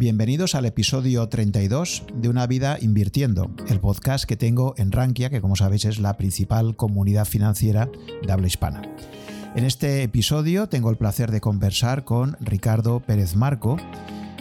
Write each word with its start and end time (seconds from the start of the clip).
Bienvenidos 0.00 0.54
al 0.54 0.64
episodio 0.64 1.28
32 1.28 2.04
de 2.14 2.30
Una 2.30 2.46
vida 2.46 2.78
invirtiendo, 2.80 3.50
el 3.68 3.80
podcast 3.80 4.24
que 4.24 4.38
tengo 4.38 4.72
en 4.78 4.92
Rankia, 4.92 5.28
que 5.28 5.42
como 5.42 5.56
sabéis 5.56 5.84
es 5.84 5.98
la 5.98 6.16
principal 6.16 6.74
comunidad 6.74 7.26
financiera 7.26 7.90
de 8.26 8.32
habla 8.32 8.46
hispana. 8.46 8.80
En 9.54 9.66
este 9.66 10.02
episodio 10.02 10.70
tengo 10.70 10.88
el 10.88 10.96
placer 10.96 11.30
de 11.30 11.42
conversar 11.42 12.04
con 12.04 12.38
Ricardo 12.40 13.00
Pérez 13.00 13.36
Marco, 13.36 13.76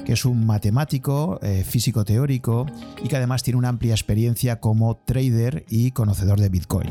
que 0.05 0.13
es 0.13 0.23
un 0.23 0.45
matemático, 0.45 1.41
eh, 1.43 1.65
físico 1.65 2.05
teórico 2.05 2.65
y 3.03 3.09
que 3.09 3.17
además 3.17 3.43
tiene 3.43 3.57
una 3.57 3.67
amplia 3.67 3.93
experiencia 3.93 4.61
como 4.61 4.95
trader 4.95 5.65
y 5.67 5.91
conocedor 5.91 6.39
de 6.39 6.47
Bitcoin. 6.47 6.89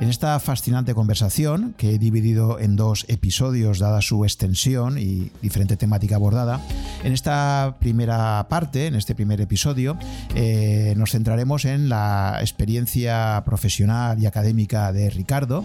En 0.00 0.08
esta 0.08 0.38
fascinante 0.40 0.94
conversación, 0.94 1.74
que 1.76 1.90
he 1.90 1.98
dividido 1.98 2.58
en 2.58 2.76
dos 2.76 3.04
episodios 3.08 3.78
dada 3.78 4.00
su 4.00 4.24
extensión 4.24 4.98
y 4.98 5.30
diferente 5.42 5.76
temática 5.76 6.16
abordada, 6.16 6.60
en 7.04 7.12
esta 7.12 7.76
primera 7.78 8.46
parte, 8.48 8.86
en 8.86 8.94
este 8.94 9.14
primer 9.14 9.40
episodio, 9.40 9.96
eh, 10.34 10.94
nos 10.96 11.12
centraremos 11.12 11.64
en 11.64 11.88
la 11.88 12.38
experiencia 12.40 13.42
profesional 13.44 14.20
y 14.20 14.26
académica 14.26 14.92
de 14.92 15.10
Ricardo 15.10 15.64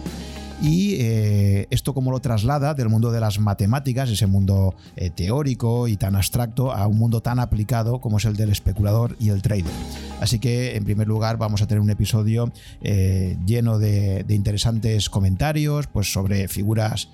y 0.60 0.96
eh, 1.00 1.66
esto 1.70 1.94
como 1.94 2.10
lo 2.10 2.20
traslada 2.20 2.74
del 2.74 2.88
mundo 2.88 3.12
de 3.12 3.20
las 3.20 3.38
matemáticas, 3.38 4.10
ese 4.10 4.26
mundo 4.26 4.74
eh, 4.96 5.10
teórico 5.10 5.86
y 5.88 5.96
tan 5.96 6.16
abstracto, 6.16 6.72
a 6.72 6.86
un 6.86 6.98
mundo 6.98 7.20
tan 7.20 7.38
aplicado 7.38 8.00
como 8.00 8.18
es 8.18 8.24
el 8.24 8.36
del 8.36 8.50
especulador 8.50 9.16
y 9.20 9.30
el 9.30 9.42
trader. 9.42 9.72
Así 10.20 10.38
que 10.38 10.76
en 10.76 10.84
primer 10.84 11.06
lugar 11.06 11.36
vamos 11.38 11.62
a 11.62 11.66
tener 11.66 11.80
un 11.80 11.90
episodio 11.90 12.50
eh, 12.82 13.36
lleno 13.46 13.78
de, 13.78 14.24
interesantes 14.28 15.10
comentarios 15.10 15.86
pues 15.86 16.12
sobre 16.12 16.48
figuras 16.48 17.08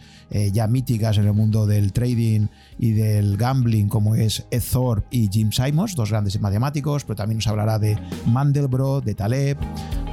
ya 0.52 0.66
míticas 0.66 1.18
en 1.18 1.26
el 1.26 1.32
mundo 1.32 1.66
del 1.66 1.92
trading 1.92 2.48
y 2.78 2.92
del 2.92 3.36
gambling 3.36 3.88
como 3.88 4.14
es 4.14 4.46
Ed 4.50 4.62
Thorpe 4.72 5.06
y 5.10 5.28
Jim 5.28 5.52
Simons, 5.52 5.94
dos 5.94 6.10
grandes 6.10 6.40
matemáticos, 6.40 7.04
pero 7.04 7.16
también 7.16 7.38
nos 7.38 7.46
hablará 7.46 7.78
de 7.78 7.96
Mandelbrot, 8.26 9.04
de 9.04 9.14
Taleb 9.14 9.58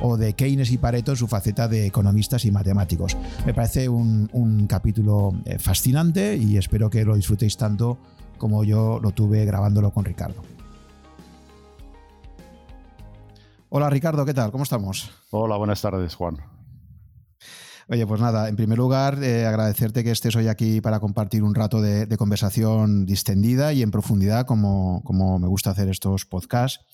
o 0.02 0.18
de 0.18 0.34
Keynes 0.34 0.72
y 0.72 0.78
Pareto 0.78 1.12
en 1.12 1.18
su 1.18 1.28
faceta 1.28 1.68
de 1.68 1.86
economistas 1.86 2.46
y 2.46 2.52
matemáticos. 2.52 3.18
Me 3.46 3.54
parece 3.54 3.90
un, 3.90 4.30
capítulo 4.68 5.34
eh, 5.46 5.58
fascinante 5.58 6.38
y 6.38 6.58
espero 6.58 6.90
que 6.90 7.03
lo 7.03 7.16
disfrutéis 7.16 7.58
tanto 7.58 7.98
como 8.38 8.64
yo 8.64 9.00
lo 9.02 9.12
tuve 9.12 9.46
grabándolo 9.46 9.92
con 9.92 10.06
Ricardo. 10.06 10.42
Hola 13.70 13.90
Ricardo, 13.90 14.26
¿qué 14.26 14.34
tal? 14.34 14.52
¿Cómo 14.52 14.64
estamos? 14.64 15.12
Hola, 15.30 15.56
buenas 15.58 15.81
tardes, 15.81 16.16
Juan. 16.16 16.51
Oye, 17.92 18.08
pues 18.08 18.22
nada, 18.22 18.47
en 18.47 18.56
primer 18.56 18.78
lugar, 18.78 19.22
eh, 19.22 19.45
agradecerte 19.45 20.02
que 20.02 20.11
estés 20.11 20.34
hoy 20.38 20.47
aquí 20.47 20.80
para 20.80 21.02
compartir 21.02 21.44
un 21.44 21.53
rato 21.53 21.81
de, 21.81 22.08
conversación 22.16 23.06
distendida 23.06 23.73
y 23.73 23.81
en 23.81 23.92
profundidad, 23.92 24.45
como, 24.45 25.03
como 25.03 25.39
me 25.39 25.47
gusta 25.50 25.72
hacer 25.72 25.89
estos 25.89 26.25
podcasts. 26.25 26.86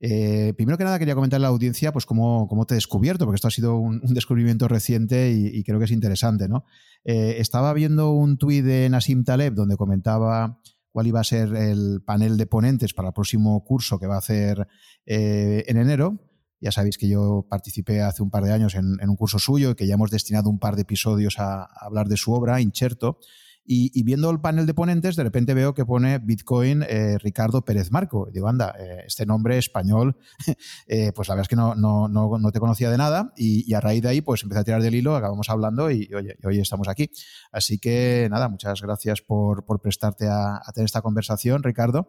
Eh, 0.00 0.52
primero 0.56 0.76
que 0.76 0.82
nada, 0.82 0.98
quería 0.98 1.14
comentar 1.14 1.36
a 1.36 1.42
la 1.42 1.46
audiencia 1.46 1.92
pues 1.92 2.06
cómo, 2.06 2.48
te 2.66 2.74
he 2.74 2.76
descubierto, 2.76 3.24
porque 3.24 3.36
esto 3.36 3.46
ha 3.46 3.52
sido 3.52 3.76
un, 3.76 4.00
descubrimiento 4.00 4.66
reciente 4.66 5.30
y, 5.30 5.62
creo 5.62 5.78
que 5.78 5.84
es 5.84 5.92
interesante. 5.92 6.48
¿no? 6.48 6.64
Eh, 7.04 7.36
estaba 7.38 7.72
viendo 7.72 8.10
un 8.10 8.36
tuit 8.36 8.64
de 8.64 8.88
Nassim 8.88 9.22
Taleb 9.22 9.54
donde 9.54 9.76
comentaba 9.76 10.58
cuál 10.90 11.06
iba 11.06 11.20
a 11.20 11.24
ser 11.24 11.54
el 11.54 12.02
panel 12.04 12.36
de 12.36 12.46
ponentes 12.46 12.94
para 12.94 13.10
el 13.10 13.14
próximo 13.14 13.62
curso 13.62 14.00
que 14.00 14.08
va 14.08 14.16
a 14.16 14.18
hacer 14.18 14.66
en 15.06 15.76
enero. 15.76 16.31
Ya 16.62 16.70
sabéis 16.70 16.96
que 16.96 17.08
yo 17.08 17.44
participé 17.50 18.02
hace 18.02 18.22
un 18.22 18.30
par 18.30 18.44
de 18.44 18.52
años 18.52 18.76
en, 18.76 18.96
un 19.00 19.16
curso 19.16 19.40
suyo 19.40 19.70
y 19.72 19.74
que 19.74 19.86
ya 19.86 19.94
hemos 19.94 20.12
destinado 20.12 20.48
un 20.48 20.60
par 20.60 20.76
de 20.76 20.82
episodios 20.82 21.40
a, 21.40 21.64
hablar 21.64 22.06
de 22.06 22.16
su 22.16 22.32
obra, 22.32 22.60
Incherto. 22.60 23.18
Y, 23.64 24.02
viendo 24.02 24.28
el 24.30 24.40
panel 24.40 24.66
de 24.66 24.74
ponentes, 24.74 25.14
de 25.14 25.22
repente 25.22 25.54
veo 25.54 25.72
que 25.72 25.84
pone 25.84 26.18
Bitcoin 26.18 26.82
eh, 26.82 27.16
Ricardo 27.18 27.64
Pérez 27.64 27.92
Marco. 27.92 28.28
digo, 28.32 28.48
anda, 28.48 28.74
eh, 28.78 29.04
este 29.06 29.24
nombre 29.24 29.56
español, 29.56 30.16
eh, 30.88 31.12
pues 31.14 31.28
la 31.28 31.34
verdad 31.34 31.44
es 31.44 31.48
que 31.48 31.54
no, 31.56 31.76
no, 31.76 32.08
no, 32.08 32.52
te 32.52 32.58
conocía 32.58 32.90
de 32.90 32.98
nada. 32.98 33.32
Y, 33.36 33.72
a 33.74 33.80
raíz 33.80 34.02
de 34.02 34.08
ahí, 34.08 34.20
pues 34.20 34.42
empecé 34.42 34.60
a 34.60 34.64
tirar 34.64 34.82
del 34.82 34.94
hilo, 34.94 35.14
acabamos 35.14 35.48
hablando 35.48 35.90
y, 35.90 36.12
oye, 36.14 36.36
hoy 36.44 36.58
estamos 36.60 36.88
aquí. 36.88 37.10
Así 37.52 37.78
que 37.78 38.28
nada, 38.30 38.48
muchas 38.48 38.82
gracias 38.82 39.20
por, 39.20 39.64
por 39.64 39.80
prestarte 39.80 40.28
a 40.28 40.60
tener 40.74 40.86
esta 40.86 41.02
conversación, 41.02 41.62
Ricardo. 41.62 42.08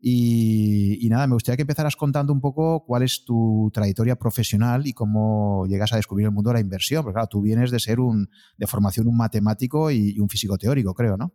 Y, 0.00 1.08
nada, 1.08 1.26
me 1.26 1.34
gustaría 1.34 1.56
que 1.56 1.62
empezaras 1.62 1.96
contando 1.96 2.32
un 2.32 2.40
poco 2.40 2.84
cuál 2.84 3.02
es 3.02 3.24
tu 3.24 3.70
trayectoria 3.72 4.16
profesional 4.16 4.86
y 4.86 4.92
cómo 4.92 5.66
llegas 5.66 5.92
a 5.92 5.96
descubrir 5.96 6.26
el 6.26 6.32
mundo 6.32 6.50
de 6.50 6.54
la 6.54 6.60
inversión. 6.60 7.02
Porque 7.02 7.14
claro, 7.14 7.28
tú 7.28 7.40
vienes 7.40 7.70
de 7.70 7.80
ser 7.80 8.00
un, 8.00 8.28
de 8.58 8.66
formación 8.66 9.06
un 9.06 9.16
matemático 9.16 9.90
y, 9.90 10.18
un 10.18 10.28
físico 10.28 10.58
teórico, 10.58 10.92
creo, 10.94 11.16
¿no? 11.16 11.32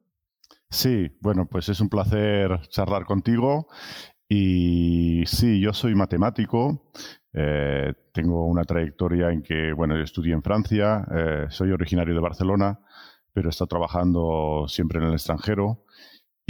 Sí, 0.69 1.07
bueno, 1.21 1.47
pues 1.49 1.67
es 1.69 1.79
un 1.79 1.89
placer 1.89 2.61
charlar 2.69 3.05
contigo. 3.05 3.67
Y 4.27 5.23
sí, 5.25 5.59
yo 5.59 5.73
soy 5.73 5.95
matemático. 5.95 6.91
Eh, 7.33 7.93
tengo 8.13 8.45
una 8.45 8.63
trayectoria 8.63 9.31
en 9.31 9.41
que, 9.41 9.73
bueno, 9.73 9.99
estudié 9.99 10.33
en 10.33 10.43
Francia, 10.43 11.07
eh, 11.11 11.45
soy 11.49 11.71
originario 11.71 12.13
de 12.13 12.21
Barcelona, 12.21 12.79
pero 13.33 13.49
he 13.49 13.51
estado 13.51 13.67
trabajando 13.67 14.65
siempre 14.67 14.99
en 14.99 15.05
el 15.05 15.13
extranjero 15.13 15.85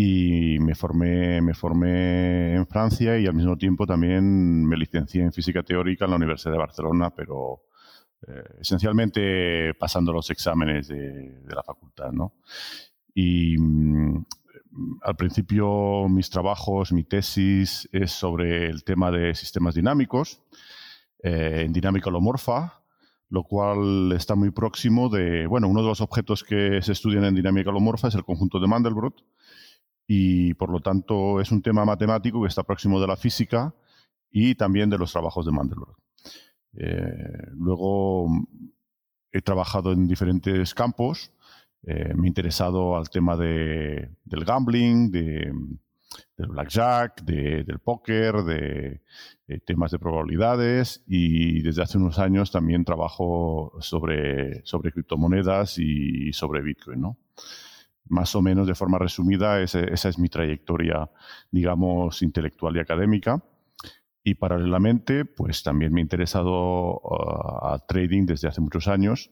y 0.01 0.59
me 0.59 0.75
formé, 0.75 1.41
me 1.41 1.53
formé 1.53 2.55
en 2.55 2.65
Francia 2.65 3.19
y 3.19 3.25
al 3.25 3.33
mismo 3.33 3.57
tiempo 3.57 3.85
también 3.85 4.65
me 4.65 4.77
licencié 4.77 5.23
en 5.23 5.33
física 5.33 5.61
teórica 5.61 6.05
en 6.05 6.11
la 6.11 6.15
Universidad 6.15 6.53
de 6.53 6.57
Barcelona, 6.57 7.09
pero 7.13 7.63
eh, 8.25 8.59
esencialmente 8.61 9.73
pasando 9.73 10.13
los 10.13 10.29
exámenes 10.29 10.87
de, 10.87 11.43
la 11.53 11.63
facultad, 11.63 12.13
¿no? 12.13 12.35
Y 13.13 13.57
mm, 13.57 14.25
al 15.03 15.17
principio 15.17 16.07
mis 16.07 16.29
trabajos, 16.29 16.93
mi 16.93 17.03
tesis 17.03 17.89
es 17.91 18.11
sobre 18.13 18.67
el 18.67 18.85
tema 18.85 19.11
de 19.11 19.35
sistemas 19.35 19.75
dinámicos, 19.75 20.41
eh, 21.21 21.63
en 21.65 21.73
dinámica 21.73 22.07
holomorfa, 22.07 22.83
lo 23.29 23.43
cual 23.43 24.13
está 24.13 24.35
muy 24.35 24.51
próximo 24.51 25.09
de, 25.09 25.45
bueno, 25.45 25.67
uno 25.67 25.81
de 25.81 25.89
los 25.89 25.99
objetos 25.99 26.45
que 26.45 26.81
se 26.81 26.93
estudian 26.93 27.25
en 27.25 27.35
dinámica 27.35 27.69
holomorfa 27.69 28.07
es 28.07 28.15
el 28.15 28.23
conjunto 28.23 28.61
de 28.61 28.67
Mandelbrot, 28.67 29.25
y 30.11 30.55
por 30.55 30.71
lo 30.71 30.79
tanto 30.79 31.39
es 31.39 31.51
un 31.51 31.61
tema 31.61 31.85
matemático 31.85 32.41
que 32.41 32.47
está 32.47 32.63
próximo 32.63 32.99
de 32.99 33.05
la 33.05 33.15
física 33.15 33.75
y 34.31 34.55
también 34.55 34.89
de 34.89 34.97
los 34.97 35.11
trabajos 35.11 35.45
de 35.45 35.51
Mandelbrot. 35.51 35.95
Eh, 36.73 37.51
luego 37.53 38.27
he 39.31 39.43
trabajado 39.43 39.91
en 39.91 40.07
diferentes 40.07 40.73
campos, 40.73 41.31
eh, 41.83 42.15
me 42.15 42.25
he 42.25 42.27
interesado 42.27 42.97
al 42.97 43.11
tema 43.11 43.37
de, 43.37 44.09
del 44.25 44.45
gambling, 44.45 45.11
de, 45.11 45.53
del 46.35 46.47
blackjack, 46.47 47.21
de, 47.21 47.63
del 47.63 47.77
póker, 47.77 48.37
de, 48.37 49.01
temas 49.63 49.91
de 49.91 49.99
probabilidades 49.99 51.03
y 51.05 51.61
desde 51.61 51.83
hace 51.83 51.99
unos 51.99 52.17
años 52.17 52.49
también 52.49 52.83
trabajo 52.83 53.73
sobre, 53.79 54.65
sobre 54.65 54.91
criptomonedas 54.91 55.77
y 55.77 56.33
sobre 56.33 56.63
Bitcoin. 56.63 56.99
¿no? 56.99 57.17
Más 58.09 58.35
o 58.35 58.41
menos 58.41 58.67
de 58.67 58.75
forma 58.75 58.99
resumida, 58.99 59.61
esa 59.61 60.09
es 60.09 60.19
mi 60.19 60.29
trayectoria, 60.29 61.09
digamos, 61.51 62.21
intelectual 62.21 62.75
y 62.75 62.79
académica. 62.79 63.43
Y 64.23 64.35
paralelamente, 64.35 65.25
pues 65.25 65.63
también 65.63 65.93
me 65.93 66.01
he 66.01 66.03
interesado 66.03 66.99
uh, 66.99 67.65
al 67.67 67.85
trading 67.87 68.25
desde 68.25 68.47
hace 68.47 68.61
muchos 68.61 68.87
años. 68.87 69.31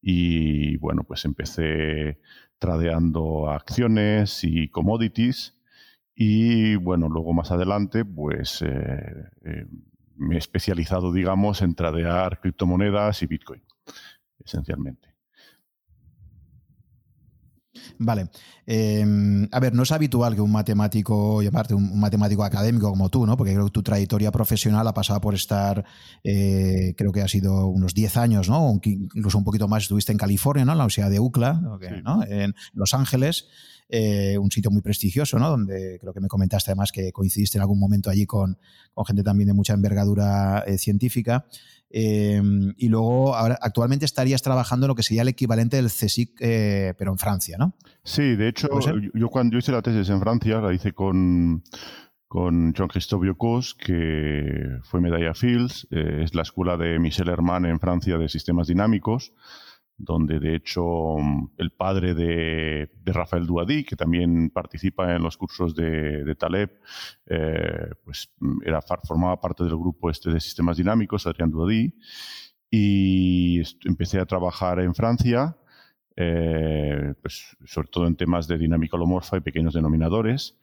Y 0.00 0.76
bueno, 0.78 1.04
pues 1.04 1.24
empecé 1.24 2.20
tradeando 2.58 3.50
acciones 3.50 4.42
y 4.42 4.68
commodities. 4.68 5.56
Y 6.14 6.76
bueno, 6.76 7.08
luego 7.08 7.32
más 7.32 7.52
adelante, 7.52 8.04
pues 8.04 8.62
eh, 8.62 9.30
eh, 9.44 9.66
me 10.16 10.34
he 10.34 10.38
especializado, 10.38 11.12
digamos, 11.12 11.62
en 11.62 11.74
tradear 11.74 12.40
criptomonedas 12.40 13.22
y 13.22 13.26
Bitcoin, 13.26 13.62
esencialmente. 14.44 15.17
Vale. 17.98 18.30
Em, 18.66 19.48
a 19.50 19.60
ver, 19.60 19.74
no 19.74 19.82
es 19.82 19.90
habitual 19.90 20.34
que 20.34 20.40
un 20.40 20.52
matemático, 20.52 21.42
llamarte 21.42 21.74
un, 21.74 21.98
matemático 21.98 22.44
académico 22.44 22.88
como 22.90 23.08
tú, 23.10 23.26
¿no? 23.26 23.36
Porque 23.36 23.52
creo 23.52 23.66
que 23.66 23.72
tu 23.72 23.82
trayectoria 23.82 24.30
profesional 24.30 24.86
ha 24.86 24.94
pasado 24.94 25.20
por 25.20 25.34
estar, 25.34 25.84
eh, 26.22 26.94
creo 26.96 27.12
que 27.12 27.22
ha 27.22 27.28
sido 27.28 27.66
unos 27.66 27.94
10 27.94 28.16
años, 28.16 28.48
¿no? 28.48 28.80
incluso 28.84 29.38
un 29.38 29.44
poquito 29.44 29.66
más 29.68 29.82
estuviste 29.84 30.12
en 30.12 30.18
California, 30.18 30.64
¿no? 30.64 30.72
En 30.72 30.78
la 30.78 30.84
Universidad 30.84 31.10
de 31.10 31.20
UCLA, 31.20 31.54
¿no? 32.04 32.24
En 32.24 32.54
Los 32.72 32.94
Ángeles. 32.94 33.46
Eh, 33.90 34.36
un 34.36 34.50
sitio 34.50 34.70
muy 34.70 34.82
prestigioso, 34.82 35.38
¿no? 35.38 35.48
Donde 35.48 35.98
creo 35.98 36.12
que 36.12 36.20
me 36.20 36.28
comentaste 36.28 36.70
además 36.70 36.92
que 36.92 37.10
coincidiste 37.10 37.56
en 37.56 37.62
algún 37.62 37.80
momento 37.80 38.10
allí 38.10 38.26
con, 38.26 38.58
con 38.92 39.06
gente 39.06 39.22
también 39.22 39.48
de 39.48 39.54
mucha 39.54 39.72
envergadura 39.72 40.62
eh, 40.66 40.76
científica. 40.76 41.46
Em, 41.90 42.74
y 42.76 42.88
luego, 42.88 43.34
ahora, 43.34 43.58
actualmente 43.60 44.04
estarías 44.04 44.42
trabajando 44.42 44.86
en 44.86 44.88
lo 44.88 44.94
que 44.94 45.02
sería 45.02 45.22
el 45.22 45.28
equivalente 45.28 45.76
del 45.76 45.86
CSIC, 45.86 46.36
eh, 46.40 46.94
pero 46.98 47.12
en 47.12 47.18
Francia, 47.18 47.56
¿no? 47.58 47.74
Sí, 48.04 48.36
de 48.36 48.48
hecho, 48.48 48.68
yo 49.14 49.28
cuando 49.28 49.54
yo 49.54 49.58
hice 49.58 49.72
la 49.72 49.82
tesis 49.82 50.08
en 50.10 50.20
Francia, 50.20 50.60
la 50.60 50.72
hice 50.74 50.92
con, 50.92 51.62
con 52.26 52.74
Jean-Christophe 52.74 53.24
Biocos, 53.24 53.74
que 53.74 54.78
fue 54.82 55.00
medalla 55.00 55.34
Fields, 55.34 55.88
eh, 55.90 56.22
es 56.24 56.34
la 56.34 56.42
escuela 56.42 56.76
de 56.76 56.98
Michel 56.98 57.28
Herman 57.28 57.64
en 57.64 57.80
Francia 57.80 58.18
de 58.18 58.28
sistemas 58.28 58.68
dinámicos. 58.68 59.32
Donde 59.98 60.38
de 60.38 60.54
hecho 60.54 61.16
el 61.56 61.72
padre 61.72 62.14
de, 62.14 62.88
Rafael 63.04 63.46
Duadí, 63.46 63.84
que 63.84 63.96
también 63.96 64.50
participa 64.50 65.14
en 65.14 65.22
los 65.22 65.36
cursos 65.36 65.74
de, 65.74 66.34
Taleb, 66.38 66.70
eh, 67.26 67.90
pues 68.04 68.30
era, 68.64 68.80
formaba 68.80 69.40
parte 69.40 69.64
del 69.64 69.76
grupo 69.76 70.08
este 70.08 70.30
de 70.30 70.40
sistemas 70.40 70.76
dinámicos, 70.76 71.26
Adrián 71.26 71.50
Duadí, 71.50 71.92
y 72.70 73.60
empecé 73.84 74.20
a 74.20 74.26
trabajar 74.26 74.78
en 74.78 74.94
Francia, 74.94 75.56
eh, 76.14 77.14
pues 77.20 77.56
sobre 77.64 77.88
todo 77.88 78.06
en 78.06 78.16
temas 78.16 78.46
de 78.46 78.56
dinámica 78.56 78.96
holomorfa 78.96 79.36
y 79.36 79.40
pequeños 79.40 79.74
denominadores, 79.74 80.58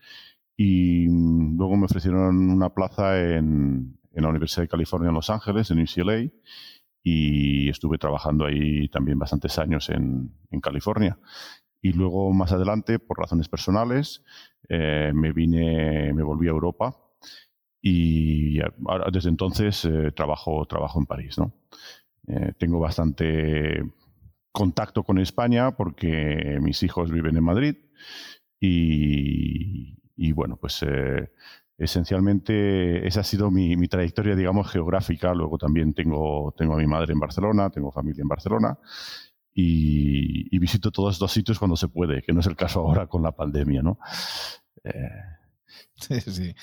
y 0.56 1.08
luego 1.08 1.76
me 1.76 1.86
ofrecieron 1.86 2.50
una 2.50 2.70
plaza 2.70 3.20
en, 3.20 3.98
en 4.14 4.24
la 4.24 4.30
Universidad 4.30 4.64
de 4.64 4.70
California 4.70 5.10
en 5.10 5.16
Los 5.16 5.30
Ángeles, 5.30 5.70
en 5.72 5.82
UCLA, 5.82 6.32
y 7.08 7.70
estuve 7.70 8.00
trabajando 8.00 8.46
ahí 8.46 8.90
también 8.90 9.20
bastantes 9.20 9.60
años 9.60 9.92
en, 9.92 10.34
California. 10.60 11.20
Y 11.80 11.92
luego, 11.94 12.34
más 12.34 12.52
adelante, 12.52 12.98
por 12.98 13.20
razones 13.20 13.48
personales, 13.48 14.24
eh, 14.70 15.12
me 15.14 15.32
vine, 15.32 16.12
me 16.14 16.24
volví 16.24 16.48
a 16.48 16.52
Europa 16.52 16.98
y 17.80 18.58
desde 19.12 19.30
entonces 19.30 19.86
eh, 19.86 20.12
trabajo, 20.16 20.66
trabajo 20.66 21.00
en 21.00 21.06
París. 21.06 21.38
¿no? 21.38 21.54
Eh, 22.28 22.54
tengo 22.58 22.80
bastante 22.80 23.84
contacto 24.52 25.04
con 25.04 25.20
España 25.20 25.78
porque 25.78 26.58
mis 26.60 26.82
hijos 26.82 27.12
viven 27.12 27.38
en 27.38 27.44
Madrid 27.44 27.76
y, 28.60 30.00
y 30.16 30.32
bueno, 30.32 30.58
pues 30.58 30.84
esencialmente 31.78 33.08
esa 33.08 33.22
ha 33.22 33.24
sido 33.24 33.52
mi, 33.52 33.76
trayectoria, 33.88 34.36
digamos, 34.36 34.70
geográfica. 34.70 35.34
Luego 35.34 35.58
también 35.58 35.94
tengo, 35.94 36.54
tengo 36.58 36.74
a 36.74 36.78
mi 36.78 36.88
madre 36.88 37.14
en 37.14 37.20
Barcelona, 37.20 37.70
tengo 37.70 37.92
familia 37.92 38.22
en 38.22 38.28
Barcelona 38.28 38.78
y, 39.54 40.58
visito 40.60 40.92
todos 40.92 41.16
estos 41.16 41.32
sitios 41.32 41.60
cuando 41.60 41.78
se 41.78 41.88
puede, 41.88 42.22
que 42.22 42.34
no 42.34 42.42
es 42.42 42.48
el 42.48 42.56
caso 42.56 42.82
ahora 42.82 43.08
con 43.08 43.24
la 43.24 43.32
pandemia, 43.32 43.82
¿no? 43.82 44.00
Eh, 44.84 44.92
sí, 45.96 46.20
sí. 46.22 46.56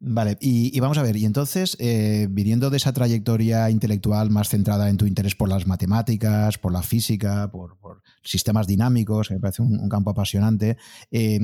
Vale, 0.00 0.36
y, 0.40 0.78
vamos 0.80 0.98
a 0.98 1.02
ver, 1.02 1.16
y 1.16 1.24
entonces, 1.24 1.76
eh, 1.80 2.26
viniendo 2.30 2.68
de 2.68 2.76
esa 2.76 2.92
trayectoria 2.92 3.70
intelectual 3.70 4.30
más 4.30 4.48
centrada 4.48 4.90
en 4.90 4.96
tu 4.96 5.06
interés 5.06 5.34
por 5.34 5.48
las 5.48 5.66
matemáticas, 5.66 6.58
por 6.58 6.72
la 6.72 6.82
física, 6.82 7.50
por, 7.50 7.78
sistemas 8.22 8.66
dinámicos, 8.66 9.28
que 9.28 9.34
me 9.34 9.40
parece 9.40 9.62
un, 9.62 9.88
campo 9.88 10.10
apasionante, 10.10 10.76
eh, 11.10 11.40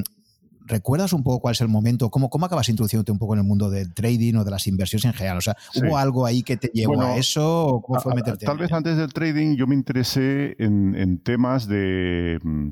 ¿Recuerdas 0.71 1.13
un 1.13 1.25
poco 1.25 1.41
cuál 1.41 1.53
es 1.53 1.61
el 1.61 1.69
momento? 1.69 2.11
¿Cómo, 2.11 2.31
cómo 2.31 2.47
acabas 2.47 2.69
introduciéndote 2.69 3.11
un 3.11 3.19
poco 3.19 3.35
en 3.35 3.41
el 3.41 3.45
mundo 3.47 3.69
del 3.69 3.93
trading 3.93 4.35
o 4.37 4.45
de 4.45 4.53
las 4.53 4.69
inversiones 4.69 5.05
en 5.05 5.13
general? 5.13 5.39
O 5.39 5.41
sea, 5.41 5.57
¿hubo 5.75 5.99
algo 5.99 6.25
ahí 6.25 6.45
que 6.45 6.57
te 6.57 6.71
llevó 6.73 7.03
a 7.03 7.17
eso? 7.17 7.67
O 7.67 7.83
¿Cómo 7.83 8.01
fue 8.01 8.15
meterte 8.15 8.47
Tal 8.47 8.57
vez 8.57 8.71
antes 8.73 8.97
del 8.97 9.13
trading 9.13 9.57
yo 9.57 9.67
me 9.67 9.75
interesé 9.75 10.55
en, 10.61 11.19
temas 11.25 11.67
de, 11.67 12.39
mm, 12.41 12.69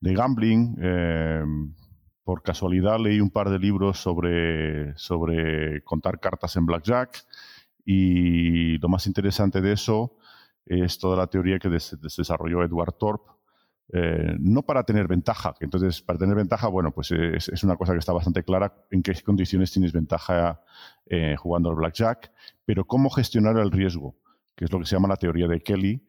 gambling. 0.00 0.76
Em, 0.82 1.74
por 2.22 2.42
casualidad 2.42 3.00
leí 3.00 3.20
un 3.20 3.30
par 3.30 3.48
de 3.48 3.58
libros 3.58 3.98
sobre, 3.98 4.94
sobre 4.98 5.82
contar 5.84 6.20
cartas 6.20 6.54
en 6.56 6.66
blackjack 6.66 7.24
y 7.86 8.76
lo 8.76 8.90
más 8.90 9.06
interesante 9.06 9.62
de 9.62 9.72
eso 9.72 10.18
es 10.66 10.98
toda 10.98 11.16
la 11.16 11.28
teoría 11.28 11.58
que 11.58 11.70
desarrolló 11.70 12.62
Edward 12.62 12.92
Thorpe 12.98 13.37
eh, 13.90 14.36
no 14.38 14.62
para 14.62 14.84
tener 14.84 15.08
ventaja, 15.08 15.54
entonces 15.60 16.02
para 16.02 16.18
tener 16.18 16.36
ventaja, 16.36 16.68
bueno, 16.68 16.92
pues 16.92 17.10
es, 17.10 17.64
una 17.64 17.76
cosa 17.76 17.94
que 17.94 17.98
está 17.98 18.12
bastante 18.12 18.42
clara 18.42 18.74
en 18.90 19.02
qué 19.02 19.14
condiciones 19.22 19.72
tienes 19.72 19.92
ventaja 19.92 20.60
eh, 21.06 21.36
jugando 21.38 21.70
al 21.70 21.76
blackjack, 21.76 22.30
pero 22.66 22.84
cómo 22.86 23.08
gestionar 23.08 23.56
el 23.56 23.70
riesgo, 23.70 24.14
que 24.54 24.66
es 24.66 24.72
lo 24.72 24.78
que 24.78 24.84
se 24.84 24.94
llama 24.94 25.08
la 25.08 25.16
teoría 25.16 25.48
de 25.48 25.60
Kelly. 25.62 26.02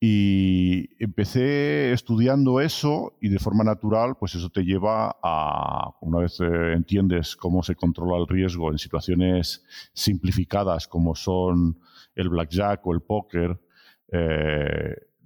Y 0.00 0.90
empecé 1.02 1.92
estudiando 1.92 2.60
eso 2.60 3.16
y 3.20 3.30
de 3.30 3.40
forma 3.40 3.64
natural, 3.64 4.14
pues 4.16 4.36
eso 4.36 4.48
te 4.48 4.62
lleva 4.62 5.16
a, 5.20 5.90
una 6.00 6.20
vez 6.20 6.38
eh, 6.40 6.72
entiendes 6.72 7.34
cómo 7.34 7.64
se 7.64 7.74
controla 7.74 8.16
el 8.16 8.28
riesgo 8.28 8.70
en 8.70 8.78
situaciones 8.78 9.64
simplificadas 9.92 10.86
como 10.86 11.16
son 11.16 11.80
el 12.14 12.28
blackjack 12.28 12.86
o 12.86 12.94
el 12.94 13.02
póker, 13.02 13.60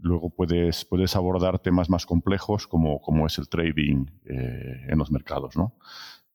luego 0.03 0.31
puedes, 0.31 0.85
puedes 0.85 1.17
abordar 1.17 1.59
temas 1.61 1.89
más 1.89 2.05
complejos 2.05 2.67
como, 2.67 3.01
como 3.01 3.27
es 3.27 3.39
el 3.39 3.49
trading 3.49 4.07
eh, 4.27 4.87
en 4.89 4.99
los 4.99 5.11
mercados, 5.11 5.57
¿no? 5.57 5.75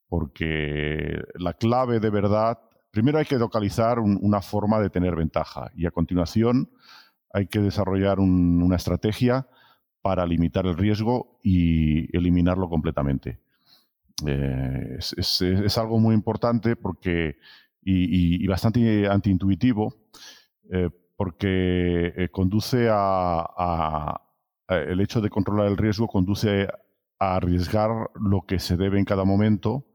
Porque 0.08 1.22
la 1.34 1.52
clave 1.52 2.00
de 2.00 2.10
verdad, 2.10 2.58
primero 2.90 3.18
hay 3.18 3.26
que 3.26 3.36
localizar 3.36 4.00
una 4.00 4.40
forma 4.40 4.80
de 4.80 4.90
tener 4.90 5.14
ventaja 5.14 5.70
y 5.76 5.86
a 5.86 5.90
continuación 5.90 6.70
hay 7.32 7.46
que 7.46 7.60
desarrollar 7.60 8.20
una 8.20 8.76
estrategia 8.76 9.46
para 10.00 10.26
limitar 10.26 10.66
el 10.66 10.76
riesgo 10.76 11.38
y 11.42 12.16
eliminarlo 12.16 12.70
completamente. 12.70 13.40
Eh, 14.26 14.96
es, 14.98 15.78
algo 15.78 15.98
muy 15.98 16.14
importante 16.14 16.74
porque 16.74 17.36
y, 17.82 18.46
bastante 18.46 19.06
antiintuitivo 19.06 19.94
eh, 20.70 20.90
porque 21.18 22.12
eh, 22.16 22.28
conduce 22.30 22.86
a, 22.88 24.20
el 24.68 25.00
hecho 25.00 25.20
de 25.20 25.28
controlar 25.28 25.66
el 25.66 25.76
riesgo 25.76 26.06
conduce 26.06 26.68
a 27.18 27.34
arriesgar 27.34 27.90
lo 28.14 28.42
que 28.42 28.60
se 28.60 28.76
debe 28.76 29.00
en 29.00 29.04
cada 29.04 29.24
momento 29.24 29.88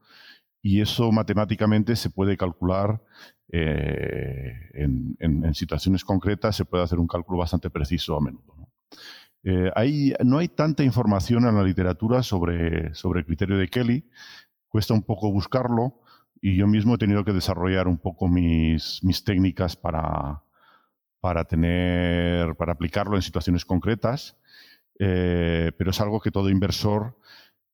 y 0.60 0.82
eso 0.82 1.10
matemáticamente 1.12 1.96
se 1.96 2.10
puede 2.10 2.36
calcular 2.36 3.02
eh, 3.50 4.52
en, 4.74 5.54
situaciones 5.54 6.04
concretas, 6.04 6.56
se 6.56 6.66
puede 6.66 6.84
hacer 6.84 6.98
un 6.98 7.06
cálculo 7.06 7.38
bastante 7.38 7.70
preciso 7.70 8.16
a 8.18 8.20
menudo. 8.20 8.54
¿no? 8.58 8.68
Eh, 9.44 10.16
no 10.24 10.38
hay 10.38 10.48
tanta 10.48 10.84
información 10.84 11.46
en 11.46 11.54
la 11.54 11.62
literatura 11.62 12.22
sobre, 12.22 12.94
sobre 12.94 13.20
el 13.20 13.26
criterio 13.26 13.56
de 13.56 13.68
Kelly, 13.68 14.10
cuesta 14.68 14.92
un 14.92 15.04
poco 15.04 15.32
buscarlo 15.32 16.02
y 16.42 16.56
yo 16.56 16.66
mismo 16.66 16.96
he 16.96 16.98
tenido 16.98 17.24
que 17.24 17.32
desarrollar 17.32 17.88
un 17.88 17.96
poco 17.96 18.28
mis, 18.28 19.00
mis 19.02 19.24
técnicas 19.24 19.76
para, 19.76 20.43
para 21.24 21.46
tener, 21.46 22.54
para 22.56 22.74
aplicarlo 22.74 23.16
en 23.16 23.22
situaciones 23.22 23.64
concretas, 23.64 24.36
eh, 24.98 25.72
pero 25.78 25.90
es 25.90 25.98
algo 26.02 26.20
que 26.20 26.30
todo 26.30 26.50
inversor 26.50 27.16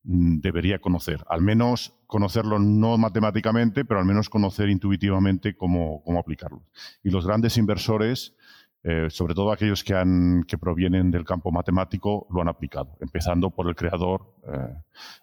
mm, 0.04 0.38
debería 0.38 0.78
conocer. 0.78 1.24
Al 1.28 1.42
menos 1.42 1.98
conocerlo 2.06 2.60
no 2.60 2.96
matemáticamente, 2.96 3.84
pero 3.84 3.98
al 3.98 4.06
menos 4.06 4.30
conocer 4.30 4.68
intuitivamente 4.68 5.56
cómo, 5.56 6.00
cómo 6.04 6.20
aplicarlo. 6.20 6.62
Y 7.02 7.10
los 7.10 7.26
grandes 7.26 7.56
inversores, 7.56 8.36
eh, 8.84 9.08
sobre 9.10 9.34
todo 9.34 9.50
aquellos 9.50 9.82
que, 9.82 9.94
han, 9.94 10.44
que 10.46 10.56
provienen 10.56 11.10
del 11.10 11.24
campo 11.24 11.50
matemático, 11.50 12.28
lo 12.30 12.42
han 12.42 12.48
aplicado, 12.48 12.98
empezando 13.00 13.50
por 13.50 13.68
el 13.68 13.74
creador, 13.74 14.32
eh, 14.46 14.74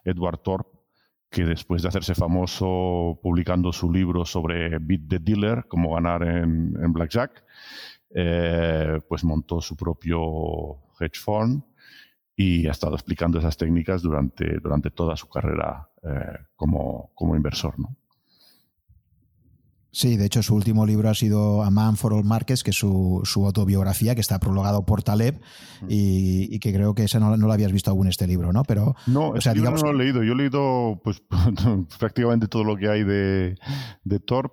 Edward 0.04 0.40
Thorpe, 0.42 0.78
que 1.30 1.46
después 1.46 1.80
de 1.80 1.88
hacerse 1.88 2.14
famoso 2.14 3.18
publicando 3.22 3.72
su 3.72 3.90
libro 3.90 4.26
sobre 4.26 4.78
Beat 4.78 5.08
the 5.08 5.18
Dealer, 5.18 5.64
cómo 5.66 5.94
ganar 5.94 6.22
en, 6.24 6.74
en 6.82 6.92
Blackjack, 6.92 7.44
eh, 8.14 9.00
pues 9.08 9.24
montó 9.24 9.60
su 9.60 9.76
propio 9.76 10.78
hedge 10.98 11.18
fund 11.18 11.62
y 12.34 12.66
ha 12.66 12.70
estado 12.70 12.94
explicando 12.94 13.38
esas 13.38 13.56
técnicas 13.56 14.00
durante, 14.00 14.60
durante 14.60 14.90
toda 14.90 15.16
su 15.16 15.28
carrera 15.28 15.90
eh, 16.02 16.38
como, 16.54 17.10
como, 17.14 17.34
inversor. 17.34 17.78
¿no? 17.78 17.96
Sí, 19.90 20.16
de 20.16 20.26
hecho 20.26 20.42
su 20.42 20.54
último 20.54 20.86
libro 20.86 21.08
ha 21.08 21.14
sido 21.14 21.64
A 21.64 21.70
Man 21.70 21.96
for 21.96 22.12
All 22.12 22.24
Markets, 22.24 22.62
que 22.62 22.70
es 22.70 22.76
su, 22.76 23.22
su 23.24 23.44
autobiografía, 23.44 24.14
que 24.14 24.20
está 24.20 24.38
prologado 24.38 24.86
por 24.86 25.02
Taleb 25.02 25.40
y, 25.88 26.58
que 26.60 26.72
creo 26.72 26.94
que 26.94 27.04
esa 27.04 27.18
no, 27.18 27.36
no 27.36 27.46
lo 27.46 27.52
habías 27.52 27.72
visto 27.72 27.90
aún 27.90 28.06
este 28.06 28.28
libro, 28.28 28.52
¿no? 28.52 28.62
Pero, 28.62 28.94
no, 29.08 29.30
o 29.30 29.40
sea, 29.40 29.54
digamos... 29.54 29.82
no 29.82 29.92
lo 29.92 30.00
he 30.00 30.04
leído. 30.04 30.22
Yo 30.22 30.34
he 30.34 30.36
leído 30.36 31.00
pues, 31.02 31.20
prácticamente 31.98 32.46
todo 32.46 32.62
lo 32.62 32.76
que 32.76 32.88
hay 32.88 33.02
de, 33.02 33.58
de 34.04 34.20
Torp 34.20 34.52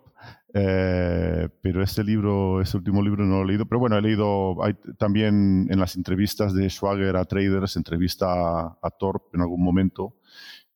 eh, 0.57 1.49
pero 1.61 1.83
este 1.83 2.01
libro, 2.01 2.61
este 2.61 2.77
último 2.77 3.03
libro 3.03 3.25
no 3.25 3.39
lo 3.39 3.43
he 3.43 3.47
leído. 3.47 3.65
Pero 3.65 3.79
bueno, 3.79 3.97
he 3.97 4.01
leído 4.01 4.63
hay, 4.63 4.73
también 4.97 5.67
en 5.69 5.79
las 5.79 5.97
entrevistas 5.97 6.53
de 6.53 6.69
Schwager 6.69 7.17
a 7.17 7.25
traders, 7.25 7.75
entrevista 7.75 8.27
a, 8.31 8.79
a 8.81 8.89
Torp 8.91 9.35
en 9.35 9.41
algún 9.41 9.61
momento 9.61 10.15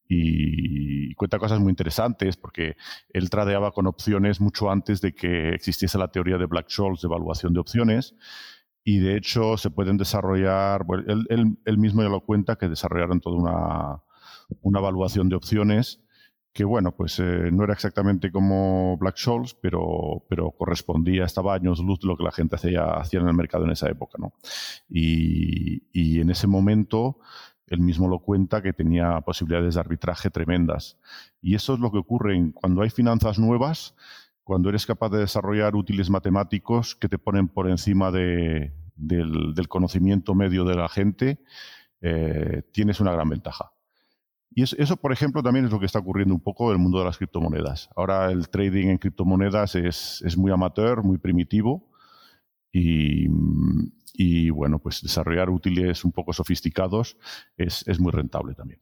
y 0.06 1.14
cuenta 1.14 1.40
cosas 1.40 1.60
muy 1.62 1.70
interesantes 1.70 2.36
porque 2.36 2.76
él 3.14 3.30
tradeaba 3.30 3.72
con 3.72 3.88
opciones 3.88 4.42
mucho 4.42 4.70
antes 4.70 5.00
de 5.00 5.14
que 5.14 5.54
existiese 5.54 5.98
la 5.98 6.12
teoría 6.12 6.38
de 6.38 6.48
Black-Scholes 6.48 7.02
de 7.02 7.08
evaluación 7.08 7.54
de 7.54 7.60
opciones 7.60 8.16
y 8.84 9.00
de 9.00 9.16
hecho 9.16 9.56
se 9.56 9.70
pueden 9.70 9.98
desarrollar, 9.98 10.84
él, 11.08 11.58
él, 11.64 11.78
mismo 11.78 12.02
ya 12.02 12.10
lo 12.10 12.26
cuenta 12.26 12.56
que 12.56 12.68
desarrollaron 12.68 13.22
toda 13.22 13.38
una, 13.38 14.04
una 14.62 14.80
evaluación 14.80 15.30
de 15.30 15.36
opciones 15.36 16.02
que 16.60 16.66
bueno, 16.66 16.94
pues 16.94 17.18
eh, 17.20 17.52
no 17.54 17.64
era 17.64 17.72
exactamente 17.72 18.34
como 18.34 18.98
Black 18.98 19.16
Scholes, 19.16 19.54
pero, 19.54 20.26
pero 20.28 20.52
correspondía, 20.52 21.24
estaba 21.24 21.54
años 21.54 21.80
luz 21.80 22.02
de 22.02 22.08
lo 22.10 22.18
que 22.18 22.26
la 22.26 22.34
gente 22.34 22.58
hacía, 22.58 22.84
hacía 22.96 23.22
en 23.22 23.30
el 23.30 23.34
mercado 23.34 23.64
en 23.64 23.72
esa 23.72 23.88
época. 23.88 24.18
¿no? 24.20 24.34
Y, 24.90 26.20
en 26.20 26.30
ese 26.30 26.48
momento, 26.48 27.20
él 27.68 27.80
mismo 27.80 28.10
lo 28.10 28.20
cuenta 28.20 28.62
que 28.62 28.74
tenía 28.74 29.22
posibilidades 29.22 29.76
de 29.76 29.80
arbitraje 29.80 30.30
tremendas. 30.32 30.98
Y 31.42 31.56
eso 31.56 31.76
es 31.76 31.80
lo 31.80 31.94
que 31.94 32.00
ocurre 32.00 32.52
cuando 32.54 32.82
hay 32.82 32.90
finanzas 32.90 33.40
nuevas, 33.40 33.96
cuando 34.44 34.68
eres 34.68 34.86
capaz 34.86 35.12
de 35.12 35.20
desarrollar 35.20 35.78
útiles 35.78 36.10
matemáticos 36.10 36.94
que 36.94 37.08
te 37.08 37.18
ponen 37.18 37.48
por 37.48 37.70
encima 37.70 38.12
de, 38.12 38.74
del, 38.98 39.70
conocimiento 39.70 40.36
medio 40.36 40.66
de 40.66 40.76
la 40.76 40.90
gente, 40.90 41.40
eh, 42.02 42.64
tienes 42.74 43.00
una 43.00 43.14
gran 43.14 43.30
ventaja. 43.30 43.72
Y 44.52 44.64
eso, 44.64 44.98
por 44.98 45.12
ejemplo, 45.12 45.44
también 45.44 45.66
es 45.66 45.72
lo 45.72 45.80
que 45.80 45.86
está 45.86 46.00
ocurriendo 46.00 46.34
un 46.34 46.42
poco 46.42 46.70
en 46.70 46.74
el 46.74 46.80
mundo 46.80 47.00
de 47.00 47.06
las 47.06 47.18
criptomonedas. 47.18 47.90
Ahora 47.96 48.32
el 48.32 48.50
trading 48.50 48.88
en 48.88 48.98
criptomonedas 48.98 49.76
es, 49.76 50.38
muy 50.38 50.52
amateur, 50.52 51.04
muy 51.04 51.18
primitivo 51.18 51.88
y, 52.72 53.28
bueno, 54.50 54.80
pues 54.80 55.02
desarrollar 55.02 55.50
útiles 55.50 56.04
un 56.04 56.12
poco 56.12 56.34
sofisticados 56.34 57.18
es 57.58 58.00
muy 58.00 58.12
rentable 58.12 58.56
también. 58.56 58.80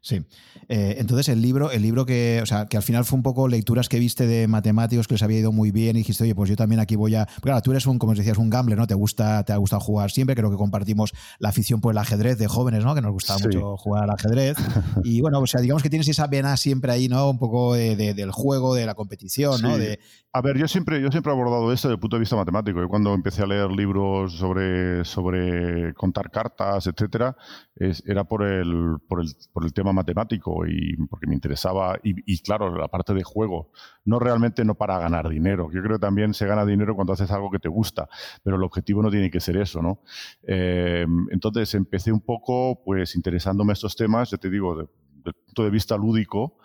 Sí. 0.00 0.24
Eh, 0.68 0.96
entonces, 0.98 1.28
el 1.28 1.42
libro, 1.42 1.70
el 1.70 1.82
libro 1.82 2.06
que, 2.06 2.40
o 2.42 2.46
sea, 2.46 2.66
que 2.66 2.76
al 2.76 2.82
final 2.82 3.04
fue 3.04 3.16
un 3.16 3.22
poco 3.22 3.48
lecturas 3.48 3.88
que 3.88 3.98
viste 3.98 4.26
de 4.26 4.48
matemáticos 4.48 5.06
que 5.06 5.14
les 5.14 5.22
había 5.22 5.38
ido 5.38 5.52
muy 5.52 5.70
bien 5.70 5.96
y 5.96 6.00
dijiste, 6.00 6.24
oye, 6.24 6.34
pues 6.34 6.50
yo 6.50 6.56
también 6.56 6.80
aquí 6.80 6.96
voy 6.96 7.14
a. 7.14 7.26
Claro, 7.42 7.60
tú 7.62 7.70
eres 7.70 7.86
un, 7.86 7.98
como 7.98 8.14
decías, 8.14 8.38
un 8.38 8.50
gambler, 8.50 8.78
¿no? 8.78 8.86
Te 8.86 8.94
gusta, 8.94 9.44
te 9.44 9.52
ha 9.52 9.56
gustado 9.56 9.80
jugar 9.80 10.10
siempre. 10.10 10.34
Creo 10.36 10.50
que 10.50 10.56
compartimos 10.56 11.12
la 11.38 11.50
afición 11.50 11.80
por 11.80 11.92
el 11.92 11.98
ajedrez 11.98 12.38
de 12.38 12.48
jóvenes, 12.48 12.84
¿no? 12.84 12.94
Que 12.94 13.00
nos 13.00 13.12
gustaba 13.12 13.38
mucho 13.38 13.76
jugar 13.76 14.04
al 14.04 14.10
ajedrez. 14.10 14.56
Y 15.04 15.20
bueno, 15.20 15.40
o 15.40 15.46
sea, 15.46 15.60
digamos 15.60 15.82
que 15.82 15.90
tienes 15.90 16.08
esa 16.08 16.26
vena 16.26 16.56
siempre 16.56 16.92
ahí, 16.92 17.08
¿no? 17.08 17.28
Un 17.30 17.38
poco 17.38 17.74
del 17.74 18.30
juego, 18.30 18.74
de 18.74 18.86
la 18.86 18.94
competición, 18.94 19.60
¿no? 19.62 19.76
De, 19.78 19.98
a 20.36 20.40
ver, 20.40 20.58
yo 20.58 20.66
siempre, 20.66 21.00
yo 21.00 21.12
siempre 21.12 21.30
he 21.30 21.34
abordado 21.34 21.72
esto 21.72 21.86
desde 21.86 21.94
el 21.94 22.00
punto 22.00 22.16
de 22.16 22.20
vista 22.20 22.34
matemático. 22.34 22.80
Yo 22.80 22.88
cuando 22.88 23.14
empecé 23.14 23.42
a 23.42 23.46
leer 23.46 23.70
libros 23.70 24.36
sobre, 24.36 25.04
sobre 25.04 25.94
contar 25.94 26.30
cartas, 26.32 26.88
etcétera, 26.88 27.36
era 27.76 28.24
por 28.24 28.42
el, 28.42 28.96
por, 29.08 29.20
el, 29.20 29.28
por 29.52 29.64
el 29.64 29.72
tema 29.74 29.92
matemático 29.92 30.66
y 30.66 30.96
porque 31.08 31.26
me 31.26 31.34
interesaba. 31.34 31.98
Y, 32.02 32.38
claro, 32.42 32.74
la 32.74 32.88
parte 32.88 33.12
de 33.12 33.22
juego. 33.22 33.70
No 34.04 34.18
realmente 34.18 34.64
no 34.64 34.74
para 34.74 34.98
ganar 34.98 35.28
dinero. 35.28 35.70
Yo 35.72 35.82
creo 35.82 35.96
que 35.96 36.00
también 36.00 36.34
se 36.34 36.46
gana 36.46 36.64
dinero 36.64 36.94
cuando 36.94 37.12
haces 37.12 37.30
algo 37.30 37.50
que 37.50 37.58
te 37.58 37.68
gusta, 37.68 38.08
pero 38.42 38.56
el 38.56 38.62
objetivo 38.62 39.02
no 39.02 39.10
tiene 39.10 39.30
que 39.30 39.40
ser 39.40 39.56
eso, 39.56 39.82
¿no? 39.82 40.00
Eh, 40.46 41.06
entonces 41.30 41.74
empecé 41.74 42.12
un 42.12 42.20
poco, 42.20 42.82
pues, 42.84 43.16
interesándome 43.16 43.72
estos 43.72 43.96
temas, 43.96 44.30
ya 44.30 44.38
te 44.38 44.48
digo, 44.48 44.76
desde 44.76 44.90
el 45.24 45.34
punto 45.34 45.64
de 45.64 45.70
vista 45.70 45.96
lúdico. 45.96 46.58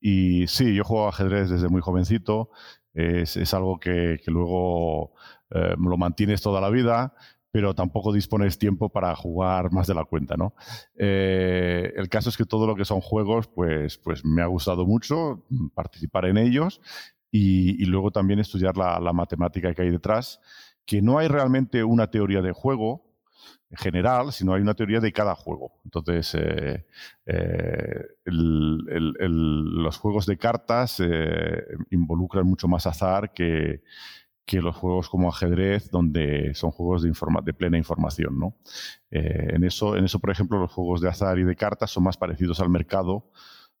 Y 0.00 0.46
sí, 0.46 0.74
yo 0.74 0.84
juego 0.84 1.08
ajedrez 1.08 1.50
desde 1.50 1.68
muy 1.68 1.80
jovencito 1.80 2.50
es, 2.94 3.54
algo 3.54 3.78
que, 3.78 4.20
luego 4.26 5.12
eh, 5.50 5.74
lo 5.78 5.96
mantienes 5.96 6.42
toda 6.42 6.60
la 6.60 6.70
vida, 6.70 7.14
pero 7.50 7.74
tampoco 7.74 8.12
dispones 8.12 8.58
tiempo 8.58 8.88
para 8.88 9.14
jugar 9.16 9.72
más 9.72 9.86
de 9.86 9.94
la 9.94 10.04
cuenta, 10.04 10.36
¿no? 10.36 10.54
Eh, 10.96 11.92
el 11.96 12.08
caso 12.08 12.28
es 12.28 12.36
que 12.36 12.44
todo 12.44 12.66
lo 12.66 12.76
que 12.76 12.84
son 12.84 13.00
juegos, 13.00 13.48
pues, 13.48 13.98
pues 13.98 14.24
me 14.24 14.42
ha 14.42 14.46
gustado 14.46 14.86
mucho 14.86 15.44
participar 15.74 16.26
en 16.26 16.38
ellos 16.38 16.80
y, 17.30 17.84
luego 17.86 18.10
también 18.10 18.38
estudiar 18.38 18.76
la, 18.76 19.12
matemática 19.12 19.74
que 19.74 19.82
hay 19.82 19.90
detrás, 19.90 20.40
que 20.86 21.02
no 21.02 21.18
hay 21.18 21.28
realmente 21.28 21.82
una 21.84 22.08
teoría 22.10 22.42
de 22.42 22.52
juego, 22.52 23.06
general, 23.72 24.32
sino 24.32 24.54
hay 24.54 24.62
una 24.62 24.74
teoría 24.74 24.98
de 24.98 25.12
cada 25.12 25.36
juego. 25.36 25.80
Entonces, 25.84 26.34
eh, 26.34 26.86
eh, 27.24 28.04
los 28.24 29.96
juegos 29.96 30.26
de 30.26 30.36
cartas 30.36 31.00
involucran 31.90 32.46
mucho 32.46 32.66
más 32.66 32.88
azar 32.88 33.32
que, 33.32 33.82
los 34.52 34.76
juegos 34.76 35.08
como 35.08 35.28
ajedrez, 35.28 35.90
donde 35.90 36.54
son 36.54 36.70
juegos 36.70 37.02
de, 37.02 37.12
de 37.44 37.54
plena 37.54 37.78
información. 37.78 38.38
¿no? 38.38 38.56
en, 39.10 39.64
eso, 39.64 39.96
en 39.96 40.04
eso, 40.04 40.18
por 40.18 40.30
ejemplo, 40.30 40.58
los 40.58 40.72
juegos 40.72 41.00
de 41.00 41.08
azar 41.08 41.38
y 41.38 41.44
de 41.44 41.56
cartas 41.56 41.90
son 41.90 42.04
más 42.04 42.16
parecidos 42.16 42.60
al 42.60 42.68
mercado, 42.68 43.30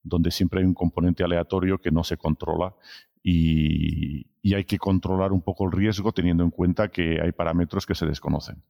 donde 0.02 0.30
siempre 0.30 0.60
hay 0.60 0.66
un 0.66 0.74
componente 0.74 1.24
aleatorio 1.24 1.78
que 1.78 1.90
no 1.90 2.04
se 2.04 2.16
controla 2.16 2.74
y 3.22 4.26
hay 4.54 4.64
que 4.64 4.78
controlar 4.78 5.32
un 5.32 5.42
poco 5.42 5.66
el 5.66 5.72
riesgo 5.72 6.12
teniendo 6.12 6.44
en 6.44 6.50
cuenta 6.50 6.88
que 6.88 7.20
hay 7.20 7.32
parámetros 7.32 7.84
que 7.84 7.94
se 7.94 8.06
desconocen. 8.06 8.62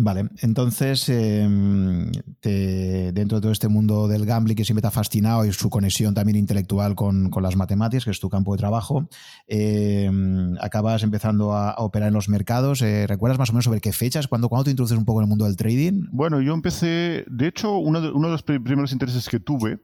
Vale, 0.00 0.28
entonces 0.42 1.08
em, 1.08 2.12
dentro 2.40 3.38
de 3.38 3.42
todo 3.42 3.50
este 3.50 3.66
mundo 3.66 4.06
del 4.06 4.26
gambling 4.26 4.54
que 4.56 4.64
siempre 4.64 4.80
te 4.80 4.86
ha 4.86 4.92
fascinado 4.92 5.44
y 5.44 5.52
su 5.52 5.70
conexión 5.70 6.14
también 6.14 6.38
intelectual 6.38 6.94
con, 6.94 7.32
las 7.42 7.56
matemáticas, 7.56 8.04
que 8.04 8.12
es 8.12 8.20
tu 8.20 8.28
campo 8.28 8.52
de 8.52 8.58
trabajo, 8.58 9.08
em, 9.48 10.54
acabas 10.60 11.02
empezando 11.02 11.52
a, 11.52 11.74
operar 11.78 12.08
en 12.08 12.14
los 12.14 12.28
mercados. 12.28 12.80
Eh, 12.80 13.08
¿Recuerdas 13.08 13.40
más 13.40 13.50
o 13.50 13.54
menos 13.54 13.64
sobre 13.64 13.80
qué 13.80 13.92
fechas? 13.92 14.28
¿Cuándo, 14.28 14.48
te 14.62 14.70
introduces 14.70 14.96
un 14.96 15.04
poco 15.04 15.18
en 15.18 15.24
el 15.24 15.28
mundo 15.30 15.46
del 15.46 15.56
trading? 15.56 16.04
Bueno, 16.12 16.40
yo 16.40 16.54
empecé, 16.54 17.24
de 17.28 17.48
hecho, 17.48 17.76
uno 17.78 18.00
de, 18.00 18.12
uno 18.12 18.28
de 18.28 18.32
los 18.32 18.44
primeros 18.44 18.92
intereses 18.92 19.28
que 19.28 19.40
tuve 19.40 19.80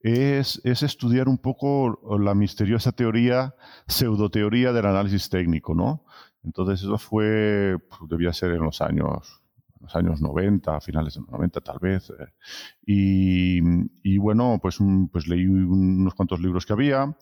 es, 0.00 0.58
es, 0.64 0.82
estudiar 0.82 1.28
un 1.28 1.36
poco 1.36 2.00
la 2.18 2.34
misteriosa 2.34 2.92
teoría, 2.92 3.54
pseudoteoría 3.88 4.72
del 4.72 4.86
análisis 4.86 5.28
técnico, 5.28 5.74
¿no? 5.74 6.06
Entonces 6.42 6.80
eso 6.80 6.96
fue, 6.96 7.76
pues, 7.90 8.08
debía 8.08 8.32
ser 8.32 8.52
en 8.52 8.62
los 8.62 8.80
años, 8.80 9.39
los 9.80 9.96
años 9.96 10.20
90, 10.20 10.80
finales 10.80 11.14
de 11.14 11.20
los 11.20 11.30
90 11.30 11.60
tal 11.60 11.78
vez. 11.80 12.10
Eh. 12.10 13.60
Y, 14.02 14.18
bueno, 14.18 14.58
pues, 14.60 14.78
pues 15.10 15.26
leí 15.26 15.46
unos 15.46 16.14
cuantos 16.14 16.40
libros 16.40 16.66
que 16.66 16.72
había. 16.72 17.16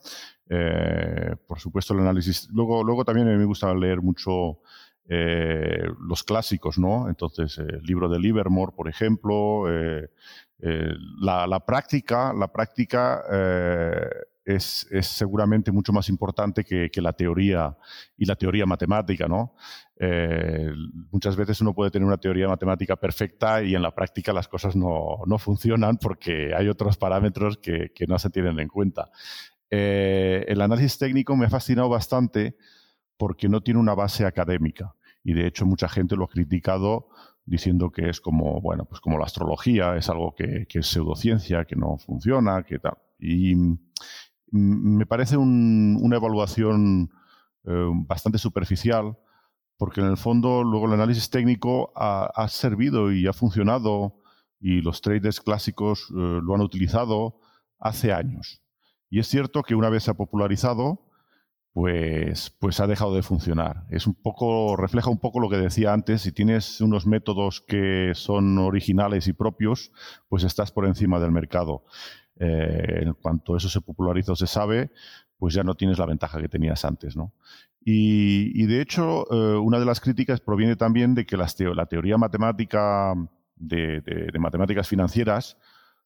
Eh, 0.49 1.35
por 1.47 1.59
supuesto 1.59 1.93
el 1.93 2.01
análisis. 2.01 2.49
Luego, 2.51 2.83
luego 2.83 3.05
también 3.05 3.27
me 3.27 3.45
gusta 3.45 3.73
leer 3.73 4.01
mucho 4.01 4.59
eh, 5.07 5.87
los 6.01 6.23
clásicos, 6.23 6.77
¿no? 6.77 7.07
Entonces, 7.07 7.57
el 7.57 7.81
libro 7.83 8.09
de 8.09 8.19
Livermore, 8.19 8.73
por 8.75 8.89
ejemplo. 8.89 9.65
la, 10.59 11.65
práctica, 11.65 12.33
la 12.33 12.51
práctica 12.51 13.23
es, 14.55 14.87
seguramente 15.01 15.71
mucho 15.71 15.93
más 15.93 16.09
importante 16.09 16.63
que, 16.63 17.01
la 17.01 17.13
teoría 17.13 17.77
y 18.17 18.25
la 18.25 18.35
teoría 18.35 18.65
matemática, 18.65 19.27
¿no? 19.27 19.55
Eh, 19.95 20.71
muchas 21.11 21.35
veces 21.35 21.61
uno 21.61 21.73
puede 21.73 21.91
tener 21.91 22.07
una 22.07 22.17
teoría 22.17 22.47
matemática 22.47 22.95
perfecta 22.95 23.61
y 23.61 23.75
en 23.75 23.81
la 23.81 23.93
práctica 23.93 24.33
las 24.33 24.47
cosas 24.47 24.75
no, 24.75 25.19
funcionan 25.37 25.97
porque 25.97 26.53
hay 26.55 26.67
otros 26.67 26.97
parámetros 26.97 27.57
que, 27.57 27.91
no 28.07 28.17
se 28.17 28.29
tienen 28.29 28.59
en 28.59 28.67
cuenta. 28.67 29.11
Eh, 29.69 30.45
el 30.47 30.61
análisis 30.61 30.97
técnico 30.97 31.35
me 31.35 31.45
ha 31.45 31.49
fascinado 31.49 31.89
bastante 31.89 32.55
porque 33.17 33.49
no 33.49 33.61
tiene 33.61 33.79
una 33.79 33.93
base 33.93 34.25
académica 34.25 34.95
y 35.23 35.33
de 35.33 35.45
hecho 35.45 35.65
mucha 35.65 35.87
gente 35.87 36.15
lo 36.15 36.25
ha 36.25 36.29
criticado 36.29 37.09
diciendo 37.45 37.91
que 37.91 38.09
es 38.09 38.19
como, 38.19 38.61
bueno, 38.61 38.85
pues 38.85 39.01
como 39.01 39.17
la 39.17 39.25
astrología, 39.25 39.95
es 39.95 40.09
algo 40.09 40.33
que, 40.35 40.65
que 40.67 40.79
es 40.79 40.87
pseudociencia, 40.87 41.65
que 41.65 41.75
no 41.75 41.97
funciona, 41.97 42.63
que 42.63 42.79
tal. 42.79 42.97
Y, 43.19 43.55
me 44.51 45.05
parece 45.05 45.37
una 45.37 46.15
evaluación 46.15 47.11
eh, 47.65 47.89
bastante 48.07 48.37
superficial, 48.37 49.17
porque 49.77 50.01
en 50.01 50.07
el 50.07 50.17
fondo 50.17 50.63
luego 50.63 50.87
el 50.87 50.93
análisis 50.93 51.29
técnico 51.29 51.91
ha, 51.95 52.47
servido 52.49 53.11
y 53.11 53.27
ha 53.27 53.33
funcionado 53.33 54.17
y 54.59 54.81
los 54.81 55.01
traders 55.01 55.39
clásicos 55.39 56.09
eh, 56.09 56.13
lo 56.43 56.53
han 56.53 56.61
utilizado 56.61 57.39
hace 57.79 58.11
años. 58.11 58.61
Y 59.09 59.19
es 59.19 59.27
cierto 59.27 59.63
que 59.63 59.75
una 59.75 59.89
vez 59.89 60.03
se 60.03 60.11
ha 60.11 60.15
popularizado, 60.15 61.05
pues, 61.73 62.49
pues 62.59 62.79
ha 62.79 62.87
dejado 62.87 63.15
de 63.15 63.21
funcionar. 63.21 63.85
Es 63.89 64.05
un 64.05 64.15
poco, 64.15 64.75
refleja 64.75 65.09
un 65.09 65.19
poco 65.19 65.39
lo 65.39 65.49
que 65.49 65.57
decía 65.57 65.93
antes, 65.93 66.21
si 66.21 66.31
tienes 66.31 66.81
unos 66.81 67.05
métodos 67.05 67.61
que 67.61 68.11
son 68.15 68.57
originales 68.57 69.27
y 69.27 69.33
propios, 69.33 69.91
pues 70.27 70.43
estás 70.43 70.71
por 70.71 70.85
encima 70.85 71.19
del 71.19 71.31
mercado. 71.31 71.83
Eh, 72.39 73.01
en 73.01 73.13
cuanto 73.15 73.57
eso 73.57 73.67
se 73.67 73.81
populariza 73.81 74.31
o 74.31 74.35
se 74.35 74.47
sabe, 74.47 74.91
pues 75.37 75.53
ya 75.53 75.63
no 75.63 75.75
tienes 75.75 75.99
la 75.99 76.05
ventaja 76.05 76.39
que 76.39 76.47
tenías 76.47 76.85
antes, 76.85 77.17
¿no? 77.17 77.33
Y, 77.91 78.65
de 78.67 78.81
hecho, 78.81 79.25
eh, 79.31 79.57
una 79.57 79.79
de 79.79 79.85
las 79.85 79.99
críticas 79.99 80.41
proviene 80.41 80.75
también 80.75 81.15
de 81.15 81.25
que 81.25 81.37
la 81.37 81.85
teoría 81.87 82.17
matemática 82.17 83.15
de, 83.55 84.31
matemáticas 84.39 84.87
financieras 84.87 85.57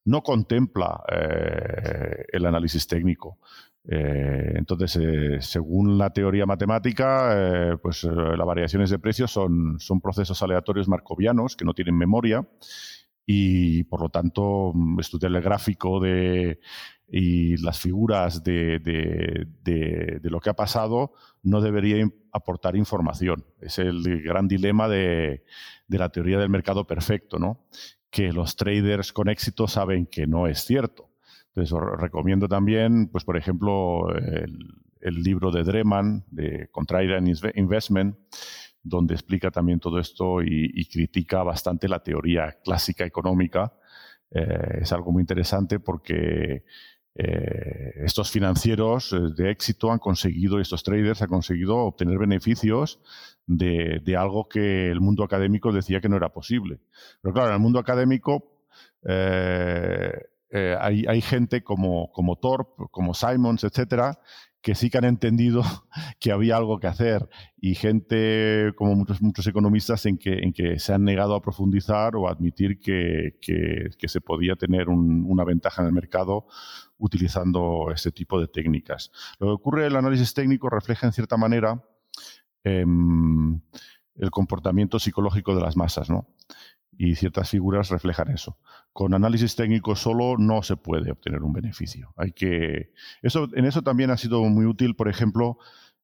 no 0.05 0.21
contempla 0.21 1.03
eh, 1.11 2.25
el 2.31 2.45
análisis 2.45 2.87
técnico. 2.87 3.37
entonces, 3.85 4.97
según 5.45 5.97
la 5.97 6.11
teoría 6.11 6.45
matemática, 6.45 7.77
pues 7.81 8.03
las 8.05 8.47
variaciones 8.47 8.89
de 8.89 8.99
precios 8.99 9.31
son, 9.31 9.77
son 9.79 9.99
procesos 9.99 10.41
aleatorios 10.41 10.87
marcovianos 10.87 11.57
que 11.57 11.65
no 11.65 11.73
tienen 11.73 11.97
memoria 11.97 12.47
y 13.25 13.83
por 13.85 14.01
lo 14.01 14.09
tanto 14.09 14.71
mm, 14.73 14.99
estudiar 14.99 15.31
el 15.31 15.41
gráfico 15.41 15.99
de, 15.99 16.59
y 17.07 17.57
las 17.57 17.79
figuras 17.79 18.43
de, 18.43 18.79
de, 18.79 20.19
lo 20.23 20.39
que 20.39 20.49
ha 20.49 20.55
pasado 20.55 21.13
no 21.43 21.61
debería 21.61 22.07
aportar 22.31 22.75
información. 22.75 23.45
Es 23.61 23.79
el 23.79 24.23
gran 24.23 24.47
dilema 24.47 24.87
de, 24.87 25.43
la 25.87 26.09
teoría 26.09 26.39
del 26.39 26.49
mercado 26.49 26.87
perfecto, 26.87 27.37
¿no? 27.37 27.65
que 28.09 28.31
los 28.31 28.55
traders 28.55 29.11
con 29.11 29.29
éxito 29.29 29.67
saben 29.67 30.05
que 30.05 30.27
no 30.27 30.47
es 30.47 30.65
cierto. 30.65 31.09
Entonces, 31.47 31.71
os 31.73 31.99
recomiendo 31.99 32.47
también, 32.47 33.09
pues, 33.09 33.23
por 33.23 33.37
ejemplo, 33.37 34.09
el, 34.15 34.57
el 35.03 35.21
libro 35.21 35.51
de 35.51 35.63
Dreman, 35.63 36.23
de 36.31 36.69
Contrarian 36.71 37.27
Investment, 37.55 38.17
donde 38.83 39.13
explica 39.13 39.49
también 39.49 39.79
todo 39.79 39.97
esto 39.99 40.43
y, 40.43 40.85
critica 40.85 41.41
bastante 41.43 41.87
la 41.87 42.03
teoría 42.03 42.59
clásica 42.63 43.05
económica. 43.05 43.73
Eh, 44.29 44.79
es 44.81 44.91
algo 44.91 45.11
muy 45.11 45.21
interesante 45.21 45.79
porque 45.79 46.65
eh, 47.15 47.91
estos 48.03 48.29
financieros 48.29 49.13
eh, 49.13 49.19
de 49.35 49.51
éxito 49.51 49.91
han 49.91 49.99
conseguido, 49.99 50.59
estos 50.59 50.83
traders 50.83 51.21
han 51.21 51.29
conseguido 51.29 51.77
obtener 51.77 52.17
beneficios 52.17 52.99
de, 53.47 54.01
algo 54.17 54.49
que 54.49 54.89
el 54.91 54.99
mundo 54.99 55.23
académico 55.23 55.71
decía 55.71 56.01
que 56.01 56.09
no 56.09 56.17
era 56.17 56.29
posible. 56.29 56.79
Pero 57.21 57.33
claro, 57.33 57.49
en 57.49 57.55
el 57.55 57.61
mundo 57.61 57.79
académico 57.79 58.49
hay, 60.51 61.05
hay, 61.07 61.21
gente 61.21 61.63
como, 61.63 62.11
como 62.11 62.37
Torp, 62.37 62.69
como 62.91 63.13
Simons, 63.13 63.63
etcétera, 63.63 64.19
que 64.63 64.75
sí 64.75 64.89
que 64.89 64.97
han 64.97 65.03
entendido 65.03 65.61
que 66.19 66.31
había 66.31 66.55
algo 66.55 66.79
que 66.79 66.87
hacer 66.87 67.29
y 67.59 67.75
gente 67.75 68.71
como 68.75 68.95
muchos, 68.95 69.21
muchos 69.21 69.45
economistas 69.45 70.05
en 70.05 70.17
que, 70.17 70.39
en 70.39 70.53
que 70.53 70.79
se 70.79 70.93
han 70.93 71.03
negado 71.03 71.35
a 71.35 71.41
profundizar 71.41 72.15
o 72.15 72.27
a 72.27 72.31
admitir 72.31 72.79
que, 72.79 73.37
que, 73.41 74.07
se 74.07 74.21
podía 74.21 74.55
tener 74.55 74.89
una 74.89 75.43
ventaja 75.43 75.81
en 75.81 75.87
el 75.87 75.93
mercado 75.93 76.45
utilizando 76.97 77.87
este 77.93 78.11
tipo 78.11 78.39
de 78.39 78.47
técnicas. 78.47 79.11
Lo 79.39 79.47
que 79.47 79.53
ocurre, 79.53 79.87
el 79.87 79.95
análisis 79.95 80.33
técnico 80.33 80.69
refleja 80.69 81.07
en 81.07 81.13
cierta 81.13 81.35
manera 81.35 81.83
em, 82.63 83.59
el 84.15 84.31
comportamiento 84.31 84.99
psicológico 84.99 85.55
de 85.55 85.61
las 85.61 85.75
masas, 85.75 86.09
¿no? 86.09 86.27
Y 86.97 87.15
ciertas 87.15 87.49
figuras 87.49 87.89
reflejan 87.89 88.29
eso. 88.29 88.57
Con 88.91 89.13
análisis 89.13 89.55
técnico 89.55 89.95
solo 89.95 90.37
no 90.37 90.63
se 90.63 90.77
puede 90.77 91.11
obtener 91.11 91.41
un 91.43 91.53
beneficio. 91.53 92.13
Hay 92.17 92.31
que 92.31 92.91
eso 93.21 93.49
en 93.53 93.65
eso 93.65 93.81
también 93.81 94.11
ha 94.11 94.17
sido 94.17 94.43
muy 94.43 94.65
útil, 94.65 94.95
por 94.95 95.09
ejemplo, 95.09 95.57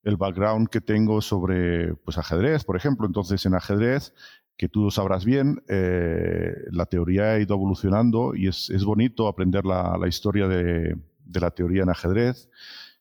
el 0.03 0.17
background 0.17 0.69
que 0.69 0.81
tengo 0.81 1.22
sobre 1.22 1.93
pues 1.96 2.17
ajedrez, 2.17 2.63
por 2.63 2.75
ejemplo. 2.75 3.05
Entonces, 3.05 3.46
en 3.46 3.55
ajedrez, 3.55 4.13
que 4.58 4.67
tú 4.67 4.84
lo 4.84 4.91
sabrás 4.91 5.24
bien, 5.24 5.63
eh, 5.69 6.53
la 6.72 6.86
teoría 6.86 7.31
ha 7.31 7.39
ido 7.39 7.55
evolucionando 7.55 8.36
y 8.36 8.48
es, 8.48 8.84
bonito 8.84 9.27
aprender 9.27 9.65
la, 9.65 9.98
historia 10.08 10.48
de, 10.48 10.98
de 11.24 11.39
la 11.39 11.51
teoría 11.51 11.84
en 11.84 11.89
ajedrez 11.89 12.50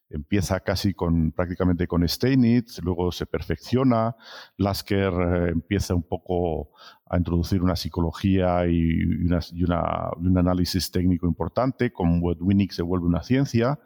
empieza 0.09 0.59
casi 0.61 0.93
con 0.93 1.31
prácticamente 1.31 1.87
con 1.87 2.07
Steinitz, 2.07 2.81
luego 2.81 3.11
se 3.11 3.25
perfecciona, 3.25 4.15
Lasker 4.57 5.13
eh, 5.13 5.49
empieza 5.51 5.93
un 5.93 6.03
poco 6.03 6.71
a 7.05 7.17
introducir 7.17 7.61
una 7.61 7.75
psicología 7.75 8.67
y, 8.67 9.03
un 9.03 10.37
análisis 10.37 10.91
técnico 10.91 11.27
importante, 11.27 11.91
con 11.91 12.19
Winnick 12.21 12.71
se 12.71 12.81
vuelve 12.81 13.05
una 13.05 13.23
ciencia. 13.23 13.79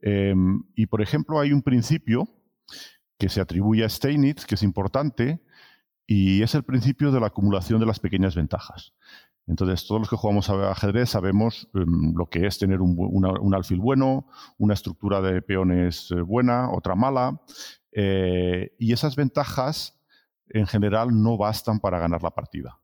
Em, 0.00 0.64
y 0.74 0.86
por 0.86 1.02
ejemplo 1.02 1.40
hay 1.40 1.52
un 1.52 1.62
principio 1.62 2.28
que 3.18 3.28
se 3.28 3.40
atribuye 3.40 3.84
a 3.84 3.88
Steinitz, 3.88 4.44
que 4.44 4.54
es 4.56 4.62
importante, 4.62 5.40
y 6.06 6.42
es 6.42 6.54
el 6.54 6.62
principio 6.64 7.10
de 7.10 7.20
la 7.20 7.28
acumulación 7.28 7.80
de 7.80 7.86
las 7.86 8.00
pequeñas 8.00 8.34
ventajas. 8.34 8.92
Entonces, 9.46 9.86
todos 9.86 10.00
los 10.00 10.08
que 10.08 10.16
jugamos 10.16 10.48
a 10.48 10.70
ajedrez 10.70 11.10
sabemos 11.10 11.68
em, 11.74 12.14
lo 12.14 12.26
que 12.26 12.46
es 12.46 12.58
tener 12.58 12.80
un, 12.80 13.54
alfil 13.54 13.78
bueno, 13.78 14.26
una 14.58 14.74
estructura 14.74 15.20
de 15.20 15.42
peones 15.42 16.10
eh, 16.10 16.20
buena, 16.22 16.70
otra 16.70 16.94
mala, 16.94 17.40
eh, 17.92 18.74
y 18.78 18.92
esas 18.92 19.16
ventajas 19.16 20.00
en 20.48 20.66
general 20.66 21.22
no 21.22 21.36
bastan 21.36 21.78
para 21.80 21.98
ganar 21.98 22.22
la 22.22 22.30
partida. 22.30 22.80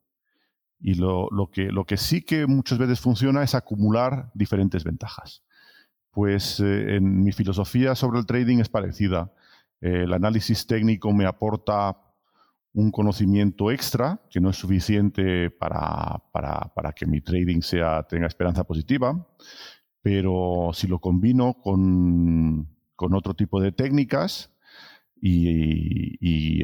Y 0.82 0.94
lo, 0.94 1.28
que, 1.52 1.96
sí 1.96 2.22
que 2.22 2.46
muchas 2.46 2.78
veces 2.78 3.00
funciona 3.00 3.42
es 3.42 3.54
acumular 3.54 4.30
diferentes 4.34 4.82
ventajas. 4.82 5.42
Pues 6.10 6.58
eh, 6.60 6.96
en 6.96 7.22
mi 7.22 7.32
filosofía 7.32 7.94
sobre 7.94 8.18
el 8.18 8.26
trading 8.26 8.58
es 8.58 8.68
parecida. 8.68 9.32
el 9.80 10.12
análisis 10.12 10.66
técnico 10.66 11.12
me 11.12 11.26
aporta 11.26 12.09
un 12.72 12.90
conocimiento 12.90 13.70
extra 13.70 14.20
que 14.30 14.40
no 14.40 14.50
es 14.50 14.56
suficiente 14.56 15.50
para, 15.50 16.22
que 16.94 17.06
mi 17.06 17.20
trading 17.20 17.62
sea, 17.62 18.04
tenga 18.04 18.26
esperanza 18.26 18.64
positiva, 18.64 19.26
pero 20.02 20.70
si 20.72 20.86
lo 20.86 21.00
combino 21.00 21.54
con, 21.54 22.68
otro 22.96 23.34
tipo 23.34 23.60
de 23.60 23.72
técnicas 23.72 24.52
y, 25.20 26.62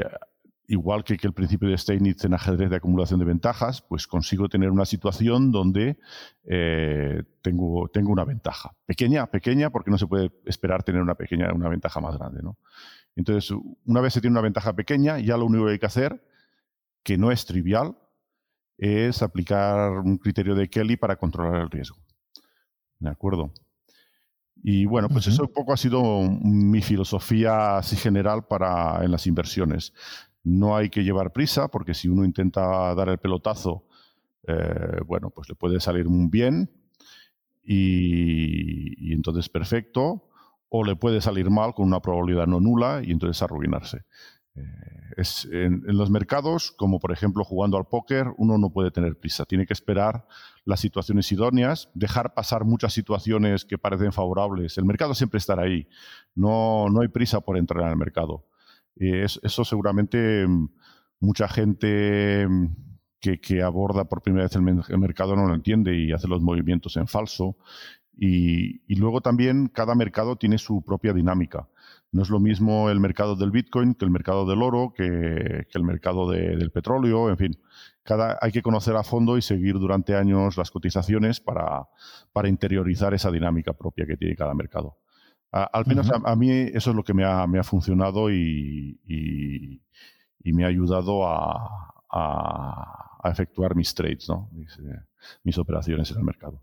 igual 0.69 1.03
que, 1.03 1.19
el 1.21 1.33
principio 1.33 1.69
de 1.69 1.79
Steinitz 1.79 2.25
en 2.25 2.35
ajedrez 2.35 2.71
de 2.71 2.77
acumulación 2.77 3.19
de 3.19 3.27
ventajas, 3.27 3.83
pues 3.83 4.07
consigo 4.07 4.49
tener 4.49 4.71
una 4.71 4.85
situación 4.85 5.51
donde 5.51 5.99
eh, 6.45 7.23
tengo, 7.43 7.89
tengo 7.89 8.13
una 8.13 8.25
ventaja. 8.25 8.77
Pequeña, 8.87 9.27
pequeña, 9.27 9.71
porque 9.71 9.91
no 9.91 9.99
se 9.99 10.07
puede 10.07 10.31
esperar 10.45 10.83
tener 10.83 11.03
una 11.03 11.15
pequeña, 11.15 11.53
una 11.53 11.69
ventaja 11.69 12.01
más 12.01 12.17
grande, 12.17 12.43
¿no? 12.43 12.59
Entonces, 13.17 13.57
una 13.87 14.03
vez 14.03 14.13
se 14.13 14.21
tiene 14.21 14.35
una 14.35 14.43
ventaja 14.43 14.75
pequeña, 14.77 15.19
ya 15.19 15.39
lo 15.39 15.47
único 15.47 15.65
que 15.65 15.73
hay 15.73 15.79
que 15.79 15.87
hacer, 15.87 16.23
que 17.03 17.17
no 17.17 17.33
es 17.33 17.47
trivial, 17.47 17.97
es 18.77 19.23
aplicar 19.23 19.91
un 19.93 20.19
criterio 20.19 20.55
de 20.55 20.69
Kelly 20.69 20.97
para 20.97 21.17
controlar 21.17 21.63
el 21.63 21.71
riesgo. 21.71 21.97
¿De 22.99 23.09
acuerdo? 23.09 23.53
Y 24.63 24.85
bueno, 24.85 25.09
pues 25.09 25.27
eso 25.29 25.45
un 25.45 25.53
poco 25.53 25.73
ha 25.73 25.77
sido 25.77 26.23
mi 26.23 26.83
filosofía 26.83 27.79
así 27.79 27.97
general 27.97 28.47
para 28.47 29.03
en 29.03 29.11
las 29.11 29.27
inversiones. 29.27 29.95
No 30.45 30.77
hay 30.77 30.91
que 30.91 31.03
llevar 31.03 31.33
prisa, 31.33 31.69
porque 31.69 31.95
si 31.95 32.09
uno 32.09 32.25
intenta 32.25 32.95
dar 32.95 33.09
el 33.09 33.19
pelotazo, 33.19 33.87
eh, 34.47 35.01
bueno, 35.07 35.31
pues 35.31 35.49
le 35.49 35.55
puede 35.55 35.81
salir 35.81 36.07
muy 36.07 36.29
bien 36.29 36.71
y 37.69 39.13
entonces 39.13 39.49
perfecto 39.49 40.26
o 40.69 40.85
le 40.85 40.97
puede 40.97 41.21
salir 41.21 41.51
mal 41.51 41.75
con 41.75 41.87
una 41.87 42.01
probabilidad 42.01 42.47
no 42.47 42.61
nula 42.61 43.03
y 43.05 43.13
entonces 43.13 43.43
arruinarse. 43.43 44.05
Eh, 44.57 44.63
en, 45.53 45.83
los 45.97 46.11
mercados, 46.11 46.73
como 46.73 46.99
por 46.99 47.13
ejemplo 47.13 47.45
jugando 47.45 47.77
al 47.77 47.87
póker, 47.87 48.33
uno 48.37 48.59
no 48.59 48.71
puede 48.71 48.91
tener 48.91 49.19
prisa, 49.19 49.45
tiene 49.45 49.67
que 49.67 49.73
esperar 49.73 50.27
las 50.65 50.81
situaciones 50.81 51.31
idóneas, 51.33 51.91
dejar 51.95 52.35
pasar 52.35 52.65
muchas 52.65 52.93
situaciones 52.93 53.65
que 53.65 53.79
parecen 53.79 54.13
favorables. 54.13 54.77
El 54.79 54.85
mercado 54.85 55.15
siempre 55.15 55.39
estará 55.39 55.63
ahí, 55.63 55.89
no, 56.35 56.89
no 56.91 57.01
hay 57.01 57.09
prisa 57.09 57.41
por 57.41 57.57
entrar 57.57 57.85
en 57.85 57.91
el 57.91 57.97
mercado. 57.97 58.47
eso 58.97 59.65
seguramente 59.65 60.47
mm, 60.47 60.69
mucha 61.21 61.49
gente 61.49 62.47
mm, 62.49 62.67
que, 63.21 63.63
aborda 63.63 64.05
por 64.05 64.23
primera 64.23 64.45
vez 64.45 64.55
el, 64.55 64.99
mercado 64.99 65.35
no 65.35 65.47
lo 65.47 65.55
entiende 65.55 65.97
y 65.97 66.13
hace 66.13 66.29
los 66.29 66.41
movimientos 66.41 66.97
en 66.97 67.09
falso 67.09 67.57
y, 68.19 68.95
luego 68.97 69.21
también 69.21 69.69
cada 69.69 69.95
mercado 69.95 70.37
tiene 70.37 70.59
su 70.59 70.83
propia 70.83 71.13
dinámica. 71.13 71.69
No 72.13 72.23
es 72.23 72.31
lo 72.31 72.41
mismo 72.41 72.89
el 72.89 72.99
mercado 72.99 73.37
del 73.37 73.51
Bitcoin 73.51 73.95
que 73.95 74.07
el 74.07 74.11
mercado 74.11 74.47
del 74.47 74.63
oro, 74.63 74.95
que, 74.97 75.67
el 75.71 75.83
mercado 75.83 76.31
del 76.31 76.71
petróleo, 76.71 77.29
en 77.29 77.37
fin. 77.37 77.59
Cada, 78.03 78.39
hay 78.41 78.53
que 78.53 78.63
conocer 78.63 78.97
a 78.97 79.03
fondo 79.03 79.37
y 79.37 79.43
seguir 79.43 79.75
durante 79.75 80.15
años 80.15 80.57
las 80.57 80.71
cotizaciones 80.71 81.41
para, 81.41 81.89
para 82.33 82.49
interiorizar 82.49 83.13
esa 83.13 83.31
dinámica 83.31 83.73
propia 83.75 84.07
que 84.07 84.17
tiene 84.17 84.37
cada 84.37 84.55
mercado. 84.55 84.97
al 85.51 85.87
menos 85.87 86.11
a, 86.11 86.37
mí 86.37 86.51
eso 86.51 86.91
es 86.91 86.97
lo 86.97 87.03
que 87.03 87.15
me 87.15 87.25
ha, 87.25 87.47
me 87.47 87.59
ha 87.59 87.65
funcionado 87.65 88.31
y, 88.31 89.01
y, 89.05 90.53
me 90.53 90.65
ha 90.65 90.69
ayudado 90.69 91.27
a, 91.27 91.93
a, 92.11 93.31
efectuar 93.31 93.75
mis 93.75 93.93
trades, 93.93 94.29
¿no? 94.29 94.49
Eh, 94.57 95.01
mis 95.43 95.59
operaciones 95.59 96.09
en 96.13 96.19
el 96.19 96.23
mercado. 96.23 96.63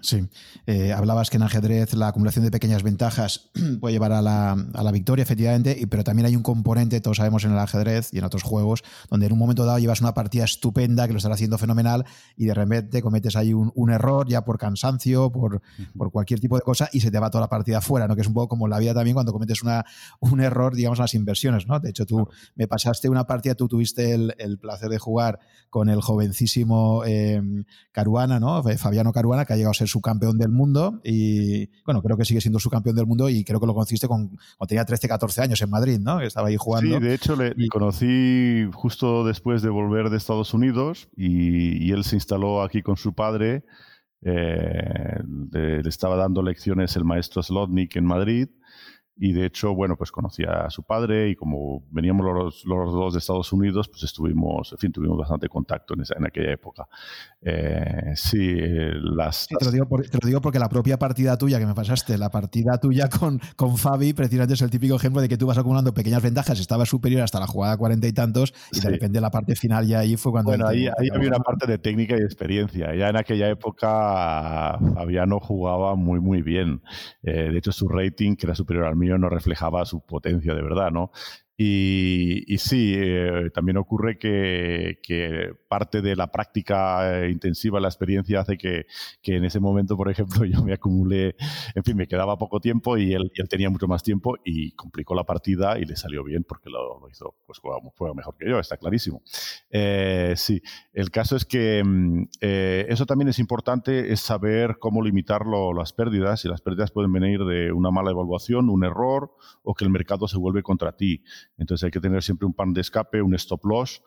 Sí, 0.00 0.28
eh, 0.66 0.92
hablabas 0.92 1.30
que 1.30 1.38
en 1.38 1.44
ajedrez 1.44 1.94
la 1.94 2.08
acumulación 2.08 2.44
de 2.44 2.50
pequeñas 2.50 2.82
ventajas 2.82 3.50
puede 3.80 3.94
llevar 3.94 4.12
a 4.12 4.20
la, 4.20 4.52
a 4.52 4.82
la 4.82 4.92
victoria, 4.92 5.22
efectivamente, 5.22 5.74
y, 5.80 5.86
pero 5.86 6.04
también 6.04 6.26
hay 6.26 6.36
un 6.36 6.42
componente, 6.42 7.00
todos 7.00 7.16
sabemos 7.16 7.44
en 7.44 7.52
el 7.52 7.58
ajedrez 7.58 8.12
y 8.12 8.18
en 8.18 8.24
otros 8.24 8.42
juegos, 8.42 8.84
donde 9.08 9.26
en 9.26 9.32
un 9.32 9.38
momento 9.38 9.64
dado 9.64 9.78
llevas 9.78 10.02
una 10.02 10.12
partida 10.12 10.44
estupenda 10.44 11.06
que 11.06 11.14
lo 11.14 11.16
estás 11.16 11.32
haciendo 11.32 11.56
fenomenal 11.56 12.04
y 12.36 12.44
de 12.44 12.52
repente 12.52 13.00
cometes 13.00 13.34
ahí 13.34 13.54
un, 13.54 13.72
un 13.74 13.90
error 13.90 14.28
ya 14.28 14.44
por 14.44 14.58
cansancio, 14.58 15.32
por, 15.32 15.62
por, 15.96 16.12
cualquier 16.12 16.38
tipo 16.38 16.56
de 16.56 16.62
cosa 16.62 16.90
y 16.92 17.00
se 17.00 17.10
te 17.10 17.18
va 17.18 17.30
toda 17.30 17.42
la 17.42 17.48
partida 17.48 17.80
fuera, 17.80 18.06
¿no? 18.06 18.14
que 18.14 18.20
es 18.20 18.28
un 18.28 18.34
poco 18.34 18.48
como 18.48 18.66
en 18.66 18.72
la 18.72 18.78
vida 18.78 18.92
también 18.92 19.14
cuando 19.14 19.32
cometes 19.32 19.62
una, 19.62 19.86
un 20.20 20.40
error, 20.40 20.74
digamos, 20.74 20.98
en 20.98 21.04
las 21.04 21.14
inversiones. 21.14 21.66
¿no? 21.66 21.80
De 21.80 21.90
hecho, 21.90 22.04
tú 22.04 22.28
me 22.56 22.68
pasaste 22.68 23.08
una 23.08 23.26
partida, 23.26 23.54
tú 23.54 23.68
tuviste 23.68 24.12
el, 24.12 24.34
el 24.38 24.58
placer 24.58 24.90
de 24.90 24.98
jugar 24.98 25.38
con 25.70 25.88
el 25.88 26.00
jovencísimo 26.02 27.02
eh, 27.06 27.42
Caruana, 27.90 28.38
¿no? 28.38 28.62
Fabiano 28.62 29.12
Caruana, 29.12 29.44
que 29.44 29.54
ha 29.54 29.56
llegado 29.56 29.72
a 29.72 29.74
ser 29.74 29.83
su 29.86 30.00
campeón 30.00 30.38
del 30.38 30.50
mundo 30.50 31.00
y, 31.04 31.68
bueno, 31.84 32.02
creo 32.02 32.16
que 32.16 32.24
sigue 32.24 32.40
siendo 32.40 32.58
su 32.58 32.70
campeón 32.70 32.96
del 32.96 33.06
mundo 33.06 33.28
y 33.28 33.44
creo 33.44 33.60
que 33.60 33.66
lo 33.66 33.74
conociste 33.74 34.08
con, 34.08 34.28
cuando 34.28 34.68
tenía 34.68 34.84
13, 34.84 35.08
14 35.08 35.42
años 35.42 35.62
en 35.62 35.70
Madrid, 35.70 35.98
¿no? 35.98 36.20
Estaba 36.20 36.48
ahí 36.48 36.56
jugando. 36.56 36.98
Sí, 36.98 37.02
de 37.02 37.14
hecho 37.14 37.36
le 37.36 37.54
conocí 37.68 38.68
justo 38.72 39.24
después 39.24 39.62
de 39.62 39.70
volver 39.70 40.10
de 40.10 40.16
Estados 40.16 40.54
Unidos 40.54 41.08
y, 41.16 41.92
él 41.94 42.02
se 42.02 42.16
instaló 42.16 42.62
aquí 42.62 42.82
con 42.82 42.96
su 42.96 43.14
padre. 43.14 43.64
Eh, 44.22 45.22
le, 45.52 45.80
estaba 45.80 46.16
dando 46.16 46.42
lecciones 46.42 46.96
el 46.96 47.04
maestro 47.04 47.42
Slotnik 47.42 47.94
en 47.96 48.06
Madrid 48.06 48.48
y 49.16 49.32
de 49.32 49.46
hecho, 49.46 49.74
bueno, 49.74 49.96
pues 49.96 50.10
conocía 50.10 50.64
a 50.66 50.70
su 50.70 50.82
padre 50.82 51.30
y 51.30 51.36
como 51.36 51.84
veníamos 51.90 52.26
los, 52.26 52.64
los 52.64 52.92
dos 52.92 53.12
de 53.12 53.18
Estados 53.20 53.52
Unidos, 53.52 53.88
pues 53.88 54.02
estuvimos, 54.02 54.72
en 54.72 54.78
fin, 54.78 54.92
tuvimos 54.92 55.18
bastante 55.18 55.48
contacto 55.48 55.94
en, 55.94 56.00
esa, 56.00 56.14
en 56.18 56.26
aquella 56.26 56.52
época. 56.52 56.88
Eh, 57.42 58.12
sí, 58.16 58.56
las... 59.02 59.46
te, 59.46 59.64
lo 59.64 59.70
digo 59.70 59.86
te, 60.10 60.18
lo 60.20 60.26
digo 60.26 60.40
porque 60.40 60.58
la 60.58 60.68
propia 60.68 60.98
partida 60.98 61.36
tuya 61.38 61.58
que 61.58 61.66
me 61.66 61.74
pasaste, 61.74 62.18
la 62.18 62.30
partida 62.30 62.78
tuya 62.78 63.08
con, 63.08 63.40
con 63.56 63.76
Fabi, 63.76 64.14
precisamente 64.14 64.54
es 64.54 64.62
el 64.62 64.70
típico 64.70 64.96
ejemplo 64.96 65.20
de 65.20 65.28
que 65.28 65.36
tú 65.36 65.46
vas 65.46 65.58
acumulando 65.58 65.94
pequeñas 65.94 66.22
ventajas, 66.22 66.58
estaba 66.58 66.86
superior 66.86 67.22
hasta 67.22 67.38
la 67.38 67.46
jugada 67.46 67.76
cuarenta 67.76 68.08
y 68.08 68.12
tantos 68.12 68.52
y 68.72 68.80
de 68.80 68.90
repente 68.90 69.20
la 69.20 69.30
parte 69.30 69.54
final 69.54 69.86
ya 69.86 70.00
ahí 70.00 70.16
fue 70.16 70.32
cuando... 70.32 70.50
Bueno, 70.50 70.66
ahí, 70.66 70.86
ahí 70.86 71.08
había 71.14 71.28
una 71.28 71.38
parte 71.38 71.66
de 71.66 71.78
técnica 71.78 72.16
y 72.16 72.20
experiencia. 72.20 72.94
Ya 72.94 73.08
en 73.08 73.16
aquella 73.16 73.48
época 73.48 74.78
Fabiano 74.94 75.38
jugaba 75.40 75.94
muy, 75.94 76.20
muy 76.20 76.42
bien. 76.42 76.82
Eh, 77.22 77.50
de 77.50 77.58
hecho, 77.58 77.72
su 77.72 77.88
rating, 77.88 78.36
que 78.36 78.46
era 78.46 78.54
superior 78.54 78.86
al 78.86 78.96
mío, 78.96 79.03
no 79.18 79.28
reflejaba 79.28 79.84
su 79.84 80.00
potencia 80.00 80.54
de 80.54 80.62
verdad, 80.62 80.90
¿no? 80.90 81.10
Y, 81.56 82.56
sí, 82.58 82.94
eh, 82.96 83.50
también 83.54 83.76
ocurre 83.76 84.18
que, 84.18 85.54
parte 85.68 86.02
de 86.02 86.16
la 86.16 86.26
práctica 86.26 87.24
eh, 87.24 87.30
intensiva, 87.30 87.78
la 87.78 87.88
experiencia, 87.88 88.40
hace 88.40 88.58
que, 88.58 88.86
en 89.22 89.44
ese 89.44 89.60
momento, 89.60 89.96
por 89.96 90.10
ejemplo, 90.10 90.44
yo 90.44 90.64
me 90.64 90.72
acumulé, 90.72 91.36
en 91.74 91.84
fin, 91.84 91.96
me 91.96 92.08
quedaba 92.08 92.36
poco 92.36 92.60
tiempo 92.60 92.96
y 92.96 93.12
él, 93.14 93.30
él 93.34 93.48
tenía 93.48 93.70
mucho 93.70 93.86
más 93.86 94.02
tiempo 94.02 94.36
y 94.44 94.72
complicó 94.72 95.14
la 95.14 95.24
partida 95.24 95.78
y 95.78 95.84
le 95.84 95.96
salió 95.96 96.24
bien 96.24 96.44
porque 96.44 96.70
lo, 96.70 97.08
hizo, 97.08 97.36
pues 97.46 97.60
juega, 97.60 98.14
mejor 98.14 98.36
que 98.36 98.48
yo, 98.48 98.58
está 98.58 98.76
clarísimo. 98.76 99.22
Eh, 99.70 100.34
sí, 100.36 100.60
el 100.92 101.10
caso 101.10 101.36
es 101.36 101.44
que 101.44 101.82
mm, 101.84 102.28
eso 102.40 103.06
también 103.06 103.28
es 103.28 103.38
importante, 103.38 104.12
es 104.12 104.20
saber 104.20 104.78
cómo 104.80 105.02
limitar 105.02 105.42
las 105.46 105.92
pérdidas 105.92 106.44
y 106.44 106.48
las 106.48 106.62
pérdidas 106.62 106.90
pueden 106.90 107.12
venir 107.12 107.44
de 107.44 107.70
una 107.70 107.92
mala 107.92 108.10
evaluación, 108.10 108.70
un 108.70 108.84
error 108.84 109.32
o 109.62 109.74
que 109.74 109.84
el 109.84 109.90
mercado 109.90 110.26
se 110.26 110.36
vuelve 110.36 110.62
contra 110.62 110.96
ti. 110.96 111.22
Entonces 111.56 111.84
hay 111.84 111.90
que 111.90 112.00
tener 112.00 112.22
siempre 112.22 112.46
un 112.46 112.54
pan 112.54 112.72
de 112.72 112.80
escape, 112.80 113.22
un 113.22 113.34
stop 113.34 113.64
loss 113.64 114.02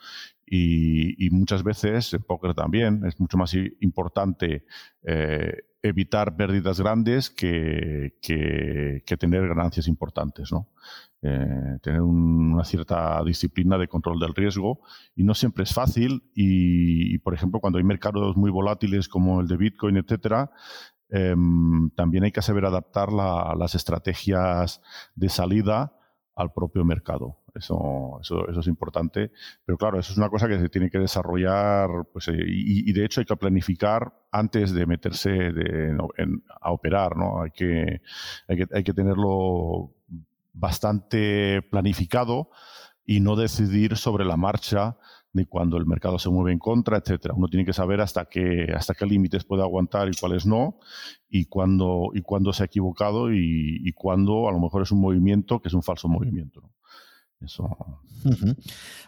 y, 0.46 1.30
muchas 1.32 1.64
veces 1.64 2.14
en 2.14 2.24
póker 2.24 2.54
también 2.54 3.06
es 3.06 3.20
mucho 3.20 3.38
más 3.38 3.54
importante 3.80 4.66
eh, 5.04 5.54
evitar 5.82 6.36
pérdidas 6.36 6.80
grandes 6.80 7.30
que, 7.30 8.14
tener 9.20 9.48
ganancias 9.48 9.88
importantes. 9.88 10.52
¿no? 10.52 10.70
Eh, 11.22 11.80
tener 11.82 12.02
una 12.02 12.64
cierta 12.64 13.24
disciplina 13.24 13.78
de 13.78 13.88
control 13.88 14.20
del 14.20 14.36
riesgo 14.36 14.82
y 15.16 15.24
no 15.24 15.34
siempre 15.34 15.64
es 15.64 15.74
fácil 15.74 16.24
y, 16.34 17.18
por 17.20 17.34
ejemplo 17.34 17.60
cuando 17.60 17.80
hay 17.80 17.84
mercados 17.84 18.38
muy 18.38 18.52
volátiles 18.52 19.08
como 19.08 19.42
el 19.42 19.48
de 19.48 19.58
Bitcoin, 19.58 19.98
etcétera, 19.98 20.52
em, 21.10 21.90
también 21.92 22.24
hay 22.24 22.32
que 22.32 22.42
saber 22.42 22.66
adaptar 22.66 23.12
las 23.12 23.76
estrategias 23.76 24.82
de 25.16 25.30
salida 25.30 25.97
al 26.38 26.54
propio 26.54 26.86
mercado. 26.86 27.38
Eso, 27.54 28.20
eso, 28.22 28.60
es 28.60 28.68
importante. 28.68 29.32
Pero 29.66 29.78
claro, 29.78 30.00
eso 30.00 30.12
es 30.12 30.18
una 30.18 30.30
cosa 30.30 30.48
que 30.48 30.60
se 30.60 30.70
tiene 30.70 30.90
que 30.90 31.00
desarrollar 31.00 31.90
pues, 32.14 32.28
eh, 32.28 32.38
y, 32.38 32.94
de 32.94 33.04
hecho 33.04 33.20
hay 33.20 33.26
que 33.26 33.36
planificar 33.36 34.14
antes 34.32 34.72
de 34.72 34.86
meterse 34.86 35.52
a 36.62 36.72
operar. 36.72 37.18
¿no? 37.18 37.42
Hay, 37.42 37.52
que, 37.52 38.02
hay, 38.48 38.58
que, 38.58 38.68
hay 38.72 38.84
que 38.84 38.94
tenerlo 38.94 39.92
bastante 40.54 41.64
planificado 41.64 42.50
y 43.04 43.20
no 43.20 43.36
decidir 43.36 43.98
sobre 43.98 44.26
la 44.26 44.38
marcha 44.38 44.98
de 45.34 45.46
cuando 45.46 45.78
el 45.78 45.86
mercado 45.86 46.20
se 46.20 46.30
mueve 46.30 46.52
en 46.52 46.60
contra, 46.60 46.98
etcétera. 46.98 47.34
Uno 47.36 47.48
tiene 47.48 47.66
que 47.66 47.74
saber 47.74 48.02
hasta 48.02 48.26
qué, 48.26 48.68
hasta 48.76 48.94
qué 48.94 49.06
límites 49.06 49.44
puede 49.44 49.62
aguantar 49.62 50.10
y 50.10 50.18
cuáles 50.20 50.46
no, 50.46 50.80
y 51.30 51.46
cuándo, 51.46 52.10
y 52.14 52.22
cuándo 52.22 52.54
se 52.54 52.64
ha 52.64 52.66
equivocado 52.66 53.34
y, 53.34 53.92
cuándo 53.96 54.48
a 54.48 54.52
lo 54.52 54.60
mejor 54.60 54.84
es 54.84 54.92
un 54.92 55.02
movimiento 55.02 55.60
que 55.60 55.68
es 55.68 55.74
un 55.74 55.84
falso 55.84 56.08
movimiento. 56.08 56.70
Eso. 57.40 58.02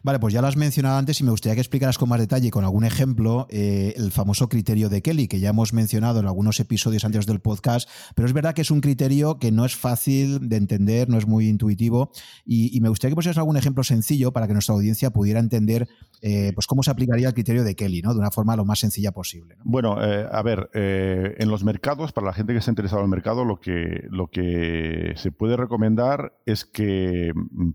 Vale, 0.04 0.20
pues 0.20 0.34
ya 0.34 0.42
lo 0.42 0.48
has 0.48 0.56
mencionado 0.56 0.98
antes 0.98 1.20
y 1.20 1.24
me 1.24 1.32
gustaría 1.32 1.56
que 1.56 1.62
explicaras 1.62 1.98
con 1.98 2.10
más 2.10 2.20
detalle, 2.20 2.52
con 2.52 2.63
algún 2.63 2.86
ejemplo, 2.86 3.48
eh, 3.50 3.94
el 3.98 4.12
famoso 4.12 4.50
criterio 4.50 4.89
de 4.89 5.02
Kelly, 5.02 5.28
que 5.28 5.39
ya 5.39 5.50
hemos 5.50 5.74
mencionado 5.74 6.20
en 6.20 6.28
algunos 6.28 6.60
episodios 6.60 7.04
antes 7.06 7.26
del 7.26 7.39
podcast, 7.39 7.89
pero 8.15 8.28
es 8.28 8.34
verdad 8.34 8.54
que 8.54 8.62
es 8.62 8.72
un 8.72 8.82
criterio 8.82 9.39
que 9.39 9.52
no 9.52 9.65
es 9.65 9.76
fácil 9.76 10.48
de 10.48 10.58
entender, 10.58 11.10
no 11.10 11.18
es 11.18 11.28
muy 11.28 11.48
intuitivo, 11.48 12.12
y, 12.46 12.80
me 12.80 12.88
gustaría 12.88 13.12
que 13.12 13.15
pusieras 13.15 13.38
algún 13.38 13.58
ejemplo 13.58 13.84
sencillo 13.84 14.32
para 14.32 14.48
que 14.48 14.54
nuestra 14.54 14.74
audiencia 14.74 15.10
pudiera 15.10 15.42
entender 15.42 15.89
eh, 16.22 16.54
pues 16.56 16.65
cómo 16.65 16.82
se 16.82 16.92
aplicaría 16.92 17.28
el 17.28 17.34
criterio 17.34 17.63
de 17.63 17.76
Kelly, 17.76 18.02
¿no? 18.02 18.13
De 18.13 18.20
una 18.20 18.32
forma 18.32 18.56
lo 18.56 18.63
más 18.63 18.80
sencilla 18.80 19.12
posible. 19.12 19.58
Bueno, 19.63 20.02
eh, 20.02 20.26
a 20.32 20.42
ver, 20.42 20.70
en 20.74 21.50
los 21.50 21.65
mercados, 21.65 22.13
para 22.13 22.28
la 22.28 22.34
gente 22.34 22.54
que 22.54 22.60
está 22.60 22.72
interesada 22.72 23.02
en 23.02 23.06
el 23.06 23.10
mercado, 23.10 23.44
lo 23.44 23.60
que, 23.60 24.06
lo 24.10 24.28
que 24.28 25.13
se 25.18 25.32
puede 25.32 25.58
recomendar 25.58 26.34
es 26.46 26.63
que 26.63 27.34
mm, 27.34 27.72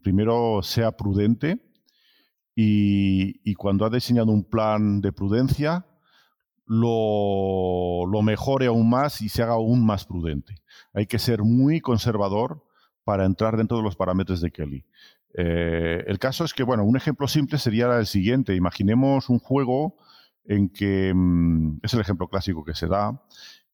sea 0.62 0.92
prudente 0.92 1.60
y, 2.54 3.54
cuando 3.54 3.84
ha 3.84 3.90
diseñado 3.90 4.30
un 4.30 4.44
plan 4.44 5.00
de 5.00 5.12
prudencia, 5.12 5.86
lo, 6.66 8.06
mejore 8.22 8.66
aún 8.66 8.88
más 8.88 9.20
y 9.22 9.28
se 9.28 9.42
haga 9.42 9.54
aún 9.54 9.84
más 9.84 10.04
prudente. 10.04 10.54
Hay 10.92 11.06
que 11.06 11.18
ser 11.18 11.42
muy 11.42 11.80
conservador 11.80 12.64
para 13.04 13.24
entrar 13.24 13.56
dentro 13.56 13.76
de 13.76 13.82
los 13.82 13.96
parámetros 13.96 14.40
de 14.40 14.50
Kelly. 14.50 14.84
Eh, 15.36 16.04
el 16.06 16.18
caso 16.18 16.44
es 16.44 16.54
que, 16.54 16.62
bueno, 16.62 16.84
un 16.84 16.96
ejemplo 16.96 17.26
simple 17.26 17.58
sería 17.58 17.98
el 17.98 18.06
siguiente. 18.06 18.54
Imaginemos 18.54 19.28
un 19.28 19.40
juego 19.40 19.96
en 20.44 20.68
que, 20.68 21.12
mm, 21.14 21.80
es 21.82 21.92
el 21.94 22.00
ejemplo 22.00 22.28
clásico 22.28 22.64
que 22.64 22.74
se 22.74 22.86
da, 22.86 23.20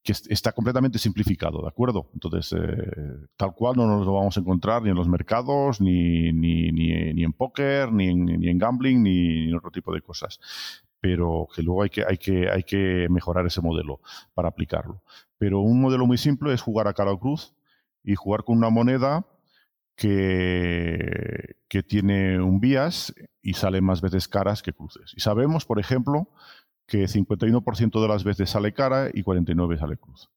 que 0.03 0.13
está 0.13 0.53
completamente 0.53 0.99
simplificado, 0.99 1.61
¿de 1.61 1.69
acuerdo? 1.69 2.09
Entonces, 2.15 2.55
eh, 2.59 3.27
tal 3.37 3.55
cual 3.55 3.77
no 3.77 3.87
nos 3.87 4.07
lo 4.07 4.15
vamos 4.15 4.37
a 4.37 4.41
encontrar 4.41 4.83
ni 4.83 4.91
en 4.91 4.97
los 4.97 5.09
mercados, 5.09 5.81
ni, 5.81 6.33
ni, 6.33 6.73
ni, 6.73 7.23
en 7.23 7.33
póker, 7.35 7.93
ni 7.93 8.09
en, 8.09 8.25
ni 8.25 8.49
en 8.49 8.59
gambling, 8.59 9.03
ni 9.03 9.49
en 9.49 9.55
otro 9.55 9.71
tipo 9.71 9.93
de 9.93 10.01
cosas. 10.01 10.41
Pero 11.01 11.49
que 11.55 11.63
luego 11.63 11.83
hay 11.83 11.91
que, 11.91 12.05
hay, 12.07 12.17
que, 12.17 12.51
hay 12.51 12.63
que 12.63 13.09
mejorar 13.11 13.45
ese 13.47 13.61
modelo 13.61 14.01
para 14.33 14.49
aplicarlo. 14.49 15.03
Pero 15.37 15.61
un 15.61 15.81
modelo 15.81 16.07
muy 16.07 16.17
simple 16.17 16.55
es 16.55 16.63
jugar 16.63 16.89
a 16.89 16.95
cara 16.95 17.13
o 17.13 17.21
cruz 17.21 17.55
y 18.03 18.15
jugar 18.15 18.45
con 18.45 18.57
una 18.57 18.71
moneda 18.71 19.27
que, 19.97 21.57
que 21.69 21.83
tiene 21.83 22.41
un 22.41 22.59
bias 22.59 23.15
y 23.43 23.55
sale 23.55 23.83
más 23.83 24.01
veces 24.01 24.29
caras 24.29 24.63
que 24.63 24.73
cruces. 24.73 25.13
Y 25.15 25.21
sabemos, 25.21 25.67
por 25.67 25.79
ejemplo, 25.79 26.29
que 26.91 27.05
51% 27.05 28.03
de 28.03 28.09
las 28.09 28.25
veces 28.25 28.51
sale 28.51 28.75
cara 28.75 29.11
y 29.15 29.23
49 29.23 29.79
sale 29.79 29.97
cruz. 29.97 30.29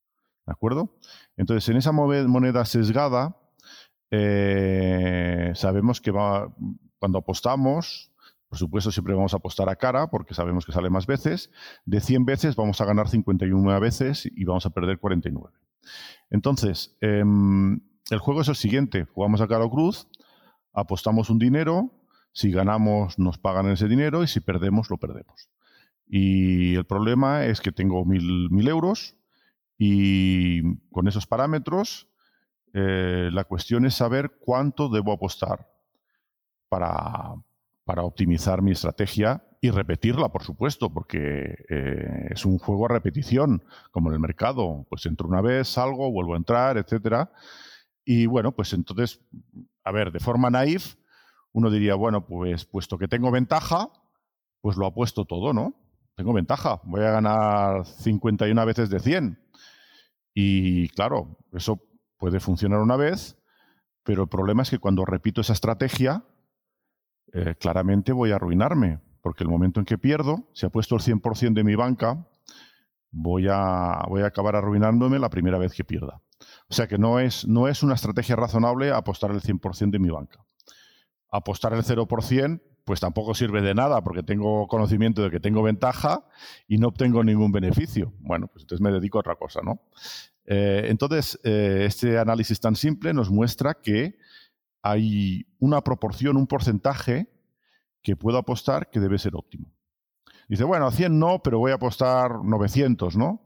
¿De 0.45 0.51
acuerdo? 0.51 0.95
Entonces, 1.35 1.67
en 1.69 1.77
esa 1.77 1.91
moneda 1.91 2.63
sesgada, 2.65 3.35
eh, 4.11 5.51
sabemos 5.55 5.99
que 5.99 6.11
va, 6.11 6.53
cuando 6.99 7.17
apostamos, 7.17 8.11
por 8.47 8.59
supuesto, 8.59 8.91
siempre 8.91 9.15
vamos 9.15 9.33
a 9.33 9.37
apostar 9.37 9.67
a 9.67 9.75
cara 9.75 10.11
porque 10.11 10.35
sabemos 10.35 10.63
que 10.63 10.71
sale 10.71 10.91
más 10.91 11.07
veces. 11.07 11.49
De 11.85 11.99
100 11.99 12.23
veces 12.25 12.55
vamos 12.55 12.79
a 12.81 12.85
ganar 12.85 13.09
51 13.09 13.79
veces 13.79 14.29
y 14.31 14.45
vamos 14.45 14.67
a 14.67 14.69
perder 14.69 14.99
49. 14.99 15.49
Entonces, 16.29 16.95
em, 17.01 17.81
el 18.11 18.19
juego 18.19 18.41
es 18.41 18.47
el 18.47 18.55
siguiente. 18.55 19.05
Jugamos 19.05 19.41
a 19.41 19.47
cara 19.47 19.65
o 19.65 19.71
cruz, 19.71 20.07
apostamos 20.71 21.31
un 21.31 21.39
dinero, 21.39 21.89
si 22.31 22.51
ganamos 22.51 23.17
nos 23.17 23.39
pagan 23.39 23.71
ese 23.71 23.87
dinero 23.87 24.21
y 24.21 24.27
si 24.27 24.39
perdemos 24.39 24.91
lo 24.91 24.97
perdemos. 24.97 25.49
Y 26.07 26.75
el 26.75 26.85
problema 26.85 27.45
es 27.45 27.61
que 27.61 27.71
tengo 27.71 28.05
mil, 28.05 28.49
mil 28.51 28.67
euros 28.67 29.15
y 29.77 30.77
con 30.91 31.07
esos 31.07 31.25
parámetros 31.25 32.07
eh, 32.73 33.29
la 33.31 33.43
cuestión 33.43 33.85
es 33.85 33.93
saber 33.93 34.37
cuánto 34.39 34.89
debo 34.89 35.13
apostar 35.13 35.69
para, 36.69 37.35
para, 37.85 38.03
optimizar 38.03 38.63
mi 38.63 38.71
estrategia 38.71 39.45
y 39.61 39.69
repetirla, 39.69 40.29
por 40.29 40.43
supuesto, 40.43 40.91
porque 40.91 41.55
eh, 41.69 42.27
es 42.31 42.45
un 42.45 42.57
juego 42.57 42.85
a 42.85 42.89
repetición, 42.89 43.63
como 43.91 44.09
en 44.09 44.15
el 44.15 44.19
mercado. 44.19 44.85
Pues 44.89 45.05
entro 45.05 45.27
una 45.27 45.41
vez, 45.41 45.67
salgo, 45.67 46.11
vuelvo 46.11 46.33
a 46.33 46.37
entrar, 46.37 46.77
etcétera. 46.77 47.31
Y 48.03 48.25
bueno, 48.25 48.53
pues 48.53 48.73
entonces, 48.73 49.21
a 49.83 49.91
ver, 49.91 50.11
de 50.11 50.19
forma 50.19 50.49
naif, 50.49 50.95
uno 51.51 51.69
diría, 51.69 51.93
bueno, 51.93 52.25
pues 52.25 52.65
puesto 52.65 52.97
que 52.97 53.07
tengo 53.07 53.29
ventaja, 53.29 53.89
pues 54.61 54.77
lo 54.77 54.87
apuesto 54.87 55.25
todo, 55.25 55.53
¿no? 55.53 55.75
Tengo 56.15 56.33
ventaja, 56.33 56.79
voy 56.83 57.01
a 57.01 57.11
ganar 57.11 57.85
51 57.85 58.65
veces 58.65 58.89
de 58.89 58.99
100. 58.99 59.39
Y 60.33 60.89
claro, 60.89 61.37
eso 61.51 61.81
puede 62.17 62.39
funcionar 62.39 62.79
una 62.79 62.95
vez, 62.95 63.37
pero 64.03 64.23
el 64.23 64.29
problema 64.29 64.63
es 64.63 64.69
que 64.69 64.79
cuando 64.79 65.05
repito 65.05 65.41
esa 65.41 65.53
estrategia, 65.53 66.23
eh, 67.33 67.55
claramente 67.59 68.11
voy 68.11 68.31
a 68.31 68.35
arruinarme, 68.35 68.99
porque 69.21 69.43
el 69.43 69.49
momento 69.49 69.79
en 69.79 69.85
que 69.85 69.97
pierdo, 69.97 70.49
si 70.53 70.67
puesto 70.69 70.95
el 70.95 71.01
100% 71.01 71.53
de 71.53 71.63
mi 71.63 71.75
banca, 71.75 72.27
voy 73.11 73.47
a, 73.49 74.03
voy 74.07 74.21
a 74.21 74.27
acabar 74.27 74.55
arruinándome 74.55 75.19
la 75.19 75.29
primera 75.29 75.57
vez 75.57 75.73
que 75.73 75.83
pierda. 75.83 76.21
O 76.69 76.73
sea 76.73 76.87
que 76.87 76.97
no 76.97 77.19
es, 77.19 77.47
no 77.47 77.67
es 77.67 77.83
una 77.83 77.93
estrategia 77.95 78.35
razonable 78.35 78.91
apostar 78.91 79.31
el 79.31 79.41
100% 79.41 79.91
de 79.91 79.99
mi 79.99 80.09
banca. 80.09 80.45
Apostar 81.31 81.73
el 81.73 81.83
0% 81.83 82.61
pues 82.85 82.99
tampoco 82.99 83.33
sirve 83.33 83.61
de 83.61 83.73
nada 83.73 84.03
porque 84.03 84.23
tengo 84.23 84.67
conocimiento 84.67 85.21
de 85.23 85.31
que 85.31 85.39
tengo 85.39 85.63
ventaja 85.63 86.25
y 86.67 86.77
no 86.77 86.89
obtengo 86.89 87.23
ningún 87.23 87.51
beneficio. 87.51 88.13
Bueno, 88.19 88.47
pues 88.47 88.63
entonces 88.63 88.81
me 88.81 88.91
dedico 88.91 89.17
a 89.17 89.21
otra 89.21 89.35
cosa, 89.35 89.61
¿no? 89.63 89.81
Eh, 90.45 90.87
entonces, 90.89 91.39
eh, 91.43 91.83
este 91.87 92.17
análisis 92.17 92.59
tan 92.59 92.75
simple 92.75 93.13
nos 93.13 93.29
muestra 93.29 93.75
que 93.75 94.17
hay 94.81 95.47
una 95.59 95.81
proporción, 95.81 96.35
un 96.35 96.47
porcentaje 96.47 97.29
que 98.01 98.17
puedo 98.17 98.37
apostar 98.37 98.89
que 98.89 98.99
debe 98.99 99.17
ser 99.17 99.35
óptimo. 99.35 99.71
Dice, 100.49 100.65
bueno, 100.65 100.87
a 100.87 100.91
100 100.91 101.17
no, 101.17 101.41
pero 101.41 101.59
voy 101.59 101.71
a 101.71 101.75
apostar 101.75 102.43
900, 102.43 103.15
¿no? 103.15 103.45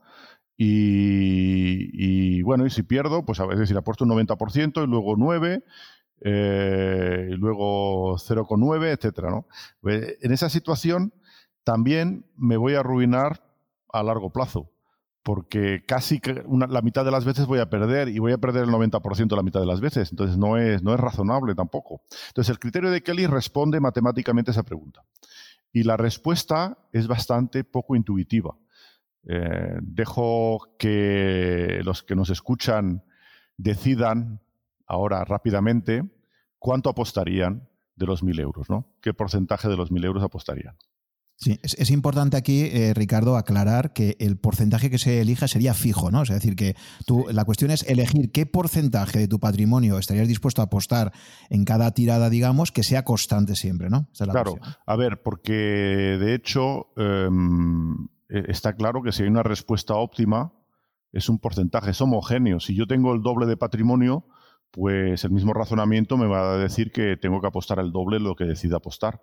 Y, 0.60 2.42
bueno, 2.42 2.66
y 2.66 2.72
si 2.72 2.82
pierdo, 2.82 3.24
pues 3.24 3.40
a 3.40 3.46
veces 3.46 3.70
si 3.70 3.76
apuesto 3.76 4.06
un 4.06 4.10
90% 4.10 4.84
y 4.84 4.88
luego 4.88 5.16
9, 5.16 5.64
eh, 6.22 7.30
luego 7.38 8.18
0,9, 8.18 8.92
etcétera, 8.92 9.30
¿no? 9.30 9.48
Pues, 9.82 10.18
en 10.22 10.32
esa 10.32 10.50
situación 10.50 11.14
también 11.64 12.26
me 12.36 12.58
voy 12.58 12.76
a 12.76 12.80
arruinar 12.80 13.44
a 13.92 14.04
largo 14.04 14.32
plazo 14.32 14.72
porque 15.28 15.84
casi 15.86 16.22
la 16.70 16.82
mitad 16.82 17.04
de 17.04 17.12
las 17.12 17.26
veces 17.26 17.48
voy 17.48 17.60
a 17.60 17.70
perder 17.70 18.08
y 18.08 18.18
voy 18.18 18.32
a 18.32 18.38
perder 18.38 18.64
el 18.64 18.70
90% 18.70 19.36
la 19.36 19.44
mitad 19.44 19.60
de 19.60 19.66
las 19.66 19.82
veces. 19.82 20.10
Entonces 20.10 20.38
no 20.38 20.56
es, 20.56 20.82
no 20.84 20.94
es 20.94 21.00
razonable 21.02 21.54
tampoco. 21.54 22.02
Entonces 22.30 22.50
el 22.50 22.60
criterio 22.60 22.90
de 22.90 23.04
Kelly 23.04 23.28
responde 23.28 23.82
matemáticamente 23.82 24.52
a 24.52 24.54
esa 24.54 24.64
pregunta. 24.64 25.04
Y 25.74 25.84
la 25.84 25.98
respuesta 25.98 26.78
es 26.94 27.08
bastante 27.08 27.66
poco 27.66 27.98
intuitiva. 27.98 28.56
Eh, 29.28 29.76
dejo 29.82 30.78
que 30.80 31.82
los 31.84 32.04
que 32.04 32.16
nos 32.16 32.30
escuchan 32.30 33.04
decidan 33.58 34.40
ahora 34.88 35.24
rápidamente 35.26 36.04
cuánto 36.58 36.90
apostarían 36.90 37.70
de 37.96 38.06
los 38.06 38.24
1.000 38.24 38.42
euros, 38.42 38.70
¿no? 38.70 38.96
¿Qué 39.02 39.14
porcentaje 39.14 39.68
de 39.68 39.78
los 39.78 39.92
1.000 39.92 40.06
euros 40.06 40.24
apostarían? 40.24 40.76
Sí, 41.40 41.60
es, 41.62 41.92
importante 41.92 42.36
aquí, 42.36 42.64
eh, 42.64 42.96
Ricardo, 42.96 43.38
aclarar 43.38 43.94
que 43.94 44.18
el 44.20 44.38
porcentaje 44.38 44.90
que 44.90 44.98
se 44.98 45.22
elija 45.22 45.48
sería 45.48 45.76
fijo, 45.76 46.10
¿no? 46.10 46.24
Es 46.24 46.30
decir, 46.30 46.56
que 46.56 46.76
tú, 47.06 47.28
la 47.32 47.46
cuestión 47.46 47.70
es 47.70 47.84
elegir 47.84 48.32
qué 48.32 48.48
porcentaje 48.48 49.20
de 49.20 49.28
tu 49.28 49.40
patrimonio 49.40 50.00
estarías 50.00 50.28
dispuesto 50.28 50.64
a 50.64 50.66
apostar 50.66 51.14
en 51.52 51.64
cada 51.64 51.92
tirada, 51.92 52.32
digamos, 52.32 52.72
que 52.72 52.82
sea 52.82 53.04
constante 53.04 53.56
siempre, 53.56 53.92
¿no? 53.92 54.08
claro, 54.18 54.56
a 54.88 54.96
ver, 54.96 55.22
porque 55.22 55.54
de 55.54 56.34
hecho 56.34 56.88
em, 56.98 58.08
e, 58.30 58.46
está 58.48 58.74
claro 58.74 59.04
que 59.04 59.12
si 59.12 59.22
hay 59.22 59.30
una 59.30 59.44
respuesta 59.44 59.94
óptima, 59.94 60.54
es 61.12 61.30
un 61.30 61.38
porcentaje, 61.38 61.92
es 61.92 62.02
homogéneo. 62.02 62.60
Si 62.60 62.74
yo 62.74 62.88
tengo 62.88 63.14
el 63.14 63.22
doble 63.22 63.46
de 63.46 63.58
patrimonio, 63.58 64.26
pues 64.72 65.24
el 65.24 65.32
mismo 65.32 65.54
razonamiento 65.54 66.18
me 66.18 66.28
va 66.28 66.54
a 66.54 66.58
decir 66.58 66.92
que 66.92 67.18
tengo 67.18 67.42
que 67.42 67.48
apostar 67.48 67.80
el 67.80 67.92
doble 67.92 68.20
lo 68.20 68.36
que 68.36 68.46
decida 68.46 68.78
apostar. 68.78 69.22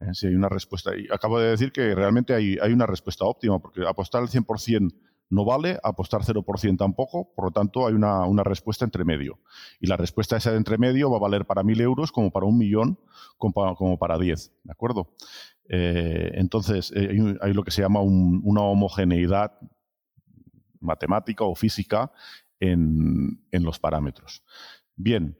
¿eh? 0.00 0.10
Si 0.12 0.26
hay 0.26 0.34
una 0.34 0.48
respuesta. 0.48 0.96
Y 0.96 1.06
acabo 1.12 1.38
de 1.38 1.50
decir 1.50 1.72
que 1.72 1.94
realmente 1.94 2.34
hay, 2.34 2.72
una 2.72 2.86
respuesta 2.86 3.24
óptima, 3.24 3.58
porque 3.58 3.86
apostar 3.86 4.22
al 4.22 4.28
100% 4.28 4.94
no 5.30 5.44
vale, 5.44 5.80
apostar 5.82 6.20
0% 6.22 6.76
tampoco, 6.76 7.32
por 7.34 7.46
lo 7.46 7.50
tanto 7.50 7.86
hay 7.86 7.94
una, 7.94 8.44
respuesta 8.44 8.84
entre 8.84 9.04
medio. 9.04 9.40
Y 9.80 9.86
la 9.86 9.96
respuesta 9.96 10.36
esa 10.36 10.52
de 10.52 10.58
entre 10.58 10.78
medio 10.78 11.10
va 11.10 11.16
a 11.16 11.20
valer 11.20 11.46
para 11.46 11.62
1.000 11.62 11.80
euros 11.80 12.12
como 12.12 12.30
para 12.30 12.46
un 12.46 12.58
millón, 12.58 12.98
como 13.38 13.98
para, 13.98 14.18
10, 14.18 14.52
¿de 14.62 14.72
acuerdo? 14.72 15.14
Eh, 15.68 16.32
entonces 16.34 16.92
eh, 16.94 17.36
hay, 17.40 17.52
lo 17.54 17.64
que 17.64 17.70
se 17.70 17.82
llama 17.82 18.00
una 18.00 18.60
homogeneidad 18.60 19.58
matemática 20.78 21.44
o 21.44 21.54
física 21.54 22.12
en 22.60 23.38
los 23.50 23.78
parámetros. 23.78 24.42
Bien, 24.96 25.36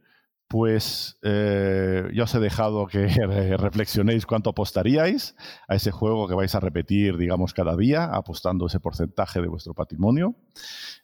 pues 0.48 1.18
eh, 1.22 2.08
ya 2.14 2.24
os 2.24 2.34
he 2.34 2.40
dejado 2.40 2.86
que 2.86 3.06
reflexionéis 3.56 4.26
cuánto 4.26 4.50
apostaríais 4.50 5.34
a 5.68 5.74
ese 5.74 5.90
juego 5.90 6.28
que 6.28 6.34
vais 6.34 6.54
a 6.54 6.60
repetir, 6.60 7.16
digamos, 7.16 7.54
cada 7.54 7.76
día, 7.76 8.04
apostando 8.04 8.66
ese 8.66 8.80
porcentaje 8.80 9.40
de 9.40 9.48
vuestro 9.48 9.74
patrimonio. 9.74 10.36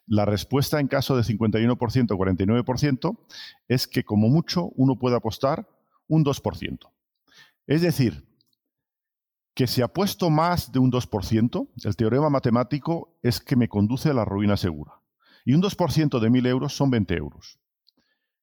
La 0.07 0.25
respuesta 0.25 0.81
en 0.81 0.89
caso 0.89 1.17
de 1.17 1.23
51% 1.23 2.13
o 2.13 2.19
49% 2.19 3.19
es 3.69 3.87
que 3.87 4.05
como 4.05 4.29
mucho 4.29 4.71
uno 4.77 4.99
puede 4.99 5.17
apostar 5.17 5.69
un 6.07 6.25
2%. 6.25 6.91
Es 7.67 7.83
decir, 7.83 8.27
que 9.55 9.67
si 9.67 9.83
apuesto 9.83 10.31
más 10.31 10.73
de 10.73 10.79
un 10.79 10.91
2%, 10.91 11.69
el 11.85 11.97
teorema 11.97 12.31
matemático 12.31 13.19
es 13.23 13.41
que 13.41 13.57
me 13.57 13.69
conduce 13.69 14.11
a 14.11 14.15
la 14.15 14.25
ruina 14.25 14.57
segura. 14.57 14.95
Y 15.45 15.55
un 15.55 15.63
2% 15.63 16.19
de 16.21 16.31
1.000 16.31 16.47
euros 16.49 16.75
son 16.75 16.91
20 16.91 17.15
euros. 17.15 17.60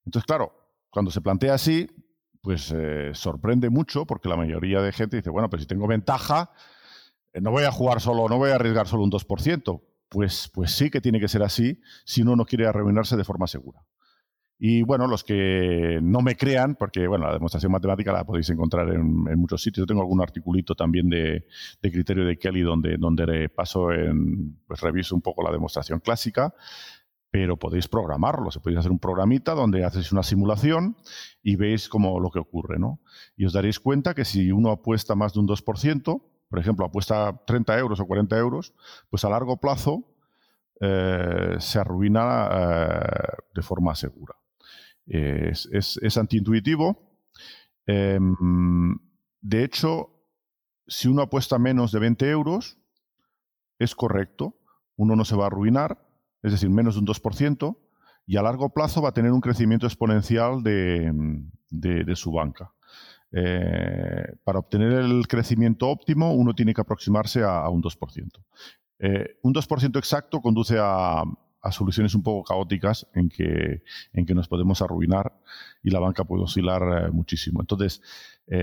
Entonces, 0.08 0.26
claro, 0.26 0.54
cuando 0.88 1.10
se 1.10 1.20
plantea 1.20 1.52
así, 1.52 1.86
pues 2.40 2.72
eh, 2.74 3.10
sorprende 3.12 3.68
mucho 3.68 4.06
porque 4.06 4.30
la 4.30 4.36
mayoría 4.36 4.80
de 4.80 4.90
gente 4.90 5.18
dice, 5.18 5.28
bueno, 5.28 5.50
pero 5.50 5.60
si 5.60 5.66
tengo 5.66 5.86
ventaja, 5.86 6.50
eh, 7.34 7.42
no 7.42 7.50
voy 7.50 7.64
a 7.64 7.70
jugar 7.70 8.00
solo, 8.00 8.26
no 8.26 8.38
voy 8.38 8.48
a 8.48 8.54
arriesgar 8.54 8.86
solo 8.86 9.02
un 9.02 9.10
2%. 9.10 9.82
Pues, 10.08 10.50
pues 10.54 10.70
sí 10.70 10.90
que 10.90 11.02
tiene 11.02 11.20
que 11.20 11.28
ser 11.28 11.42
así 11.42 11.78
si 12.06 12.22
uno 12.22 12.36
no 12.36 12.46
quiere 12.46 12.66
arruinarse 12.66 13.18
de 13.18 13.24
forma 13.24 13.46
segura. 13.46 13.84
Y 14.58 14.80
bueno, 14.82 15.06
los 15.06 15.24
que 15.24 15.98
no 16.02 16.22
me 16.22 16.36
crean, 16.36 16.74
porque 16.74 17.06
bueno, 17.06 17.26
la 17.26 17.34
demostración 17.34 17.70
matemática 17.70 18.10
la 18.10 18.24
podéis 18.24 18.48
encontrar 18.48 18.88
en, 18.88 19.04
muchos 19.38 19.62
sitios. 19.62 19.82
Yo 19.82 19.86
tengo 19.86 20.00
algún 20.00 20.22
articulito 20.22 20.74
también 20.74 21.10
de, 21.10 21.44
criterio 21.82 22.24
de 22.24 22.38
Kelly 22.38 22.62
donde, 22.62 22.96
donde 22.96 23.50
paso 23.50 23.92
en, 23.92 24.58
pues 24.66 24.80
reviso 24.80 25.14
un 25.14 25.20
poco 25.20 25.42
la 25.42 25.52
demostración 25.52 26.00
clásica 26.00 26.54
pero 27.30 27.58
podéis 27.58 27.88
programarlo. 27.88 28.50
Se 28.50 28.60
podéis 28.60 28.80
hacer 28.80 28.90
un 28.90 28.98
programita 28.98 29.54
donde 29.54 29.84
hacéis 29.84 30.12
una 30.12 30.22
simulación 30.22 30.96
y 31.42 31.56
veis 31.56 31.88
cómo 31.88 32.20
lo 32.20 32.30
que 32.30 32.38
ocurre, 32.38 32.78
¿no? 32.78 33.00
Y 33.36 33.44
os 33.44 33.52
daréis 33.52 33.80
cuenta 33.80 34.14
que 34.14 34.24
si 34.24 34.50
uno 34.50 34.70
apuesta 34.70 35.14
más 35.14 35.34
de 35.34 35.40
un 35.40 35.48
2%, 35.48 36.22
por 36.48 36.58
ejemplo, 36.58 36.86
apuesta 36.86 37.42
30 37.46 37.78
euros 37.78 38.00
o 38.00 38.06
40 38.06 38.38
euros, 38.38 38.74
pues 39.10 39.24
a 39.24 39.30
largo 39.30 39.58
plazo 39.58 40.04
eh, 40.80 41.56
se 41.58 41.78
arruina 41.78 42.48
eh, 42.50 43.36
de 43.54 43.62
forma 43.62 43.94
segura. 43.94 44.34
Es, 45.06 45.68
es, 45.72 46.18
antiintuitivo. 46.18 47.18
Em, 47.86 48.98
de 49.40 49.64
hecho, 49.64 50.10
si 50.86 51.08
uno 51.08 51.22
apuesta 51.22 51.58
menos 51.58 51.92
de 51.92 51.98
20 51.98 52.28
euros, 52.28 52.78
es 53.78 53.94
correcto, 53.94 54.58
uno 54.96 55.16
no 55.16 55.24
se 55.24 55.36
va 55.36 55.44
a 55.44 55.46
arruinar, 55.46 56.07
es 56.42 56.52
decir, 56.52 56.70
menos 56.70 56.94
de 56.94 57.00
un 57.00 57.06
2%, 57.06 57.76
y 58.26 58.36
a 58.36 58.42
largo 58.42 58.68
plazo 58.70 59.00
va 59.00 59.08
a 59.08 59.12
tener 59.12 59.32
un 59.32 59.40
crecimiento 59.40 59.86
exponencial 59.86 60.62
de, 60.62 62.12
su 62.14 62.30
banca. 62.30 62.72
Eh, 63.32 64.34
para 64.44 64.58
obtener 64.58 64.92
el 64.92 65.26
crecimiento 65.26 65.88
óptimo, 65.88 66.34
uno 66.34 66.54
tiene 66.54 66.74
que 66.74 66.82
aproximarse 66.82 67.42
a, 67.42 67.68
un 67.70 67.82
2%. 67.82 68.28
Eh, 69.00 69.38
un 69.42 69.54
2% 69.54 69.96
exacto 69.96 70.40
conduce 70.40 70.76
a, 70.78 71.22
soluciones 71.70 72.14
un 72.14 72.22
poco 72.22 72.44
caóticas 72.44 73.06
en 73.14 73.28
que, 73.28 73.82
nos 74.34 74.48
podemos 74.48 74.80
arruinar 74.80 75.34
y 75.82 75.90
la 75.90 75.98
banca 75.98 76.24
puede 76.24 76.42
oscilar 76.42 76.82
eh, 76.82 77.10
muchísimo. 77.10 77.60
Entonces, 77.60 78.02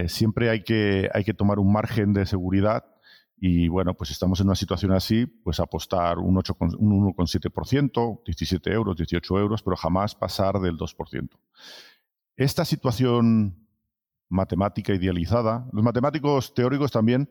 siempre 0.07 0.49
hay 0.49 0.63
que 0.63 1.33
tomar 1.35 1.59
un 1.59 1.71
margen 1.71 2.13
de 2.13 2.25
seguridad 2.25 2.94
y 3.37 3.67
bueno, 3.67 3.93
pues 3.93 4.11
estamos 4.11 4.39
en 4.39 4.47
una 4.47 4.55
situación 4.55 4.91
así, 4.93 5.25
pues 5.25 5.59
apostar 5.59 6.19
un, 6.19 6.37
8, 6.37 6.57
un 6.79 7.13
1,7%, 7.13 8.21
17 8.25 8.71
euros, 8.71 8.95
18 8.95 9.39
euros, 9.39 9.61
pero 9.61 9.75
jamás 9.75 10.15
pasar 10.15 10.59
del 10.59 10.77
2%. 10.77 11.29
Esta 12.37 12.65
situación 12.65 13.67
matemática 14.29 14.93
idealizada, 14.93 15.67
los 15.71 15.83
matemáticos 15.83 16.53
teóricos 16.53 16.91
también 16.91 17.29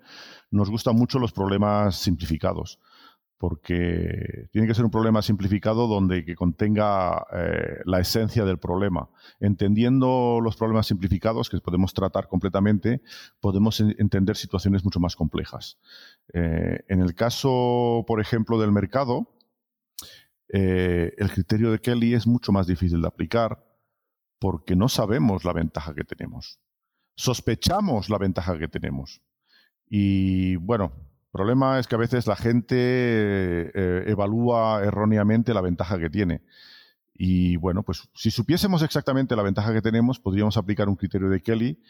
nos 0.50 0.70
gustan 0.70 0.96
mucho 0.96 1.18
los 1.18 1.32
problemas 1.32 1.96
simplificados 1.96 2.78
porque 3.38 4.48
tiene 4.52 4.66
que 4.66 4.74
ser 4.74 4.84
un 4.84 4.90
problema 4.90 5.20
simplificado 5.22 5.86
donde 5.86 6.24
que 6.24 6.34
contenga 6.34 7.26
eh, 7.32 7.80
la 7.84 8.00
esencia 8.00 8.44
del 8.44 8.58
problema. 8.58 9.10
Entendiendo 9.40 10.40
los 10.42 10.56
problemas 10.56 10.86
simplificados 10.86 11.50
que 11.50 11.58
podemos 11.58 11.92
tratar 11.94 12.28
completamente, 12.28 13.02
podemos 13.40 13.80
entender 13.80 14.36
situaciones 14.36 14.84
mucho 14.84 15.00
más 15.00 15.16
complejas. 15.16 15.78
Eh, 16.32 16.84
en 16.88 17.00
el 17.00 17.14
caso, 17.14 18.04
por 18.06 18.20
ejemplo, 18.20 18.58
del 18.58 18.72
mercado, 18.72 19.34
eh, 20.48 21.12
el 21.18 21.30
criterio 21.30 21.72
de 21.72 21.80
Kelly 21.80 22.14
es 22.14 22.26
mucho 22.26 22.52
más 22.52 22.66
difícil 22.66 23.00
de 23.00 23.08
aplicar 23.08 23.64
porque 24.38 24.76
no 24.76 24.88
sabemos 24.88 25.44
la 25.44 25.52
ventaja 25.52 25.94
que 25.94 26.04
tenemos. 26.04 26.60
Sospechamos 27.16 28.08
la 28.10 28.18
ventaja 28.18 28.58
que 28.58 28.68
tenemos. 28.68 29.22
Y 29.88 30.56
bueno, 30.56 30.92
problema 31.34 31.80
es 31.80 31.88
que 31.88 31.96
a 31.96 31.98
veces 31.98 32.28
la 32.28 32.36
gente 32.36 32.76
eh, 32.78 34.04
evalúa 34.06 34.84
erróneamente 34.84 35.52
la 35.52 35.62
ventaja 35.62 35.98
que 35.98 36.08
tiene. 36.08 36.42
Y 37.12 37.56
bueno, 37.56 37.82
pues 37.82 38.08
si 38.14 38.30
supiésemos 38.30 38.82
exactamente 38.82 39.34
la 39.34 39.42
ventaja 39.42 39.72
que 39.72 39.82
tenemos, 39.82 40.20
podríamos 40.20 40.56
aplicar 40.56 40.88
un 40.88 40.94
criterio 40.94 41.28
de 41.28 41.42
Kelly. 41.42 41.82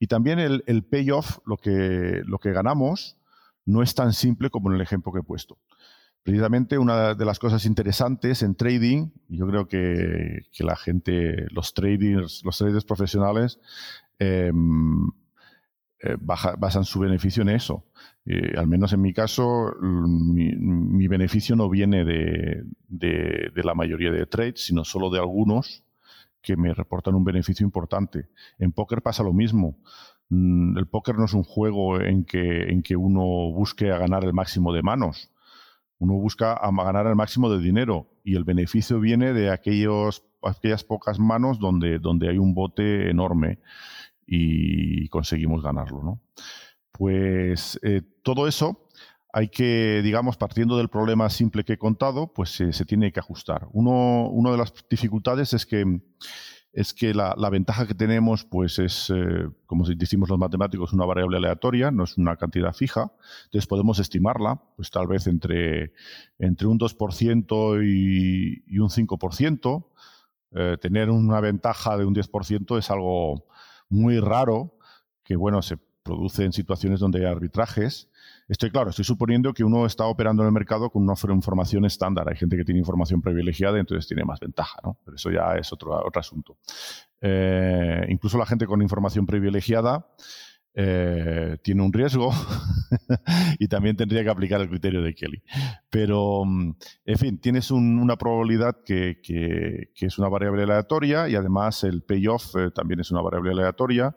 Y 0.00 0.08
también 0.08 0.40
el, 0.40 0.84
payoff, 0.84 1.38
lo 1.46 1.56
que, 1.58 2.22
lo 2.24 2.38
que 2.38 2.52
ganamos, 2.52 3.16
no 3.64 3.82
es 3.82 3.94
tan 3.94 4.12
simple 4.12 4.50
como 4.50 4.68
en 4.70 4.76
el 4.76 4.82
ejemplo 4.82 5.12
que 5.12 5.20
he 5.20 5.24
puesto. 5.24 5.58
Precisamente 6.24 6.76
una 6.76 7.14
de 7.14 7.24
las 7.24 7.38
cosas 7.38 7.66
interesantes 7.66 8.42
en 8.42 8.56
trading, 8.56 9.10
yo 9.28 9.46
creo 9.46 9.68
que, 9.68 10.42
la 10.58 10.74
gente, 10.74 11.46
los 11.50 11.72
traders, 11.72 12.42
los 12.44 12.58
traders 12.58 12.84
profesionales, 12.84 13.60
em, 14.18 15.06
eh, 16.00 16.16
basan 16.20 16.84
su 16.84 16.98
beneficio 16.98 17.42
en 17.42 17.50
eso. 17.50 17.84
Eh, 18.30 18.52
al 18.58 18.66
menos 18.66 18.92
en 18.92 19.00
mi 19.00 19.14
caso, 19.14 19.74
mi, 19.80 21.08
beneficio 21.08 21.56
no 21.56 21.70
viene 21.70 22.04
de, 22.04 22.62
de, 22.86 23.62
la 23.64 23.74
mayoría 23.74 24.10
de 24.10 24.26
trades, 24.26 24.66
sino 24.66 24.84
solo 24.84 25.08
de 25.08 25.18
algunos 25.18 25.82
que 26.42 26.54
me 26.54 26.74
reportan 26.74 27.14
un 27.14 27.24
beneficio 27.24 27.64
importante. 27.64 28.28
En 28.58 28.72
póker 28.72 29.00
pasa 29.00 29.22
lo 29.22 29.32
mismo. 29.32 29.78
Mm, 30.28 30.76
el 30.76 30.86
póker 30.86 31.16
no 31.16 31.24
es 31.24 31.32
un 31.32 31.42
juego 31.42 32.02
en 32.02 32.26
que, 32.26 32.64
en 32.64 32.82
que 32.82 32.96
uno 32.96 33.22
busque 33.50 33.90
a 33.90 33.96
ganar 33.96 34.24
el 34.24 34.34
máximo 34.34 34.74
de 34.74 34.82
manos. 34.82 35.30
Uno 35.98 36.12
busca 36.12 36.52
a 36.52 36.70
ganar 36.70 37.06
el 37.06 37.16
máximo 37.16 37.48
de 37.48 37.62
dinero 37.62 38.10
y 38.24 38.36
el 38.36 38.44
beneficio 38.44 39.00
viene 39.00 39.32
de 39.32 39.50
aquellos, 39.50 40.22
aquellas 40.42 40.84
pocas 40.84 41.18
manos 41.18 41.58
donde, 41.58 41.98
donde 41.98 42.28
hay 42.28 42.36
un 42.36 42.52
bote 42.52 43.08
enorme 43.08 43.58
y 44.26 45.08
conseguimos 45.08 45.62
ganarlo. 45.62 46.02
¿no? 46.02 46.20
Pues 46.98 47.78
eh, 47.82 48.02
todo 48.22 48.48
eso 48.48 48.88
hay 49.32 49.48
que, 49.48 50.00
digamos, 50.02 50.36
partiendo 50.36 50.76
del 50.76 50.88
problema 50.88 51.30
simple 51.30 51.64
que 51.64 51.74
he 51.74 51.78
contado, 51.78 52.32
pues 52.34 52.50
se 52.50 52.84
tiene 52.84 53.12
que 53.12 53.20
ajustar. 53.20 53.68
Uno, 53.72 54.28
una 54.28 54.50
de 54.50 54.58
las 54.58 54.74
dificultades 54.90 55.54
es 55.54 55.64
que, 55.64 56.00
es 56.72 56.94
que 56.94 57.14
la, 57.14 57.50
ventaja 57.50 57.86
que 57.86 57.94
tenemos, 57.94 58.44
pues 58.44 58.80
es, 58.80 59.10
eh, 59.10 59.48
como 59.66 59.86
decimos 59.86 60.28
los 60.28 60.40
matemáticos, 60.40 60.92
una 60.92 61.04
variable 61.04 61.36
aleatoria, 61.36 61.92
no 61.92 62.02
es 62.02 62.16
una 62.16 62.36
cantidad 62.36 62.72
fija. 62.72 63.12
Entonces 63.44 63.68
podemos 63.68 64.00
estimarla, 64.00 64.60
pues 64.74 64.90
tal 64.90 65.06
vez 65.06 65.28
entre, 65.28 65.92
entre 66.40 66.66
un 66.66 66.80
2% 66.80 67.84
y, 67.84 68.64
y, 68.66 68.78
un 68.80 68.88
5%. 68.88 69.86
Eh, 70.50 70.78
tener 70.80 71.10
una 71.10 71.40
ventaja 71.40 71.96
de 71.96 72.06
un 72.06 72.14
10% 72.14 72.78
es 72.78 72.90
algo 72.90 73.46
muy 73.88 74.18
raro 74.18 74.74
que, 75.22 75.36
bueno, 75.36 75.60
se 75.62 75.76
produce 76.08 76.44
en 76.44 76.52
situaciones 76.52 77.00
donde 77.00 77.18
hay 77.18 77.26
arbitrajes. 77.26 78.08
Estoy 78.48 78.70
claro, 78.70 78.88
estoy 78.88 79.04
suponiendo 79.04 79.52
que 79.52 79.62
uno 79.62 79.84
está 79.84 80.06
operando 80.06 80.42
en 80.42 80.46
el 80.46 80.52
mercado 80.52 80.88
con 80.88 81.02
una 81.02 81.14
información 81.34 81.84
estándar. 81.84 82.26
Hay 82.30 82.36
gente 82.36 82.56
que 82.56 82.64
tiene 82.64 82.78
información 82.78 83.20
privilegiada 83.20 83.78
entonces 83.78 84.08
tiene 84.08 84.24
más 84.24 84.40
ventaja, 84.40 84.78
¿no? 84.82 84.96
Pero 85.04 85.16
eso 85.16 85.30
ya 85.30 85.54
es 85.56 85.70
otro, 85.70 85.94
otro 86.02 86.18
asunto. 86.18 86.56
Eh, 87.20 88.06
incluso 88.08 88.38
la 88.38 88.46
gente 88.46 88.66
con 88.66 88.80
información 88.80 89.26
privilegiada 89.26 90.06
eh, 90.80 91.56
tiene 91.62 91.82
un 91.82 91.92
riesgo 91.92 92.30
y 93.58 93.66
también 93.66 93.96
tendría 93.96 94.22
que 94.22 94.30
aplicar 94.30 94.60
el 94.60 94.68
criterio 94.68 95.02
de 95.02 95.12
Kelly. 95.12 95.42
Pero, 95.90 96.44
mm, 96.44 96.76
en 97.04 97.18
fin, 97.18 97.40
tienes 97.40 97.70
una 97.70 98.16
probabilidad 98.16 98.76
que, 98.84 99.20
es 99.94 100.18
una 100.18 100.28
variable 100.28 100.62
aleatoria 100.62 101.28
y 101.28 101.34
además 101.34 101.82
el 101.82 102.02
payoff 102.02 102.54
eh, 102.56 102.70
también 102.72 103.00
es 103.00 103.10
una 103.10 103.20
variable 103.20 103.50
aleatoria. 103.50 104.16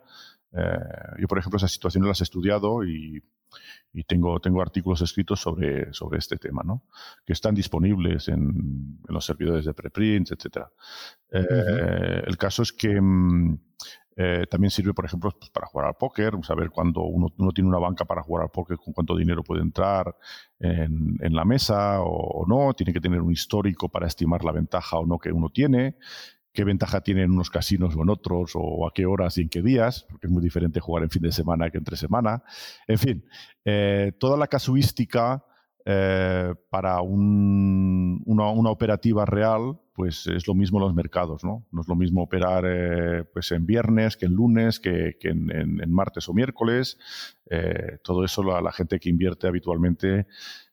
Eh, 0.52 0.78
yo, 1.18 1.28
por 1.28 1.38
ejemplo, 1.38 1.56
esas 1.56 1.72
situaciones 1.72 2.08
las 2.08 2.20
he 2.20 2.24
estudiado 2.24 2.84
y, 2.84 3.22
tengo, 4.06 4.40
tengo 4.40 4.62
artículos 4.62 5.02
escritos 5.02 5.40
sobre, 5.40 5.92
sobre 5.92 6.18
este 6.18 6.36
tema, 6.36 6.62
¿no? 6.64 6.84
que 7.26 7.34
están 7.34 7.54
disponibles 7.54 8.28
en, 8.28 8.98
los 9.08 9.24
servidores 9.24 9.64
de 9.64 9.74
preprints, 9.74 10.32
etc. 10.32 10.66
Eh, 11.30 12.22
el 12.26 12.36
caso 12.38 12.62
es 12.62 12.72
que 12.72 12.98
mm, 13.00 13.58
eh, 14.14 14.46
también 14.50 14.70
sirve, 14.70 14.92
por 14.92 15.06
ejemplo, 15.06 15.30
pues, 15.38 15.50
para 15.50 15.66
jugar 15.66 15.88
al 15.88 15.94
póker, 15.94 16.34
saber 16.42 16.70
cuándo 16.70 17.02
uno, 17.02 17.30
tiene 17.54 17.68
una 17.68 17.78
banca 17.78 18.04
para 18.04 18.22
jugar 18.22 18.44
al 18.44 18.50
póker, 18.50 18.76
con 18.76 18.92
cuánto 18.92 19.16
dinero 19.16 19.42
puede 19.42 19.62
entrar 19.62 20.14
en, 20.58 21.34
la 21.34 21.44
mesa 21.44 22.02
o, 22.02 22.44
no, 22.46 22.74
tiene 22.74 22.92
que 22.92 23.00
tener 23.00 23.20
un 23.20 23.32
histórico 23.32 23.88
para 23.88 24.06
estimar 24.06 24.44
la 24.44 24.52
ventaja 24.52 24.98
o 24.98 25.06
no 25.06 25.18
que 25.18 25.32
uno 25.32 25.48
tiene 25.48 25.96
qué 26.52 26.64
ventaja 26.64 27.00
tiene 27.00 27.22
en 27.22 27.30
unos 27.30 27.50
casinos 27.50 27.96
o 27.96 28.02
en 28.02 28.10
otros, 28.10 28.52
o 28.54 28.86
a 28.86 28.92
qué 28.92 29.06
horas 29.06 29.38
y 29.38 29.42
en 29.42 29.48
qué 29.48 29.62
días, 29.62 30.06
porque 30.08 30.26
es 30.26 30.32
muy 30.32 30.42
diferente 30.42 30.80
jugar 30.80 31.02
en 31.02 31.10
fin 31.10 31.22
de 31.22 31.32
semana 31.32 31.70
que 31.70 31.78
entre 31.78 31.96
semana. 31.96 32.42
En 32.86 32.98
fin, 32.98 33.24
eh, 33.64 34.12
toda 34.18 34.36
la 34.36 34.46
casuística 34.46 35.44
eh, 35.84 36.54
para 36.70 37.00
una, 37.00 38.70
operativa 38.70 39.24
real, 39.24 39.80
pues 39.94 40.26
es 40.26 40.46
lo 40.46 40.54
mismo 40.54 40.78
en 40.78 40.84
los 40.84 40.94
mercados, 40.94 41.42
¿no? 41.42 41.66
No 41.72 41.80
es 41.80 41.88
lo 41.88 41.96
mismo 41.96 42.22
operar 42.22 42.64
eh, 42.66 43.24
pues 43.32 43.50
en 43.52 43.66
viernes 43.66 44.16
que 44.16 44.26
en 44.26 44.32
lunes, 44.32 44.78
que, 44.78 45.16
en, 45.22 45.92
martes 45.92 46.28
o 46.28 46.34
miércoles. 46.34 46.98
todo 48.02 48.24
eso 48.24 48.42
la 48.42 48.72
gente 48.72 49.00
que 49.00 49.10
invierte 49.10 49.46
habitualmente 49.46 50.26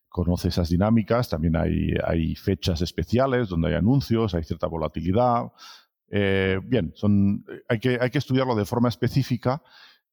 conoce 0.10 0.50
esas 0.50 0.70
dinámicas. 0.70 1.30
También 1.30 1.56
hay, 1.56 1.94
hay 2.04 2.36
fechas 2.36 2.82
especiales 2.82 3.48
donde 3.48 3.70
hay 3.70 3.76
anuncios, 3.76 4.36
hay 4.36 4.44
cierta 4.44 4.68
volatilidad. 4.68 5.52
Eh, 6.10 6.60
bien, 6.64 6.92
son, 6.96 7.46
hay, 7.68 7.80
que, 7.80 7.98
hay 8.02 8.10
que 8.10 8.18
estudiarlo 8.18 8.56
de 8.56 8.66
forma 8.66 8.90
específica, 8.90 9.62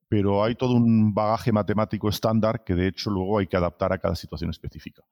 pero 0.08 0.44
hay 0.44 0.54
todo 0.54 0.74
un 0.74 1.14
bagaje 1.14 1.52
matemático 1.52 2.08
estándar 2.08 2.62
que 2.64 2.74
de 2.74 2.88
hecho 2.88 3.10
luego 3.10 3.38
hay 3.38 3.46
que 3.46 3.56
adaptar 3.56 3.92
a 3.92 3.98
cada 3.98 4.14
situación 4.14 4.50
específica. 4.50 5.02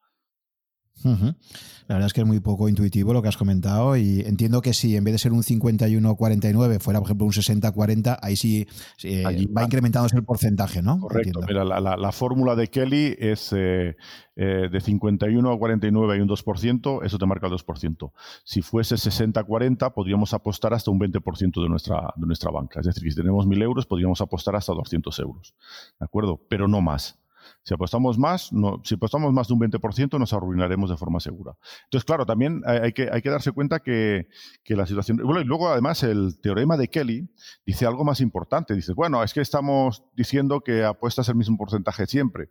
La 1.87 1.96
verdad 1.96 2.07
es 2.07 2.12
que 2.14 2.22
es 2.22 2.26
muy 2.26 2.40
poco 2.40 2.68
intuitivo 2.68 3.12
lo 3.12 3.20
que 3.20 3.28
has 3.28 3.37
comentado 3.37 3.96
y 3.96 4.20
entiendo 4.20 4.62
que 4.62 4.72
si 4.72 4.96
en 4.96 5.04
vez 5.04 5.12
de 5.12 5.18
ser 5.18 5.33
un 5.33 5.42
51-49 5.42 6.80
fuera, 6.80 6.98
por 7.00 7.09
ejemplo, 7.09 7.26
un 7.26 7.33
60-40, 7.33 8.18
ahí 8.22 8.37
sí 8.37 8.66
eh, 9.02 9.22
va 9.54 9.64
incrementándose 9.64 10.16
el 10.16 10.24
porcentaje, 10.24 10.80
¿no? 10.80 10.98
Correcto. 10.98 11.40
Mira, 11.46 11.64
la, 11.64 12.12
fórmula 12.12 12.57
de 12.57 12.68
Kelly 12.68 13.16
es 13.18 13.52
eh, 13.52 13.96
eh, 14.37 14.68
de 14.70 14.80
51 14.80 15.52
a 15.52 15.59
49 15.59 16.14
hay 16.14 16.20
un 16.20 16.28
2%, 16.28 17.04
eso 17.04 17.18
te 17.18 17.26
marca 17.26 17.48
el 17.48 17.52
2%. 17.52 18.12
Si 18.44 18.62
fuese 18.62 18.94
60-40, 18.94 19.92
podríamos 19.92 20.33
apostar 20.33 20.72
hasta 20.72 20.90
un 20.90 20.98
20% 20.98 21.62
de 21.62 21.68
nuestra, 21.68 22.14
de 22.16 22.26
nuestra 22.26 22.50
banca. 22.50 22.80
Es 22.80 22.87
decir, 22.87 23.11
si 23.11 23.16
tenemos 23.16 23.46
1.000 23.46 23.62
euros, 23.62 23.87
podríamos 23.87 24.22
apostar 24.22 24.57
hasta 24.57 24.72
200 24.72 25.18
euros. 25.18 25.54
¿De 25.98 26.04
acuerdo? 26.04 26.40
Pero 26.48 26.66
no 26.66 26.80
más. 26.80 27.18
Si 27.62 27.74
apostamos 27.74 28.18
más, 28.18 28.50
si 28.83 28.94
apostamos 28.94 29.33
más 29.33 29.48
de 29.48 29.54
un 29.54 29.61
20%, 29.61 30.18
nos 30.18 30.33
arruinaremos 30.33 30.90
de 30.90 30.96
forma 30.96 31.20
segura. 31.20 31.57
Entonces, 31.85 32.04
claro, 32.04 32.26
también 32.26 32.62
hay 32.66 32.92
que, 32.92 33.09
hay 33.11 33.22
que 33.22 33.30
darse 33.30 33.52
cuenta 33.52 33.80
que, 33.80 34.28
la 34.66 34.87
situación. 34.87 35.20
Y 35.20 35.44
luego, 35.44 35.68
además, 35.68 36.02
el 36.02 36.38
teorema 36.40 36.76
de 36.76 36.88
Kelly 36.88 37.28
dice 37.64 37.87
algo 37.87 38.04
más 38.04 38.20
importante. 38.20 38.74
Dice, 38.74 38.92
bueno, 38.92 39.22
es 39.22 39.33
que 39.33 39.40
estamos 39.40 40.04
diciendo 40.14 40.61
que 40.61 40.85
apuestas 40.85 41.28
el 41.28 41.37
mismo 41.37 41.57
porcentaje 41.57 42.07
siempre. 42.07 42.50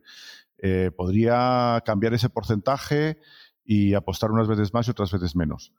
Eh, 0.57 0.91
podría 0.95 1.81
cambiar 1.85 2.13
ese 2.13 2.29
porcentaje 2.29 3.19
y 3.65 3.93
apostar 3.93 4.31
unas 4.31 4.47
veces 4.47 4.73
más 4.73 4.87
y 4.87 4.91
otras 4.91 5.11
veces 5.11 5.35
menos 5.35 5.73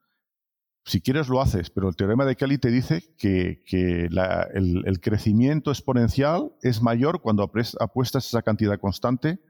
si 0.85 1.01
quieres 1.01 1.29
lo 1.29 1.41
haces, 1.41 1.71
pero 1.71 1.89
el 1.89 1.97
teorema 1.97 2.27
de 2.27 2.37
Kelly 2.37 2.59
te 2.59 2.71
dice 2.71 3.03
que, 3.17 3.63
el, 4.53 5.01
crecimiento 5.01 5.71
exponencial 5.71 6.53
es 6.63 6.83
mayor 6.83 7.23
cuando 7.23 7.43
apuestas 7.43 8.27
esa 8.27 8.43
cantidad 8.43 8.79
constante 8.79 9.41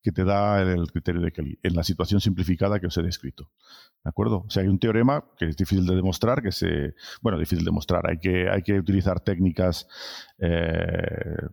que 0.00 0.12
te 0.12 0.24
da 0.24 0.62
el, 0.62 0.92
criterio 0.92 1.20
de 1.20 1.32
Kelly, 1.32 1.58
en 1.64 1.74
la 1.74 1.82
situación 1.82 2.20
simplificada 2.20 2.78
que 2.78 2.86
os 2.86 2.96
he 2.96 3.02
descrito. 3.02 3.50
¿De 4.04 4.10
acuerdo? 4.10 4.44
O 4.46 4.50
sea, 4.50 4.62
hay 4.62 4.68
un 4.68 4.78
teorema 4.78 5.24
que 5.36 5.46
es 5.46 5.56
difícil 5.56 5.84
de 5.86 5.96
demostrar, 5.96 6.40
que 6.40 6.52
se. 6.52 6.94
Bueno, 7.20 7.36
difícil 7.36 7.64
de 7.64 7.70
demostrar. 7.70 8.08
Hay 8.08 8.18
que, 8.18 8.48
hay 8.48 8.62
que 8.62 8.78
utilizar 8.78 9.18
técnicas 9.18 9.88
eh, 10.38 11.48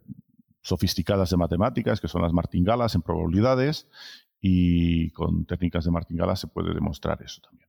sofisticadas 0.61 1.31
de 1.31 1.37
matemáticas, 1.37 1.99
que 1.99 2.07
son 2.07 2.21
las 2.21 2.33
martingalas 2.33 2.93
en 2.93 3.01
probabilidades, 3.01 3.87
y 4.39 5.09
con 5.11 5.45
técnicas 5.45 5.85
de 5.85 5.91
martingala 5.91 6.35
se 6.35 6.45
puede 6.45 6.75
demostrar 6.75 7.19
eso 7.23 7.41
también. 7.41 7.67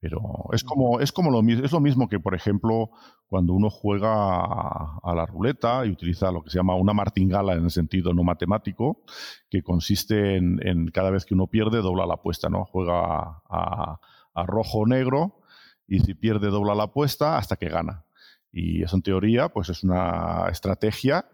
Pero 0.00 0.20
es 0.52 0.62
como, 0.62 1.00
es 1.00 1.10
como 1.10 1.30
lo 1.30 1.42
mismo, 1.42 1.64
es 1.64 1.72
lo 1.72 1.80
mismo 1.80 2.08
que, 2.08 2.20
por 2.20 2.34
ejemplo, 2.34 2.90
cuando 3.26 3.52
uno 3.52 3.68
juega 3.68 4.12
a, 4.12 5.14
la 5.14 5.26
ruleta 5.26 5.84
y 5.84 5.90
utiliza 5.90 6.30
lo 6.30 6.44
que 6.44 6.50
se 6.50 6.58
llama 6.58 6.76
una 6.76 6.92
martingala 6.92 7.54
en 7.54 7.64
el 7.64 7.70
sentido 7.70 8.14
no 8.14 8.22
matemático, 8.22 9.02
que 9.50 9.62
consiste 9.62 10.36
en, 10.36 10.90
cada 10.92 11.10
vez 11.10 11.24
que 11.24 11.34
uno 11.34 11.48
pierde, 11.48 11.82
dobla 11.82 12.06
la 12.06 12.14
apuesta, 12.14 12.48
¿no? 12.48 12.64
Juega 12.66 13.42
a, 13.48 13.98
rojo 14.46 14.78
o 14.78 14.86
negro 14.86 15.40
y 15.88 15.98
si 15.98 16.14
pierde, 16.14 16.48
dobla 16.48 16.76
la 16.76 16.84
apuesta 16.84 17.36
hasta 17.36 17.56
que 17.56 17.68
gana. 17.68 18.04
Y 18.52 18.84
eso 18.84 18.94
en 18.94 19.02
teoría, 19.02 19.48
pues 19.48 19.68
es 19.68 19.82
una 19.82 20.46
estrategia 20.48 21.26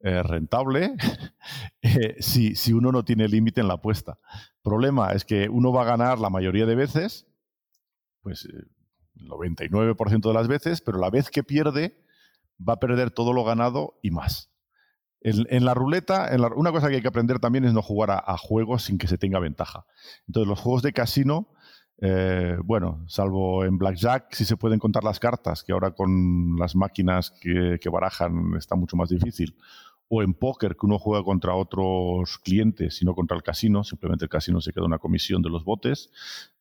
eh, 0.00 0.20
rentable 0.24 0.96
eh, 1.82 2.16
si, 2.18 2.56
si 2.56 2.72
uno 2.72 2.90
no 2.90 3.04
tiene 3.04 3.28
límite 3.28 3.60
en 3.60 3.68
la 3.68 3.74
apuesta. 3.74 4.18
Problema 4.62 5.12
es 5.12 5.24
que 5.24 5.48
uno 5.48 5.72
va 5.72 5.82
a 5.82 5.96
ganar 5.96 6.18
la 6.18 6.28
mayoría 6.28 6.66
de 6.66 6.74
veces 6.74 7.29
pues 8.22 8.44
el 8.44 8.60
eh, 8.60 9.28
99% 9.28 10.20
de 10.20 10.34
las 10.34 10.48
veces, 10.48 10.80
pero 10.80 10.98
la 10.98 11.10
vez 11.10 11.30
que 11.30 11.42
pierde 11.42 12.04
va 12.66 12.74
a 12.74 12.80
perder 12.80 13.10
todo 13.10 13.32
lo 13.32 13.44
ganado 13.44 13.98
y 14.02 14.10
más. 14.10 14.50
En, 15.22 15.66
la 15.66 15.74
ruleta, 15.74 16.30
una 16.56 16.72
cosa 16.72 16.88
que 16.88 16.94
hay 16.94 17.02
que 17.02 17.08
aprender 17.08 17.40
también 17.40 17.66
es 17.66 17.74
no 17.74 17.82
jugar 17.82 18.10
a, 18.10 18.36
juegos 18.38 18.84
sin 18.84 18.96
que 18.96 19.06
se 19.06 19.18
tenga 19.18 19.38
ventaja. 19.38 19.84
Entonces, 20.26 20.48
los 20.48 20.58
juegos 20.58 20.80
de 20.80 20.94
casino, 20.94 21.48
eh, 22.00 22.56
bueno, 22.64 23.04
salvo 23.06 23.66
en 23.66 23.76
Blackjack, 23.76 24.32
si 24.32 24.46
se 24.46 24.56
pueden 24.56 24.78
contar 24.78 25.04
las 25.04 25.20
cartas, 25.20 25.62
que 25.62 25.72
ahora 25.72 25.90
con 25.90 26.56
las 26.58 26.74
máquinas 26.74 27.32
que 27.32 27.88
barajan 27.92 28.54
está 28.56 28.76
mucho 28.76 28.96
más 28.96 29.10
difícil 29.10 29.54
o 30.12 30.22
en 30.22 30.34
póker 30.34 30.76
que 30.76 30.86
uno 30.86 30.98
juega 30.98 31.22
contra 31.22 31.54
otros 31.54 32.38
clientes 32.38 33.00
y 33.00 33.04
no 33.04 33.14
contra 33.14 33.36
el 33.36 33.44
casino, 33.44 33.84
simplemente 33.84 34.24
el 34.24 34.28
casino 34.28 34.60
se 34.60 34.72
queda 34.72 34.84
una 34.84 34.98
comisión 34.98 35.40
de 35.40 35.50
los 35.50 35.64
botes, 35.64 36.10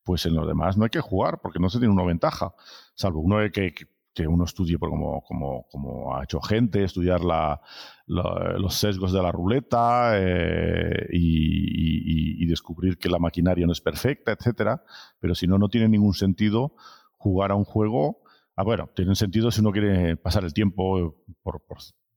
pues 0.04 0.28
en 0.28 0.36
los 0.36 0.48
demás 0.48 0.78
no 0.78 0.84
hay 0.84 0.92
que 0.92 1.02
jugar 1.02 1.40
porque 1.42 1.58
no 1.58 1.68
se 1.70 1.80
tiene 1.80 1.92
una 1.92 2.04
ventaja, 2.04 2.54
salvo 2.94 3.22
uno 3.22 3.38
que, 3.52 3.74
que 4.14 4.28
uno 4.28 4.44
estudie 4.44 4.78
como, 4.78 5.24
como, 5.24 5.66
como 5.72 6.16
ha 6.16 6.24
hecho 6.26 6.40
gente, 6.42 6.84
estudiar 6.84 7.22
la, 7.22 7.60
los 8.06 8.76
sesgos 8.76 9.14
de 9.14 9.24
la 9.24 9.32
ruleta 9.32 10.12
eh, 10.14 11.08
y, 11.12 12.44
y, 12.44 12.46
descubrir 12.46 12.98
que 12.98 13.10
la 13.10 13.20
maquinaria 13.20 13.66
no 13.66 13.72
es 13.72 13.82
perfecta, 13.82 14.32
etcétera. 14.32 14.84
Pero 15.20 15.36
si 15.36 15.48
no, 15.48 15.58
no 15.58 15.70
tiene 15.70 15.88
ningún 15.88 16.14
sentido 16.14 16.76
jugar 17.18 17.52
a 17.52 17.56
un 17.56 17.64
juego. 17.64 18.22
Ah, 18.56 18.64
bueno, 18.64 18.90
tiene 18.96 19.16
sentido 19.16 19.52
si 19.52 19.62
uno 19.62 19.72
quiere 19.72 20.18
pasar 20.18 20.44
el 20.44 20.54
tiempo 20.54 21.16
por, 21.44 21.64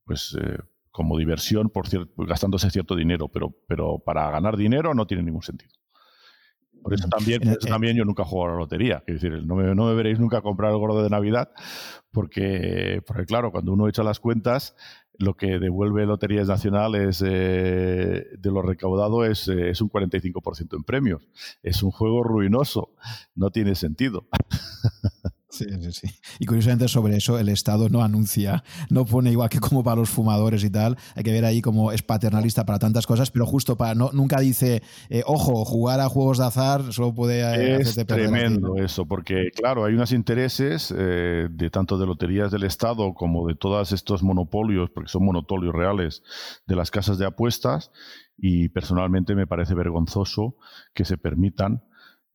pues, 0.05 0.35
eh, 0.41 0.57
como 0.93 1.17
diversión, 1.17 1.69
por 1.69 1.87
gastándose 2.27 2.69
cierto 2.69 2.95
dinero, 2.95 3.27
pero, 3.27 3.53
pero 3.67 3.97
para 3.97 4.29
ganar 4.29 4.55
dinero 4.55 4.93
no 4.93 5.07
tiene 5.07 5.23
ningún 5.23 5.41
sentido. 5.41 5.73
Por 6.83 6.93
eso 6.93 7.07
también, 7.07 7.41
también 7.67 7.97
yo 7.97 8.05
nunca 8.05 8.23
juego 8.23 8.45
a 8.45 8.51
la 8.51 8.57
lotería. 8.57 9.03
Es 9.07 9.15
decir, 9.21 9.43
no 9.43 9.55
me, 9.55 9.73
no 9.73 9.87
me, 9.87 9.95
veréis 9.95 10.19
nunca 10.19 10.41
comprar 10.41 10.71
el 10.71 10.77
gordo 10.77 11.01
de 11.01 11.09
Navidad, 11.09 11.49
porque, 12.11 13.01
porque 13.07 13.25
claro, 13.25 13.51
cuando 13.51 13.73
uno 13.73 13.87
echa 13.87 14.03
las 14.03 14.19
cuentas, 14.19 14.75
lo 15.17 15.35
que 15.35 15.57
devuelve 15.57 16.05
Loterías 16.05 16.47
Nacionales 16.47 17.23
eh, 17.25 18.25
de 18.37 18.51
lo 18.51 18.61
recaudado 18.61 19.25
es, 19.25 19.47
eh, 19.47 19.71
es 19.71 19.81
un 19.81 19.89
45% 19.89 20.75
en 20.75 20.83
premios. 20.83 21.27
Es 21.63 21.81
un 21.81 21.89
juego 21.89 22.21
ruinoso. 22.23 22.93
No 23.33 23.49
tiene 23.49 23.73
sentido. 23.73 24.27
Sí, 25.53 25.65
sí, 25.81 25.91
sí. 25.91 26.07
Y 26.39 26.47
curiosamente 26.47 26.87
sobre 26.87 27.15
eso 27.15 27.37
el 27.37 27.47
Estado 27.47 27.87
no 27.87 28.03
anuncia, 28.03 28.63
no 28.89 29.05
pone 29.05 29.31
igual 29.31 29.49
que 29.49 29.59
como 29.59 29.83
para 29.83 29.97
los 29.97 30.09
fumadores 30.09 30.63
y 30.63 30.71
tal. 30.71 30.97
Hay 31.15 31.21
que 31.21 31.31
ver 31.31 31.45
ahí 31.45 31.61
como 31.61 31.91
es 31.91 32.01
paternalista 32.01 32.65
para 32.65 32.79
tantas 32.79 33.05
cosas, 33.05 33.29
pero 33.29 33.45
justo 33.45 33.77
para 33.77 33.93
no 33.93 34.09
nunca 34.13 34.39
dice, 34.39 34.81
eh, 35.09 35.21
ojo, 35.27 35.63
jugar 35.63 35.99
a 35.99 36.09
juegos 36.09 36.39
de 36.39 36.45
azar 36.45 36.91
solo 36.91 37.13
puede 37.13 37.41
eh, 37.41 37.77
es 37.81 37.95
tremendo 38.07 38.77
eso, 38.77 39.05
porque 39.05 39.51
claro, 39.55 39.85
hay 39.85 39.93
unos 39.93 40.11
intereses 40.11 40.91
eh, 40.97 41.47
de 41.51 41.69
tanto 41.69 41.99
de 41.99 42.07
loterías 42.07 42.51
del 42.51 42.63
Estado 42.63 43.13
como 43.13 43.47
de 43.47 43.53
todos 43.53 43.91
estos 43.91 44.23
monopolios, 44.23 44.89
porque 44.89 45.09
son 45.09 45.23
monopolios 45.23 45.75
reales 45.75 46.23
de 46.65 46.75
las 46.75 46.89
casas 46.89 47.19
de 47.19 47.27
apuestas. 47.27 47.91
Y 48.35 48.69
personalmente 48.69 49.35
me 49.35 49.45
parece 49.45 49.75
vergonzoso 49.75 50.57
que 50.95 51.05
se 51.05 51.17
permitan 51.17 51.83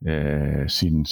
eh, 0.05 0.64
sin, 0.68 1.03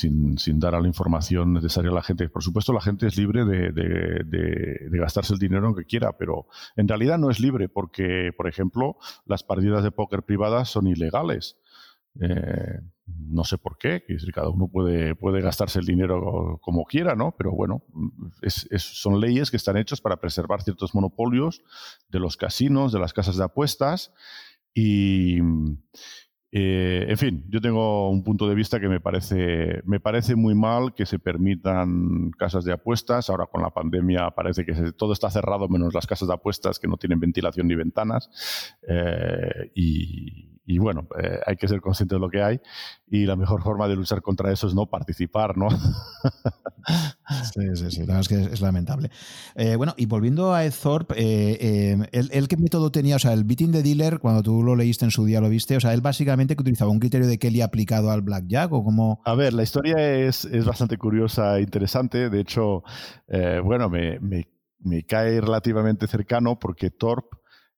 dar 0.61 0.77
a 0.77 0.81
la 0.81 0.87
información 0.87 1.53
necesaria 1.53 1.91
a 1.91 1.95
la 1.95 2.03
gente. 2.03 2.29
Por 2.29 2.43
supuesto, 2.43 2.73
la 2.73 2.81
gente 2.81 3.07
es 3.07 3.17
libre 3.17 3.45
de, 3.45 4.89
gastarse 4.93 5.35
el 5.35 5.41
dinero 5.41 5.75
que 5.75 5.85
quiera, 5.85 6.17
pero 6.17 6.47
en 6.77 6.87
realidad 6.87 7.19
no 7.19 7.31
es 7.31 7.41
libre 7.41 7.69
porque, 7.69 8.33
por 8.37 8.49
ejemplo, 8.49 8.97
las 9.25 9.43
partidas 9.43 9.83
de 9.83 9.91
póker 9.91 10.23
privadas 10.23 10.69
son 10.69 10.87
ilegales. 10.87 11.57
Eh, 12.21 12.81
no 13.07 13.45
sé 13.45 13.59
por 13.59 13.77
qué, 13.77 14.05
cada 14.33 14.49
uno 14.49 14.69
puede, 14.69 15.15
gastarse 15.43 15.81
el 15.81 15.87
dinero 15.87 16.59
como 16.63 16.85
quiera, 16.85 17.15
¿no? 17.15 17.35
Pero 17.37 17.53
bueno, 17.53 17.83
son 18.79 19.21
leyes 19.21 19.51
que 19.51 19.57
están 19.57 19.77
hechas 19.77 20.01
para 20.01 20.21
preservar 20.21 20.63
ciertos 20.63 20.95
monopolios 20.95 21.63
de 22.09 22.21
los 22.21 22.37
casinos, 22.37 22.93
de 22.93 23.01
las 23.01 23.13
casas 23.13 23.37
de 23.37 23.45
apuestas 23.45 24.13
y, 24.75 25.41
eh, 26.53 27.07
en 27.09 27.19
fin, 27.19 27.45
yo 27.49 27.61
tengo 27.61 28.09
un 28.09 28.23
punto 28.23 28.49
de 28.49 28.55
vista 28.55 28.79
que 28.79 28.89
me 28.89 29.01
parece, 29.01 29.83
me 29.85 29.99
parece 30.01 30.37
muy 30.37 30.55
mal 30.55 30.95
que 30.95 31.05
se 31.05 31.19
permitan 31.19 32.31
casas 32.31 32.65
de 32.65 32.73
apuestas. 32.73 33.29
Ahora 33.31 33.47
con 33.47 33.63
la 33.63 33.71
pandemia 33.71 34.31
parece 34.31 34.65
que 34.65 34.93
todo 34.93 35.13
está 35.13 35.31
cerrado 35.31 35.69
menos 35.69 35.93
las 35.93 36.07
casas 36.07 36.29
de 36.29 36.35
apuestas 36.35 36.79
que 36.79 36.89
no 36.89 36.97
tienen 36.97 37.21
ventilación 37.21 37.67
ni 37.67 37.75
ventanas. 37.75 38.31
Eh, 38.89 39.73
y, 39.75 40.79
bueno, 40.79 41.09
eh, 41.23 41.41
hay 41.47 41.57
que 41.57 41.69
ser 41.69 41.81
consciente 41.81 42.15
de 42.15 42.21
lo 42.21 42.29
que 42.29 42.43
hay 42.43 42.61
y 43.09 43.25
la 43.27 43.37
mejor 43.37 43.63
forma 43.63 43.89
de 43.89 43.97
luchar 43.97 44.23
contra 44.23 44.53
eso 44.53 44.67
es 44.67 44.75
no 44.75 44.87
participar, 44.87 45.57
¿no? 45.57 45.69
sí, 47.57 47.77
sí, 47.77 47.91
sí, 47.91 48.03
es 48.09 48.29
que 48.29 48.43
es, 48.43 48.61
lamentable. 48.61 49.11
Eh, 49.55 49.77
bueno, 49.77 49.95
y 49.97 50.07
volviendo 50.07 50.55
a 50.55 50.69
Thorpe, 50.71 51.15
eh, 51.17 51.97
¿él, 52.13 52.49
qué 52.49 52.57
método 52.57 52.91
tenía? 52.91 53.17
O 53.17 53.19
sea, 53.19 53.33
el 53.33 53.45
beating 53.45 53.73
de 53.73 53.83
dealer, 53.83 54.19
cuando 54.19 54.43
tú 54.43 54.63
lo 54.63 54.77
leíste 54.77 55.05
en 55.05 55.11
su 55.11 55.25
día, 55.25 55.41
lo 55.41 55.49
viste, 55.49 55.77
o 55.77 55.81
sea, 55.81 55.95
él 55.95 56.01
básicamente 56.01 56.55
que 56.55 56.63
utilizaba 56.63 56.91
un 56.91 57.01
criterio 57.01 57.27
de 57.27 57.39
Kelly 57.39 57.63
aplicado 57.63 58.11
al 58.11 58.23
blackjack 58.23 58.73
o 58.73 58.85
cómo... 58.85 59.21
A 59.25 59.35
ver, 59.35 59.53
la 59.53 59.63
historia 59.63 59.97
es, 59.99 60.45
es 60.45 60.65
bastante 60.65 60.99
curiosa 60.99 61.59
e 61.59 61.63
interesante, 61.63 62.31
de 62.31 62.41
hecho, 62.41 62.83
bueno, 63.65 63.89
me, 63.89 64.19
me, 64.21 64.49
me 64.81 65.03
cae 65.05 65.41
relativamente 65.41 66.07
cercano 66.07 66.59
porque 66.59 66.91
Thorpe 66.91 67.37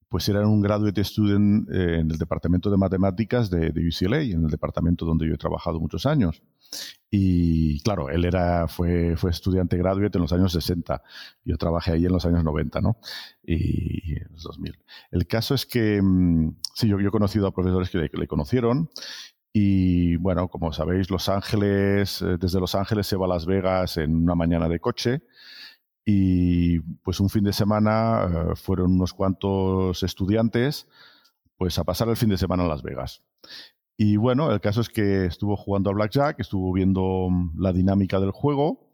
pues 0.09 0.29
era 0.29 0.47
un 0.47 0.61
graduate 0.63 1.05
student 1.05 1.69
eh, 1.71 2.01
en 2.01 2.11
el 2.11 2.19
departamento 2.19 2.71
de 2.71 2.79
matemáticas 2.79 3.51
de, 3.51 3.69
UCLA, 3.69 4.23
en 4.23 4.45
el 4.45 4.51
departamento 4.51 5.05
donde 5.05 5.27
yo 5.27 5.35
he 5.35 5.39
trabajado 5.39 5.81
muchos 5.81 6.07
años. 6.07 6.43
Y 7.11 7.81
claro, 7.81 8.11
él 8.11 8.25
era, 8.25 8.69
fue, 8.69 9.17
fue 9.17 9.31
estudiante 9.31 9.79
graduate 9.79 10.19
en 10.19 10.23
los 10.23 10.33
años 10.33 10.53
60. 10.53 11.03
Yo 11.45 11.57
trabajé 11.57 11.93
ahí 11.93 12.05
en 12.05 12.13
los 12.13 12.27
años 12.27 12.45
90, 12.45 12.81
¿no? 12.83 12.99
Y, 13.43 14.17
en 14.17 14.29
los 14.31 14.43
2000. 14.43 14.79
El 15.11 15.27
caso 15.27 15.55
es 15.55 15.65
que, 15.65 16.01
mm, 16.03 16.57
sí, 16.75 16.89
yo, 16.89 16.99
he 16.99 17.11
conocido 17.11 17.47
a 17.47 17.55
profesores 17.55 17.89
que 17.91 18.11
le, 18.13 18.27
conocieron 18.27 18.91
y 19.53 20.17
bueno, 20.17 20.49
como 20.49 20.73
sabéis, 20.73 21.11
Los 21.11 21.29
Ángeles, 21.31 22.21
eh, 22.21 22.37
desde 22.39 22.61
Los 22.61 22.75
Ángeles 22.75 23.07
se 23.07 23.17
va 23.17 23.25
a 23.25 23.31
Las 23.31 23.47
Vegas 23.47 23.97
en 23.97 24.15
una 24.15 24.35
mañana 24.35 24.69
de 24.69 24.79
coche 24.79 25.23
y 26.05 26.81
pues 26.81 27.21
un 27.21 27.31
fin 27.31 27.45
de 27.45 27.53
semana 27.53 28.29
eh, 28.53 28.57
fueron 28.57 28.93
unos 28.93 29.15
cuantos 29.15 30.03
estudiantes 30.03 30.87
pues 31.57 31.79
a 31.79 31.85
pasar 31.85 32.09
el 32.09 32.17
fin 32.17 32.29
de 32.29 32.39
semana 32.39 32.63
en 32.63 32.69
Las 32.69 32.83
Vegas. 32.83 33.23
Y 33.99 34.17
bueno, 34.17 34.51
el 34.51 34.61
caso 34.61 34.81
es 34.81 34.89
que 34.89 35.27
estuvo 35.27 35.57
jugando 35.57 35.91
a 35.91 35.93
Blackjack, 35.93 36.41
estuvo 36.41 36.73
viendo 36.73 37.29
mm, 37.29 37.61
la 37.61 37.75
dinámica 37.75 38.19
del 38.21 38.31
juego 38.31 38.89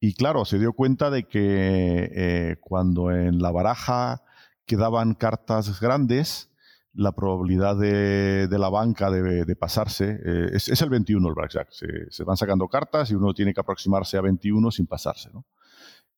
y 0.00 0.12
claro, 0.12 0.44
se 0.44 0.58
dio 0.58 0.74
cuenta 0.74 1.10
de 1.10 1.24
que 1.24 2.10
eh, 2.12 2.56
cuando 2.60 3.10
en 3.10 3.38
la 3.38 3.50
baraja 3.52 4.22
quedaban 4.66 5.14
cartas 5.14 5.80
grandes, 5.80 6.50
la 6.92 7.12
probabilidad 7.12 7.76
de, 7.76 8.48
la 8.50 8.68
banca 8.68 9.10
de, 9.10 9.56
pasarse 9.56 10.20
eh, 10.22 10.50
es, 10.52 10.82
el 10.82 10.90
21 10.90 11.26
el 11.26 11.34
Blackjack. 11.34 11.70
Se, 11.70 11.86
se, 12.10 12.24
van 12.24 12.36
sacando 12.36 12.68
cartas 12.68 13.10
y 13.10 13.14
uno 13.14 13.32
tiene 13.32 13.54
que 13.54 13.60
aproximarse 13.60 14.18
a 14.18 14.20
21 14.20 14.70
sin 14.70 14.86
pasarse. 14.86 15.30
¿no? 15.32 15.46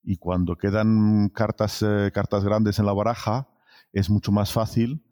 y 0.04 0.16
cuando 0.16 0.56
quedan 0.56 1.30
cartas, 1.30 1.82
eh, 1.82 2.10
cartas 2.12 2.44
grandes 2.44 2.78
en 2.78 2.86
la 2.86 2.92
baraja, 2.92 3.48
es 3.92 4.10
mucho 4.10 4.30
más 4.32 4.52
fácil 4.52 5.02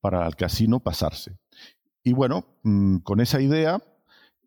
para 0.00 0.26
el 0.26 0.36
casino 0.36 0.80
pasarse. 0.80 1.38
Y 2.04 2.12
bueno, 2.12 2.44
mm, 2.62 2.98
con 2.98 3.20
esa 3.20 3.40
idea, 3.40 3.82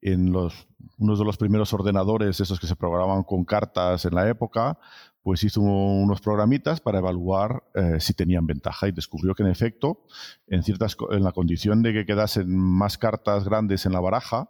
en 0.02 0.32
los, 0.32 0.68
uno 1.00 1.18
de 1.18 1.26
los 1.26 1.38
primeros 1.38 1.74
ordenadores, 1.74 2.40
esos 2.40 2.60
que 2.60 2.68
se 2.68 2.76
programaban 2.76 3.24
con 3.24 3.44
cartas 3.44 4.06
en 4.06 4.14
la 4.14 4.30
época, 4.30 4.78
pues 5.24 5.44
hizo 5.44 5.60
unos 5.62 6.22
programitas 6.22 6.80
para 6.80 7.00
evaluar 7.00 7.64
eh, 7.74 8.00
si 8.00 8.14
tenían 8.14 8.46
ventaja 8.46 8.88
y 8.88 8.92
descubrió 8.92 9.34
que 9.34 9.44
en 9.44 9.50
efecto, 9.50 10.06
en, 10.46 10.64
ciertas, 10.64 10.96
en 11.10 11.24
la 11.24 11.34
condición 11.34 11.82
de 11.82 11.94
que 11.94 12.06
quedasen 12.06 12.56
más 12.56 12.98
cartas 12.98 13.44
grandes 13.44 13.86
en 13.86 13.92
la 13.92 14.00
baraja, 14.00 14.50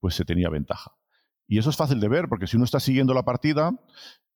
pues 0.00 0.14
se 0.14 0.24
tenía 0.24 0.48
ventaja. 0.48 0.92
Y 1.46 1.58
eso 1.58 1.70
es 1.70 1.76
fácil 1.76 2.00
de 2.00 2.08
ver, 2.08 2.28
porque 2.28 2.46
si 2.46 2.56
uno 2.56 2.64
está 2.64 2.80
siguiendo 2.80 3.14
la 3.14 3.24
partida, 3.24 3.72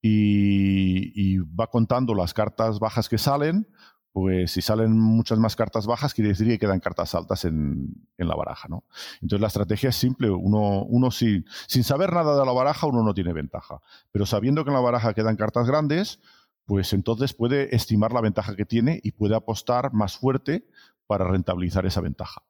y, 0.02 1.38
va 1.38 1.66
contando 1.66 2.14
las 2.14 2.34
cartas 2.34 2.78
bajas 2.78 3.08
que 3.08 3.18
salen, 3.18 3.68
pues 4.12 4.50
si 4.52 4.60
salen 4.60 4.98
muchas 4.98 5.38
más 5.38 5.54
cartas 5.54 5.86
bajas, 5.86 6.14
quiere 6.14 6.30
decir 6.30 6.48
que 6.48 6.58
quedan 6.58 6.80
cartas 6.80 7.14
altas 7.14 7.44
en, 7.44 8.08
la 8.18 8.34
baraja, 8.34 8.68
¿no? 8.68 8.84
Entonces 9.22 9.40
la 9.40 9.46
estrategia 9.46 9.90
es 9.90 9.96
simple, 9.96 10.30
uno, 10.30 10.82
uno 10.82 11.10
sin 11.10 11.44
saber 11.84 12.12
nada 12.12 12.38
de 12.38 12.44
la 12.44 12.52
baraja, 12.52 12.86
uno 12.86 13.02
no 13.02 13.14
tiene 13.14 13.32
ventaja, 13.32 13.80
pero 14.10 14.26
sabiendo 14.26 14.64
que 14.64 14.70
en 14.70 14.74
la 14.74 14.80
baraja 14.80 15.14
quedan 15.14 15.36
cartas 15.36 15.66
grandes, 15.66 16.20
pues 16.64 16.92
entonces 16.92 17.34
puede 17.34 17.74
estimar 17.74 18.12
la 18.12 18.20
ventaja 18.20 18.56
que 18.56 18.64
tiene 18.64 19.00
y 19.02 19.12
puede 19.12 19.34
apostar 19.34 19.92
más 19.92 20.16
fuerte 20.16 20.68
para 21.06 21.26
rentabilizar 21.26 21.86
esa 21.86 22.00
ventaja. 22.00 22.42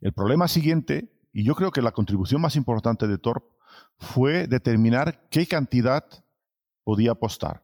El 0.00 0.12
problema 0.12 0.48
siguiente, 0.48 1.12
y 1.32 1.44
yo 1.44 1.54
creo 1.54 1.70
que 1.70 1.82
la 1.82 1.92
contribución 1.92 2.40
más 2.40 2.56
importante 2.56 3.06
de 3.06 3.18
Torp 3.18 3.44
fue 3.98 4.46
determinar 4.46 5.28
qué 5.30 5.46
cantidad 5.46 6.04
podía 6.84 7.12
apostar. 7.12 7.62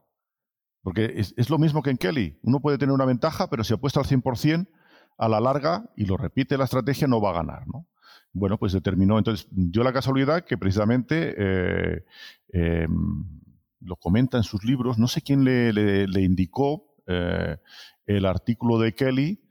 Porque 0.89 1.13
es, 1.19 1.51
lo 1.51 1.59
mismo 1.59 1.83
que 1.83 1.91
en 1.91 1.99
Kelly. 1.99 2.39
Uno 2.41 2.61
puede 2.61 2.79
tener 2.79 2.95
una 2.95 3.05
ventaja, 3.05 3.51
pero 3.51 3.63
si 3.63 3.75
apuesta 3.75 4.01
al 4.01 4.07
100%, 4.07 4.67
a 5.19 5.29
la 5.29 5.39
larga, 5.39 5.85
y 5.99 6.07
lo 6.07 6.17
repite 6.17 6.57
la 6.57 6.65
estrategia, 6.65 7.07
no 7.07 7.21
va 7.21 7.29
a 7.29 7.35
ganar. 7.35 7.67
¿no? 7.67 7.87
Bueno, 8.33 8.57
pues 8.57 8.73
determinó. 8.73 9.19
Entonces, 9.19 9.47
dio 9.51 9.85
la 9.85 9.93
casualidad 9.93 10.47
que 10.47 10.57
precisamente 10.57 11.35
eh, 11.37 12.05
em, 12.55 13.23
lo 13.83 13.97
comenta 13.97 14.39
en 14.39 14.45
sus 14.45 14.65
libros. 14.65 14.97
No 14.97 15.09
sé 15.09 15.21
quién 15.21 15.45
le, 15.45 16.23
indicó 16.23 16.97
eh, 17.07 17.59
el 18.07 18.25
artículo 18.25 18.79
de 18.79 18.95
Kelly, 18.95 19.43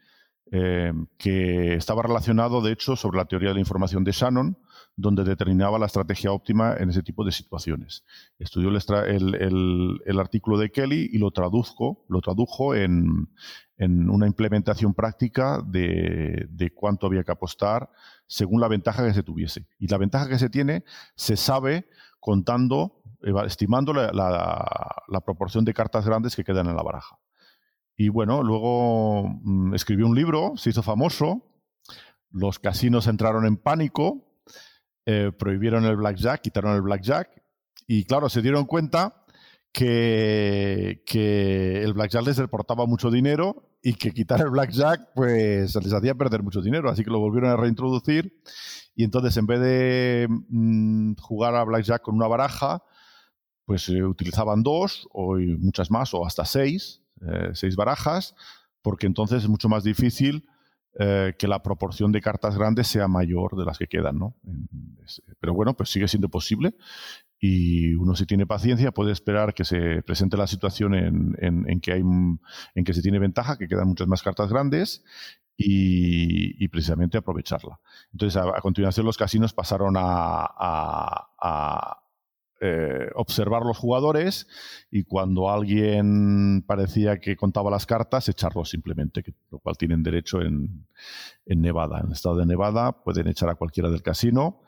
em, 0.50 1.06
que 1.20 1.76
estaba 1.76 2.02
relacionado, 2.02 2.64
de 2.64 2.72
hecho, 2.72 2.96
sobre 2.96 3.20
la 3.20 3.26
teoría 3.26 3.50
de 3.50 3.54
la 3.54 3.60
información 3.60 4.04
de 4.04 4.12
Shannon, 4.12 4.58
donde 4.98 5.24
determinaba 5.24 5.78
la 5.78 5.86
estrategia 5.86 6.32
óptima 6.32 6.76
en 6.76 6.90
ese 6.90 7.04
tipo 7.04 7.24
de 7.24 7.32
situaciones. 7.32 8.04
Estudió 8.40 8.70
el, 8.70 10.20
artículo 10.20 10.58
de 10.58 10.72
Kelly 10.72 11.12
y 11.14 11.20
lo, 11.20 11.30
traduzco, 11.30 12.04
lo 12.10 12.20
tradujo 12.20 12.74
en, 12.74 13.30
una 13.78 14.26
implementación 14.26 14.96
práctica 14.96 15.62
de, 15.64 16.72
cuánto 16.74 17.06
había 17.06 17.24
que 17.24 17.32
apostar 17.32 17.92
según 18.26 18.60
la 18.60 18.68
ventaja 18.68 19.06
que 19.06 19.14
se 19.14 19.22
tuviese. 19.22 19.68
Y 19.78 19.88
la 19.88 20.00
ventaja 20.00 20.28
que 20.28 20.40
se 20.40 20.50
tiene 20.50 20.84
se 21.16 21.38
sabe 21.38 21.88
contando 22.20 23.04
estimando 23.46 23.94
la, 23.94 25.22
proporción 25.24 25.64
de 25.64 25.76
cartas 25.76 26.06
grandes 26.06 26.36
que 26.36 26.44
quedan 26.44 26.68
en 26.68 26.76
la 26.76 26.84
baraja. 26.84 27.20
Y 27.96 28.10
bueno, 28.10 28.42
luego 28.44 29.28
mm, 29.44 29.76
escribió 29.76 30.08
un 30.08 30.16
libro, 30.16 30.54
se 30.56 30.72
hizo 30.72 30.82
famoso, 30.82 31.44
los 32.32 32.60
casinos 32.60 33.08
entraron 33.08 33.46
en 33.46 33.58
pánico, 33.58 34.27
eh, 35.10 35.32
prohibieron 35.32 35.86
el 35.86 35.96
blackjack, 35.96 36.42
quitaron 36.42 36.76
el 36.76 36.82
blackjack, 36.82 37.30
y 37.88 38.04
claro, 38.04 38.28
se 38.28 38.42
dieron 38.42 38.66
cuenta 38.66 39.24
que, 39.72 41.02
que 41.06 41.82
el 41.82 41.94
blackjack 41.94 42.26
les 42.26 42.38
reportaba 42.38 42.86
mucho 42.86 43.10
dinero 43.10 43.70
y 43.82 43.94
que 43.94 44.12
quitar 44.12 44.42
el 44.42 44.50
blackjack 44.50 45.14
pues 45.16 45.74
les 45.76 45.94
hacía 45.94 46.14
perder 46.16 46.44
mucho 46.44 46.62
dinero, 46.62 46.90
así 46.90 47.06
que 47.06 47.10
lo 47.10 47.20
volvieron 47.20 47.50
a 47.52 47.56
reintroducir. 47.56 48.42
Y 48.96 49.06
entonces 49.06 49.38
en 49.38 49.48
vez 49.48 49.62
de 49.62 50.28
mm, 50.30 51.14
jugar 51.22 51.56
a 51.56 51.64
blackjack 51.64 52.02
con 52.02 52.16
una 52.16 52.28
baraja, 52.28 52.84
pues 53.64 53.88
eh, 53.88 54.04
utilizaban 54.04 54.62
dos 54.62 55.08
o 55.14 55.38
muchas 55.38 55.90
más 55.90 56.14
o 56.14 56.26
hasta 56.26 56.44
seis, 56.44 57.02
eh, 57.22 57.52
seis 57.54 57.78
barajas, 57.78 58.36
porque 58.82 59.08
entonces 59.08 59.44
es 59.44 59.50
mucho 59.50 59.70
más 59.70 59.86
difícil 59.86 60.50
eh, 61.00 61.36
que 61.38 61.48
la 61.48 61.62
proporción 61.62 62.12
de 62.12 62.22
cartas 62.22 62.58
grandes 62.58 62.88
sea 62.88 63.08
mayor 63.08 63.56
de 63.56 63.66
las 63.66 63.78
que 63.78 63.88
quedan, 63.88 64.18
¿no? 64.18 64.36
Pero 65.40 65.54
bueno, 65.54 65.76
pues 65.76 65.90
sigue 65.90 66.08
siendo 66.08 66.28
posible 66.30 66.76
y 67.40 67.94
uno 67.94 68.16
si 68.16 68.26
tiene 68.26 68.48
paciencia 68.48 68.92
puede 68.92 69.12
esperar 69.12 69.54
que 69.54 69.64
se 69.64 70.02
presente 70.02 70.38
la 70.38 70.48
situación 70.48 70.96
en, 70.96 71.82
que 71.82 71.94
hay 71.94 72.02
en 72.02 72.84
que 72.84 72.94
se 72.94 73.04
tiene 73.04 73.20
ventaja, 73.20 73.58
que 73.58 73.68
quedan 73.68 73.90
muchas 73.90 74.08
más 74.08 74.24
cartas 74.24 74.50
grandes 74.50 75.04
y, 75.56 76.68
precisamente 76.70 77.18
aprovecharla. 77.18 77.80
Entonces, 78.12 78.42
a, 78.42 78.60
continuación 78.62 79.06
los 79.06 79.18
casinos 79.18 79.54
pasaron 79.54 79.96
a, 79.98 81.28
eh, 82.60 83.10
observar 83.16 83.64
los 83.64 83.78
jugadores 83.78 84.48
y 84.90 85.04
cuando 85.04 85.50
alguien 85.50 86.64
parecía 86.66 87.20
que 87.20 87.36
contaba 87.36 87.70
las 87.70 87.86
cartas, 87.86 88.30
echarlos 88.30 88.70
simplemente, 88.70 89.24
lo 89.52 89.60
cual 89.60 89.78
tienen 89.78 90.04
derecho 90.04 90.42
en, 90.42 90.88
en 91.46 91.62
Nevada. 91.62 92.00
En 92.00 92.08
el 92.08 92.14
estado 92.14 92.38
de 92.38 92.46
Nevada 92.46 93.04
pueden 93.04 93.28
echar 93.28 93.50
a 93.50 93.56
cualquiera 93.56 93.90
del 93.90 94.02
casino 94.02 94.62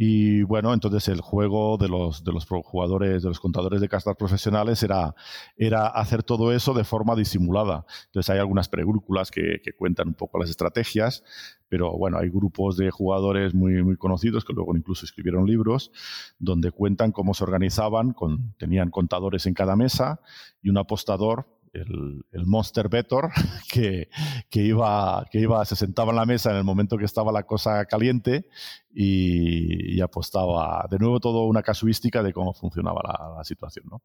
y 0.00 0.44
bueno, 0.44 0.72
entonces 0.72 1.08
el 1.08 1.20
juego 1.20 1.76
de 1.76 1.88
los, 1.88 2.22
de 2.22 2.30
los 2.30 2.46
jugadores, 2.46 3.24
de 3.24 3.28
los 3.30 3.40
contadores 3.40 3.80
de 3.80 3.88
cartas 3.88 4.14
profesionales 4.14 4.80
era, 4.84 5.16
era 5.56 5.88
hacer 5.88 6.22
todo 6.22 6.52
eso 6.52 6.72
de 6.72 6.84
forma 6.84 7.16
disimulada. 7.16 7.84
Entonces 8.06 8.30
hay 8.30 8.38
algunas 8.38 8.68
películas 8.68 9.32
que, 9.32 9.60
que, 9.60 9.72
cuentan 9.72 10.06
un 10.06 10.14
poco 10.14 10.38
las 10.38 10.50
estrategias, 10.50 11.24
pero 11.68 11.98
bueno, 11.98 12.18
hay 12.18 12.28
grupos 12.28 12.76
de 12.76 12.92
jugadores 12.92 13.54
muy, 13.54 13.82
muy 13.82 13.96
conocidos 13.96 14.44
que 14.44 14.52
luego 14.52 14.76
incluso 14.76 15.04
escribieron 15.04 15.46
libros 15.46 15.90
donde 16.38 16.70
cuentan 16.70 17.10
cómo 17.10 17.34
se 17.34 17.42
organizaban, 17.42 18.12
con, 18.12 18.54
tenían 18.56 18.90
contadores 18.90 19.46
en 19.46 19.54
cada 19.54 19.74
mesa 19.74 20.20
y 20.62 20.70
un 20.70 20.78
apostador 20.78 21.57
el, 21.72 22.46
Monster 22.46 22.88
Better, 22.88 23.28
que, 23.72 24.08
iba, 24.52 25.26
que 25.30 25.40
iba, 25.40 25.64
se 25.64 25.76
sentaba 25.76 26.10
en 26.10 26.16
la 26.16 26.26
mesa 26.26 26.50
en 26.50 26.56
el 26.56 26.64
momento 26.64 26.96
que 26.96 27.04
estaba 27.04 27.32
la 27.32 27.44
cosa 27.44 27.84
caliente 27.86 28.48
y, 28.90 30.00
apostaba. 30.00 30.86
De 30.90 30.98
nuevo, 30.98 31.20
todo 31.20 31.46
una 31.46 31.62
casuística 31.62 32.22
de 32.22 32.32
cómo 32.32 32.54
funcionaba 32.54 33.00
la, 33.36 33.44
situación. 33.44 33.86
¿no? 33.90 34.02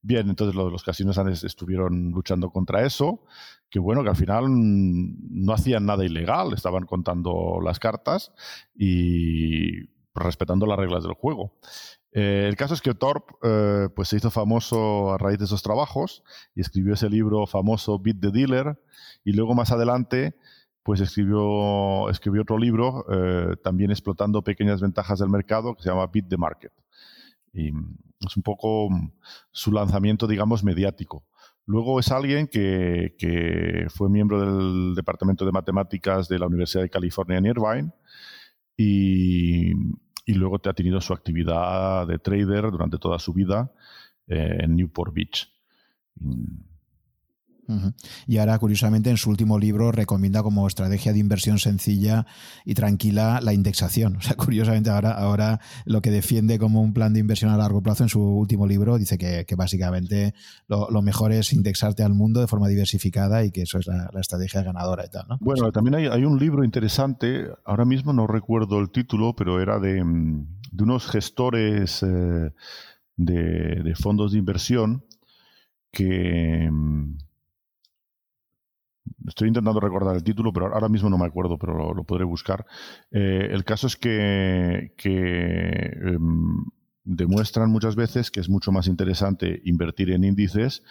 Bien, 0.00 0.28
entonces 0.28 0.54
los, 0.54 0.70
los 0.70 0.82
casinos 0.82 1.18
estuvieron 1.44 2.10
luchando 2.10 2.50
contra 2.50 2.84
eso, 2.84 3.24
que 3.68 3.78
bueno, 3.78 4.02
que 4.02 4.10
al 4.10 4.16
final 4.16 4.44
no 4.48 5.52
hacían 5.52 5.86
nada 5.86 6.04
ilegal, 6.04 6.52
estaban 6.52 6.86
contando 6.86 7.60
las 7.62 7.78
cartas 7.78 8.32
y 8.74 9.94
respetando 10.14 10.66
las 10.66 10.78
reglas 10.78 11.02
del 11.02 11.14
juego. 11.14 11.58
Eh, 12.16 12.46
el 12.48 12.54
caso 12.54 12.74
es 12.74 12.80
que 12.80 12.94
Thorpe 12.94 13.34
eh, 13.42 13.88
pues 13.94 14.08
se 14.08 14.16
hizo 14.16 14.30
famoso 14.30 15.12
a 15.12 15.18
raíz 15.18 15.38
de 15.40 15.46
esos 15.46 15.64
trabajos 15.64 16.22
y 16.54 16.60
escribió 16.60 16.94
ese 16.94 17.10
libro 17.10 17.44
famoso 17.48 17.98
Beat 17.98 18.20
the 18.20 18.30
Dealer 18.30 18.80
y 19.24 19.32
luego 19.32 19.54
más 19.54 19.72
adelante 19.72 20.36
pues 20.84 21.00
escribió, 21.00 22.08
escribió 22.10 22.42
otro 22.42 22.56
libro 22.56 23.04
eh, 23.10 23.56
también 23.64 23.90
explotando 23.90 24.42
pequeñas 24.42 24.80
ventajas 24.80 25.18
del 25.18 25.28
mercado 25.28 25.74
que 25.74 25.82
se 25.82 25.88
llama 25.88 26.06
Beat 26.06 26.28
the 26.28 26.36
Market. 26.36 26.72
Y 27.52 27.70
es 28.20 28.36
un 28.36 28.42
poco 28.42 28.88
su 29.50 29.72
lanzamiento, 29.72 30.26
digamos, 30.26 30.62
mediático. 30.62 31.24
Luego 31.66 31.98
es 31.98 32.12
alguien 32.12 32.46
que, 32.46 33.16
que 33.18 33.86
fue 33.88 34.10
miembro 34.10 34.40
del 34.40 34.94
Departamento 34.94 35.46
de 35.46 35.52
Matemáticas 35.52 36.28
de 36.28 36.38
la 36.38 36.46
Universidad 36.46 36.82
de 36.82 36.90
California 36.90 37.38
en 37.38 37.46
Irvine 37.46 37.92
y, 38.76 39.72
y 40.24 40.34
luego 40.34 40.58
te 40.58 40.70
ha 40.70 40.72
tenido 40.72 41.00
su 41.00 41.12
actividad 41.12 42.06
de 42.06 42.18
trader 42.18 42.70
durante 42.70 42.98
toda 42.98 43.18
su 43.18 43.32
vida 43.32 43.72
eh, 44.26 44.58
en 44.60 44.76
Newport 44.76 45.12
Beach. 45.14 45.52
Y 48.26 48.38
ahora, 48.38 48.58
curiosamente, 48.58 49.10
en 49.10 49.16
su 49.16 49.30
último 49.30 49.58
libro 49.58 49.92
recomienda 49.92 50.42
como 50.42 50.66
estrategia 50.66 51.12
de 51.12 51.18
inversión 51.18 51.58
sencilla 51.58 52.26
y 52.64 52.74
tranquila 52.74 53.40
la 53.42 53.52
indexación. 53.52 54.18
O 54.24 54.26
sea, 54.26 54.36
curiosamente, 54.36 54.88
ahora, 54.88 55.12
ahora 55.12 55.60
lo 55.84 56.00
que 56.00 56.10
defiende 56.10 56.58
como 56.58 56.80
un 56.80 56.94
plan 56.94 57.12
de 57.12 57.20
inversión 57.20 57.50
a 57.50 57.58
largo 57.58 57.82
plazo 57.82 58.04
en 58.04 58.08
su 58.08 58.22
último 58.22 58.66
libro 58.66 58.96
dice 58.96 59.18
que, 59.18 59.54
básicamente 59.54 60.34
lo, 60.66 61.02
mejor 61.02 61.32
es 61.32 61.52
indexarte 61.52 62.02
al 62.02 62.14
mundo 62.14 62.40
de 62.40 62.46
forma 62.46 62.68
diversificada 62.68 63.44
y 63.44 63.50
que 63.50 63.62
eso 63.62 63.78
es 63.78 63.86
la, 63.86 64.08
estrategia 64.18 64.62
ganadora 64.62 65.04
y 65.04 65.10
tal. 65.10 65.26
¿no? 65.28 65.38
Bueno, 65.40 65.70
también 65.72 65.94
hay, 65.94 66.24
un 66.24 66.38
libro 66.38 66.64
interesante, 66.64 67.48
ahora 67.64 67.84
mismo 67.84 68.12
no 68.12 68.26
recuerdo 68.26 68.80
el 68.80 68.90
título, 68.90 69.34
pero 69.36 69.60
era 69.60 69.78
de, 69.78 70.02
mm, 70.02 70.46
unos 70.80 71.06
gestores 71.06 72.02
eh, 72.02 72.52
de, 73.16 73.94
fondos 73.96 74.32
de 74.32 74.38
inversión 74.38 75.04
que 75.92 76.68
mm, 76.70 77.18
Estoy 79.26 79.48
intentando 79.48 79.80
recordar 79.80 80.14
el 80.16 80.24
título, 80.24 80.52
pero 80.52 80.72
ahora 80.72 80.88
mismo 80.88 81.10
no 81.10 81.18
me 81.18 81.26
acuerdo, 81.26 81.58
pero 81.58 81.94
lo, 81.94 82.04
podré 82.04 82.24
buscar. 82.24 82.66
Eh, 83.10 83.48
el 83.50 83.64
caso 83.64 83.86
es 83.86 83.96
que, 83.96 84.92
em, 85.04 86.64
demuestran 87.04 87.70
muchas 87.70 87.96
veces 87.96 88.30
que 88.30 88.40
es 88.40 88.48
mucho 88.48 88.72
más 88.72 88.86
interesante 88.86 89.60
invertir 89.64 90.10
en 90.10 90.24
índices 90.24 90.82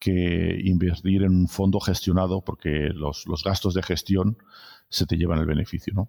que 0.00 0.58
invertir 0.64 1.22
en 1.22 1.32
un 1.32 1.48
fondo 1.48 1.78
gestionado, 1.78 2.42
porque 2.42 2.88
los, 2.94 3.24
gastos 3.44 3.74
de 3.74 3.82
gestión 3.82 4.38
se 4.88 5.06
te 5.06 5.16
llevan 5.16 5.38
el 5.38 5.46
beneficio. 5.46 5.92
¿no? 5.94 6.08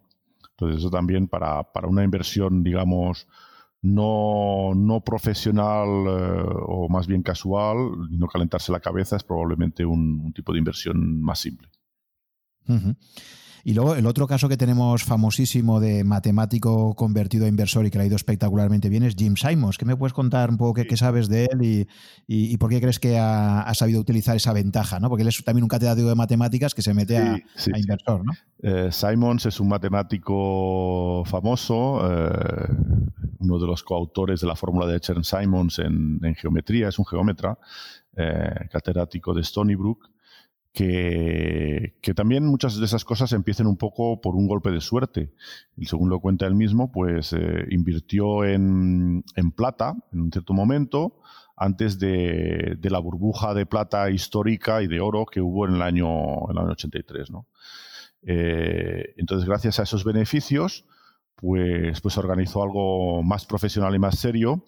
Entonces, 0.51 0.79
eso 0.79 0.89
también 0.89 1.27
para, 1.27 1.67
una 1.83 2.03
inversión, 2.03 2.63
digamos, 2.63 3.27
no, 3.81 4.73
no 4.75 5.01
profesional 5.01 5.87
eh, 6.07 6.43
o 6.67 6.87
más 6.89 7.07
bien 7.07 7.23
casual 7.23 7.77
y 8.09 8.17
no 8.17 8.27
calentarse 8.27 8.71
la 8.71 8.79
cabeza 8.79 9.15
es 9.15 9.23
probablemente 9.23 9.85
un, 9.85 10.31
tipo 10.33 10.53
de 10.53 10.59
inversión 10.59 11.21
más 11.21 11.39
simple. 11.39 11.67
Y 13.63 13.73
luego 13.73 13.95
el 13.95 14.05
otro 14.07 14.27
caso 14.27 14.49
que 14.49 14.57
tenemos 14.57 15.03
famosísimo 15.03 15.79
de 15.79 16.03
matemático 16.03 16.95
convertido 16.95 17.45
a 17.45 17.47
inversor 17.47 17.85
y 17.85 17.91
que 17.91 17.97
le 17.97 18.05
ha 18.05 18.07
ido 18.07 18.15
espectacularmente 18.15 18.89
bien 18.89 19.03
es 19.03 19.15
Jim 19.15 19.35
Simons. 19.35 19.77
¿Qué 19.77 19.85
me 19.85 19.95
puedes 19.95 20.13
contar 20.13 20.49
un 20.49 20.57
poco 20.57 20.73
qué, 20.73 20.97
sabes 20.97 21.27
de 21.27 21.45
él 21.45 21.87
y, 22.27 22.57
por 22.57 22.69
qué 22.69 22.81
crees 22.81 22.99
que 22.99 23.17
ha, 23.19 23.71
sabido 23.73 23.99
utilizar 23.99 24.35
esa 24.35 24.53
ventaja? 24.53 24.99
¿no? 24.99 25.09
Porque 25.09 25.23
él 25.23 25.29
es 25.29 25.43
también 25.43 25.63
un 25.63 25.69
catedrático 25.69 26.09
de 26.09 26.15
matemáticas 26.15 26.73
que 26.73 26.81
se 26.81 26.93
mete 26.93 27.17
a, 27.17 27.39
inversor. 27.75 28.25
¿no? 28.25 28.33
Eh, 28.59 28.91
Simons 28.91 29.45
es 29.45 29.59
un 29.59 29.67
matemático 29.67 31.23
famoso, 31.25 32.01
eh, 32.03 32.67
uno 33.39 33.59
de 33.59 33.67
los 33.67 33.83
coautores 33.83 34.41
de 34.41 34.47
la 34.47 34.55
fórmula 34.55 34.85
de 34.87 34.99
Chern-Simons 34.99 35.79
en, 35.79 36.35
geometría, 36.35 36.89
es 36.89 36.99
un 36.99 37.05
geómetra, 37.05 37.57
eh, 38.15 38.67
catedrático 38.71 39.33
de 39.33 39.41
Stony 39.41 39.75
Brook 39.75 40.09
que, 40.73 42.13
también 42.15 42.45
muchas 42.45 42.77
de 42.77 42.85
esas 42.85 43.03
cosas 43.03 43.33
empiecen 43.33 43.67
un 43.67 43.77
poco 43.77 44.21
por 44.21 44.35
un 44.35 44.47
golpe 44.47 44.71
de 44.71 44.81
suerte. 44.81 45.33
Y 45.75 45.85
según 45.85 46.09
lo 46.09 46.19
cuenta 46.19 46.47
él 46.47 46.55
mismo, 46.55 46.91
pues 46.91 47.33
eh, 47.33 47.65
invirtió 47.69 48.45
en, 48.45 49.23
plata 49.55 49.95
en 50.13 50.21
un 50.21 50.31
cierto 50.31 50.53
momento, 50.53 51.19
antes 51.57 51.99
de, 51.99 52.77
la 52.81 52.99
burbuja 52.99 53.53
de 53.53 53.65
plata 53.65 54.09
histórica 54.09 54.81
y 54.81 54.87
de 54.87 54.99
oro 54.99 55.25
que 55.25 55.41
hubo 55.41 55.67
en 55.67 55.75
el 55.75 55.81
año, 55.81 56.49
en 56.49 56.57
el 56.57 56.57
año 56.57 56.71
83. 56.71 57.31
¿no? 57.31 57.47
Eh, 58.23 59.13
entonces, 59.17 59.47
gracias 59.47 59.79
a 59.79 59.83
esos 59.83 60.03
beneficios, 60.03 60.85
pues, 61.35 61.99
pues 62.01 62.17
organizó 62.17 62.63
algo 62.63 63.23
más 63.23 63.45
profesional 63.45 63.95
y 63.95 63.99
más 63.99 64.19
serio 64.19 64.63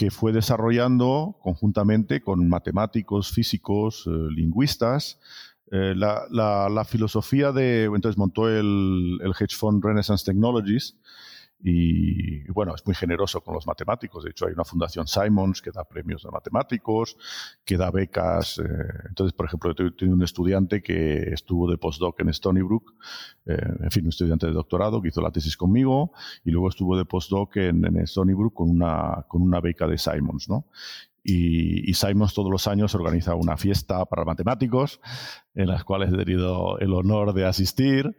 que 0.00 0.10
fue 0.10 0.32
desarrollando 0.32 1.36
conjuntamente 1.42 2.22
con 2.22 2.48
matemáticos, 2.48 3.32
físicos, 3.32 4.06
eh, 4.06 4.10
lingüistas, 4.34 5.18
eh, 5.70 5.92
la, 5.94 6.86
filosofía 6.88 7.52
de, 7.52 7.84
entonces 7.84 8.16
montó 8.16 8.48
el, 8.48 9.20
hedge 9.38 9.54
fund 9.54 9.84
Renaissance 9.84 10.24
Technologies 10.24 10.96
y, 11.62 12.50
bueno, 12.50 12.74
es 12.74 12.84
muy 12.86 12.94
generoso 12.94 13.42
con 13.42 13.54
los 13.54 13.66
matemáticos. 13.66 14.24
De 14.24 14.30
hecho, 14.30 14.46
hay 14.46 14.54
una 14.54 14.64
fundación 14.64 15.06
Simons 15.06 15.60
que 15.60 15.70
da 15.70 15.84
premios 15.84 16.24
a 16.24 16.30
matemáticos, 16.30 17.16
que 17.64 17.76
da 17.76 17.90
becas. 17.90 18.58
Eh, 18.58 18.62
entonces, 19.08 19.34
por 19.34 19.46
ejemplo, 19.46 19.74
tengo 19.74 20.14
un 20.14 20.22
estudiante 20.22 20.82
que 20.82 21.32
estuvo 21.32 21.70
de 21.70 21.76
postdoc 21.76 22.20
en 22.20 22.30
Stony 22.30 22.62
Brook, 22.62 22.94
eh, 23.46 23.58
en 23.80 23.90
fin, 23.90 24.04
un 24.04 24.08
estudiante 24.08 24.46
de 24.46 24.52
doctorado 24.52 25.02
que 25.02 25.08
hizo 25.08 25.20
la 25.20 25.30
tesis 25.30 25.56
conmigo 25.56 26.12
y 26.44 26.50
luego 26.50 26.68
estuvo 26.68 26.96
de 26.96 27.04
postdoc 27.04 27.56
en, 27.56 27.84
en 27.84 27.96
Stony 27.98 28.34
Brook 28.34 28.54
con 28.54 28.70
una, 28.70 29.26
con 29.28 29.42
una 29.42 29.60
beca 29.60 29.86
de 29.86 29.98
Simons, 29.98 30.48
¿no? 30.48 30.66
Y, 31.22 31.90
y, 31.90 31.92
Simons 31.92 32.32
todos 32.32 32.50
los 32.50 32.66
años 32.66 32.94
organiza 32.94 33.34
una 33.34 33.58
fiesta 33.58 34.06
para 34.06 34.24
matemáticos 34.24 35.02
en 35.54 35.68
las 35.68 35.84
cuales 35.84 36.10
he 36.10 36.16
tenido 36.16 36.78
el 36.78 36.94
honor 36.94 37.34
de 37.34 37.44
asistir 37.44 38.16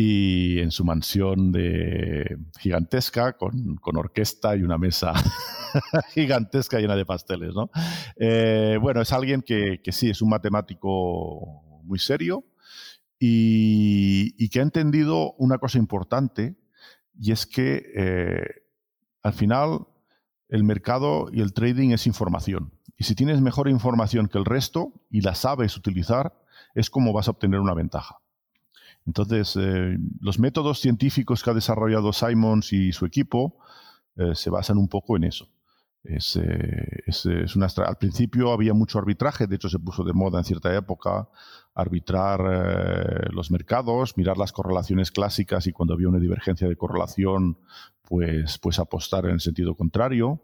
y 0.00 0.60
en 0.60 0.70
su 0.70 0.84
mansión 0.84 1.50
de 1.50 2.38
gigantesca 2.60 3.36
con, 3.36 3.80
orquesta 3.82 4.54
y 4.54 4.62
una 4.62 4.78
mesa 4.78 5.12
gigantesca 6.14 6.78
llena 6.78 6.94
de 6.94 7.04
pasteles. 7.04 7.52
¿no? 7.52 7.68
Eh, 8.14 8.78
bueno, 8.80 9.00
es 9.00 9.12
alguien 9.12 9.42
que, 9.42 9.80
sí, 9.90 10.08
es 10.08 10.22
un 10.22 10.28
matemático 10.28 11.82
muy 11.82 11.98
serio 11.98 12.44
y, 13.18 14.36
y, 14.38 14.48
que 14.50 14.60
ha 14.60 14.62
entendido 14.62 15.32
una 15.32 15.58
cosa 15.58 15.78
importante 15.78 16.54
y 17.18 17.32
es 17.32 17.44
que 17.44 17.82
eh, 17.96 18.46
al 19.24 19.32
final 19.32 19.80
el 20.48 20.62
mercado 20.62 21.28
y 21.32 21.40
el 21.40 21.52
trading 21.52 21.90
es 21.90 22.06
información. 22.06 22.72
Y 22.96 23.02
si 23.02 23.16
tienes 23.16 23.40
mejor 23.40 23.68
información 23.68 24.28
que 24.28 24.38
el 24.38 24.44
resto 24.44 24.92
y 25.10 25.22
la 25.22 25.34
sabes 25.34 25.76
utilizar, 25.76 26.40
es 26.76 26.88
como 26.88 27.12
vas 27.12 27.26
a 27.26 27.32
obtener 27.32 27.58
una 27.58 27.74
ventaja. 27.74 28.20
Entonces, 29.08 29.56
eh, 29.56 29.96
los 30.20 30.38
métodos 30.38 30.80
científicos 30.80 31.42
que 31.42 31.48
ha 31.48 31.54
desarrollado 31.54 32.12
Simons 32.12 32.74
y 32.74 32.92
su 32.92 33.06
equipo 33.06 33.56
eh, 34.16 34.34
se 34.34 34.50
basan 34.50 34.76
un 34.76 34.86
poco 34.86 35.16
en 35.16 35.24
eso. 35.24 35.48
Es, 36.04 36.36
eh, 36.36 37.46
al 37.86 37.96
principio 37.96 38.52
había 38.52 38.74
mucho 38.74 38.98
arbitraje, 38.98 39.46
de 39.46 39.56
hecho 39.56 39.70
se 39.70 39.78
puso 39.78 40.04
de 40.04 40.12
moda 40.12 40.38
en 40.38 40.44
cierta 40.44 40.76
época 40.76 41.26
arbitrar 41.74 43.32
los 43.32 43.50
mercados, 43.50 44.16
mirar 44.16 44.36
las 44.36 44.52
correlaciones 44.52 45.10
clásicas 45.10 45.66
y 45.66 45.72
cuando 45.72 45.94
había 45.94 46.08
una 46.08 46.18
divergencia 46.18 46.68
de 46.68 46.76
correlación, 46.76 47.58
pues, 48.02 48.58
pues 48.58 48.78
apostar 48.78 49.24
en 49.24 49.32
el 49.32 49.40
sentido 49.40 49.74
contrario. 49.74 50.42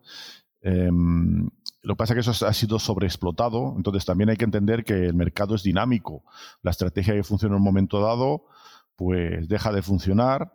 Lo 1.85 1.95
que 1.95 1.99
pasa 1.99 2.15
es 2.15 2.25
que 2.25 2.31
eso 2.31 2.47
ha 2.47 2.53
sido 2.55 2.79
sobreexplotado, 2.79 3.75
entonces 3.77 4.07
también 4.07 4.31
hay 4.31 4.37
que 4.37 4.47
entender 4.47 4.85
que 4.85 4.95
el 5.07 5.15
mercado 5.15 5.55
es 5.55 5.63
dinámico. 5.63 6.25
La 6.63 6.71
estrategia 6.71 7.15
que 7.15 7.23
funciona 7.23 7.55
en 7.55 7.59
un 7.59 7.65
momento 7.65 8.01
dado, 8.01 8.47
pues 8.97 9.47
deja 9.49 9.71
de 9.71 9.83
funcionar 9.83 10.55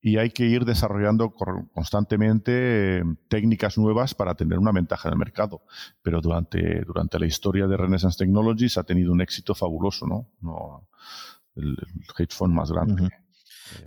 y 0.00 0.16
hay 0.16 0.30
que 0.30 0.46
ir 0.46 0.64
desarrollando 0.64 1.34
constantemente 1.34 2.98
eh, 2.98 3.04
técnicas 3.28 3.76
nuevas 3.76 4.14
para 4.14 4.34
tener 4.34 4.58
una 4.58 4.72
ventaja 4.72 5.08
en 5.08 5.12
el 5.12 5.18
mercado. 5.18 5.62
Pero 6.00 6.22
durante, 6.22 6.82
durante 6.86 7.18
la 7.18 7.26
historia 7.26 7.66
de 7.66 7.76
Renaissance 7.76 8.16
Technologies 8.16 8.78
ha 8.78 8.84
tenido 8.84 9.12
un 9.12 9.20
éxito 9.20 9.54
fabuloso, 9.54 10.06
¿no? 10.06 10.28
no 10.40 10.88
el, 11.56 11.76
hedge 12.18 12.34
fund 12.34 12.54
más 12.54 12.72
grande. 12.72 13.10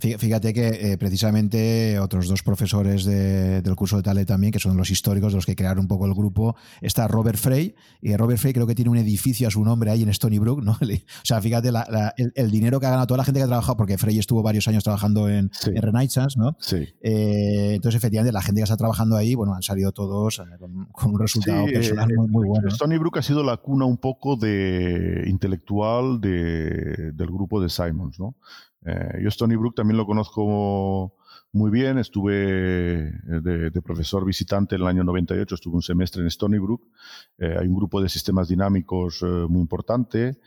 Fíjate 0.00 0.52
que 0.52 0.92
eh, 0.92 0.98
precisamente 0.98 1.98
otros 1.98 2.28
dos 2.28 2.42
profesores 2.42 3.04
de, 3.04 3.62
del 3.62 3.76
curso 3.76 3.96
de 3.96 4.02
Tale 4.02 4.24
también, 4.24 4.52
que 4.52 4.58
son 4.58 4.76
los 4.76 4.90
históricos, 4.90 5.32
los 5.32 5.46
que 5.46 5.56
crearon 5.56 5.80
un 5.80 5.88
poco 5.88 6.06
el 6.06 6.14
grupo, 6.14 6.56
está 6.80 7.08
Robert 7.08 7.38
Frey, 7.38 7.74
y 8.00 8.16
Robert 8.16 8.38
Frey 8.38 8.52
creo 8.52 8.66
que 8.66 8.74
tiene 8.74 8.90
un 8.90 8.98
edificio 8.98 9.48
a 9.48 9.50
su 9.50 9.64
nombre 9.64 9.90
ahí 9.90 10.02
en 10.02 10.08
Stony 10.10 10.38
Brook, 10.38 10.62
¿no? 10.62 10.78
O 11.24 11.26
sea, 11.26 11.40
fíjate 11.40 11.72
la, 11.72 11.86
la, 11.90 12.14
el, 12.16 12.32
el, 12.34 12.50
dinero 12.50 12.78
que 12.78 12.86
ha 12.86 12.90
ganado 12.90 13.06
toda 13.06 13.18
la 13.18 13.24
gente 13.24 13.40
que 13.40 13.44
ha 13.44 13.48
trabajado, 13.48 13.76
porque 13.76 13.98
Frey 13.98 14.18
estuvo 14.18 14.42
varios 14.42 14.68
años 14.68 14.84
trabajando 14.84 15.28
en, 15.28 15.50
sí. 15.52 15.70
en 15.74 15.82
Renaissance, 15.82 16.38
¿no? 16.38 16.56
Sí. 16.60 16.88
Eh, 17.00 17.72
entonces, 17.74 17.98
efectivamente, 17.98 18.32
la 18.32 18.42
gente 18.42 18.60
que 18.60 18.64
está 18.64 18.76
trabajando 18.76 19.16
ahí, 19.16 19.34
bueno, 19.34 19.54
han 19.54 19.62
salido 19.62 19.92
todos 19.92 20.38
eh, 20.38 20.42
con, 20.58 20.86
con 20.86 21.12
un 21.12 21.18
resultado 21.18 21.66
sí, 21.66 21.72
personal 21.72 22.08
muy, 22.16 22.28
muy, 22.28 22.48
bueno. 22.48 22.68
Stony 22.68 22.98
Brook 22.98 23.18
ha 23.18 23.22
sido 23.22 23.42
la 23.42 23.56
cuna 23.56 23.84
un 23.86 23.98
poco 23.98 24.36
de 24.36 25.24
intelectual 25.26 26.20
de, 26.20 27.12
del 27.12 27.26
grupo 27.28 27.60
de 27.60 27.68
Simons, 27.68 28.18
¿no? 28.18 28.36
Eh, 28.84 29.20
yo 29.22 29.28
Stony 29.28 29.56
Brook 29.56 29.74
también 29.74 29.96
lo 29.96 30.06
conozco 30.06 31.14
muy 31.52 31.70
bien, 31.70 31.98
estuve 31.98 33.08
eh, 33.08 33.70
de, 33.72 33.82
profesor 33.82 34.24
visitante 34.24 34.74
en 34.74 34.82
el 34.82 34.88
año 34.88 35.04
98, 35.04 35.54
estuve 35.54 35.76
un 35.76 35.82
semestre 35.82 36.20
en 36.20 36.26
Stony 36.28 36.58
Brook. 36.58 36.82
Eh, 37.38 37.56
hay 37.58 37.66
un 37.66 37.76
grupo 37.76 38.02
de 38.02 38.08
sistemas 38.08 38.48
dinámicos 38.48 39.22
muy 39.48 39.60
importante. 39.60 40.38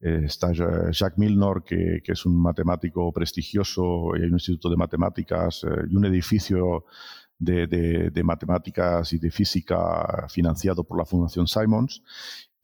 Está 0.00 0.52
Jacques 0.52 1.16
Milnor, 1.16 1.64
que, 1.64 2.02
es 2.04 2.26
un 2.26 2.36
matemático 2.36 3.10
prestigioso, 3.10 4.14
y 4.16 4.20
hay 4.20 4.26
un 4.26 4.34
instituto 4.34 4.68
de 4.68 4.76
matemáticas 4.76 5.64
y 5.90 5.96
un 5.96 6.04
edificio 6.04 6.84
de, 7.38 8.22
matemáticas 8.24 9.12
y 9.12 9.18
de 9.18 9.30
física 9.30 10.26
financiado 10.28 10.84
por 10.84 10.98
la 10.98 11.04
Fundación 11.04 11.46
Simons. 11.46 12.02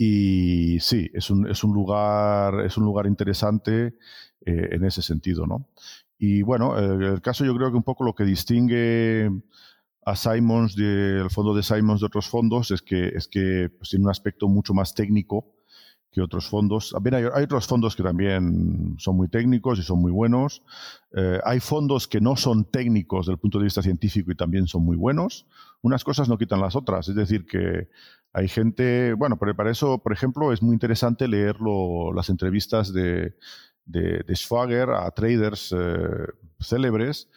Y 0.03 0.80
sí, 0.80 1.11
es 1.12 1.28
un, 1.28 1.46
es 1.46 1.62
un, 1.62 1.74
lugar, 1.74 2.64
es 2.64 2.78
un 2.78 2.86
lugar 2.86 3.05
interesante 3.05 3.98
eh, 4.46 4.68
en 4.70 4.82
ese 4.86 5.03
sentido, 5.03 5.46
¿no? 5.46 5.68
Y 6.16 6.40
bueno, 6.40 6.78
el 6.78 7.20
caso 7.20 7.44
yo 7.44 7.55
creo 7.55 7.70
que 7.70 7.76
un 7.76 7.82
poco 7.82 8.05
lo 8.05 8.14
que 8.14 8.24
distingue 8.24 9.30
a 10.07 10.16
Simons 10.16 10.74
del 10.74 11.28
fondo 11.28 11.55
de 11.55 11.62
Simons 11.62 12.01
de 12.01 12.07
otros 12.07 12.30
fondos 12.30 12.70
es 12.70 12.80
que, 12.80 13.09
es 13.09 13.28
que 13.28 13.68
pues, 13.76 13.90
tiene 13.90 14.07
un 14.07 14.11
aspecto 14.11 14.48
mucho 14.48 14.72
más 14.72 14.94
técnico 14.94 15.53
que 16.11 16.22
otros 16.22 16.48
fondos. 16.48 16.92
También 16.92 17.16
hay, 17.16 17.24
hay, 17.34 17.44
otros 17.44 17.66
fondos 17.66 17.94
que 17.94 18.03
también 18.03 18.94
son 18.96 19.18
muy 19.18 19.28
técnicos 19.28 19.78
y 19.78 19.82
son 19.82 20.01
muy 20.01 20.12
buenos. 20.12 20.62
Eh, 21.14 21.40
hay 21.44 21.61
fondos 21.61 22.09
que 22.09 22.22
no 22.22 22.36
son 22.36 22.64
técnicos 22.64 23.26
desde 23.26 23.34
el 23.34 23.38
punto 23.38 23.59
de 23.59 23.64
vista 23.64 23.82
científico 23.82 24.32
y 24.32 24.34
también 24.34 24.66
son 24.66 24.82
muy 24.82 24.96
buenos. 24.96 25.46
Unas 25.82 26.05
cosas 26.05 26.28
no 26.30 26.38
quitan 26.38 26.61
las 26.61 26.74
otras. 26.74 27.07
Es 27.09 27.14
decir, 27.14 27.44
que 27.46 27.88
hay 28.32 28.48
gente, 28.48 29.14
bueno, 29.14 29.38
pero 29.38 29.56
para 29.56 29.70
eso, 29.70 29.98
por 29.98 30.12
ejemplo, 30.12 30.52
es 30.52 30.62
muy 30.62 30.74
interesante 30.74 31.26
leer 31.28 31.56
las 32.14 32.28
entrevistas 32.28 32.92
de, 32.92 33.34
de, 33.84 34.22
de 34.26 34.36
Schwager 34.36 34.90
a 34.90 35.10
traders 35.10 35.74
eh, 35.76 36.26
célebres 36.60 37.28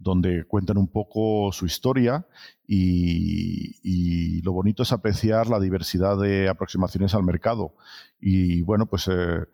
donde 0.00 0.44
cuentan 0.44 0.78
un 0.78 0.88
poco 0.88 1.52
su 1.52 1.66
historia 1.66 2.26
y, 2.66 3.76
y, 3.82 4.40
lo 4.40 4.52
bonito 4.52 4.82
es 4.82 4.92
apreciar 4.92 5.46
la 5.48 5.60
diversidad 5.60 6.18
de 6.18 6.48
aproximaciones 6.48 7.14
al 7.14 7.22
mercado. 7.22 7.74
Y 8.18 8.62
bueno, 8.62 8.86
pues 8.86 9.08
eh, 9.08 9.44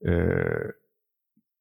eh, 0.00 0.72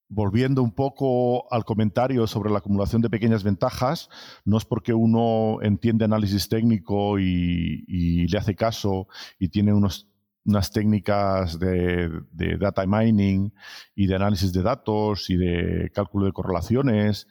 volviendo 0.09 0.63
un 0.63 0.71
poco 0.71 1.51
al 1.53 1.63
comentario 1.63 2.27
sobre 2.27 2.49
la 2.49 2.57
acumulación 2.57 3.01
de 3.01 3.09
pequeñas 3.09 3.43
ventajas, 3.43 4.09
no 4.43 4.57
es 4.57 4.65
porque 4.65 4.93
uno 4.93 5.59
entiende 5.61 6.05
análisis 6.05 6.49
técnico 6.49 7.19
y, 7.19 8.27
le 8.27 8.37
hace 8.37 8.55
caso 8.55 9.07
y 9.37 9.49
tiene 9.49 9.73
unas 9.73 10.71
técnicas 10.73 11.59
de, 11.59 12.09
de, 12.31 12.57
data 12.57 12.85
mining 12.85 13.53
y 13.95 14.07
de 14.07 14.15
análisis 14.15 14.51
de 14.51 14.63
datos 14.63 15.29
y 15.29 15.37
de 15.37 15.91
cálculo 15.93 16.25
de 16.25 16.33
correlaciones. 16.33 17.27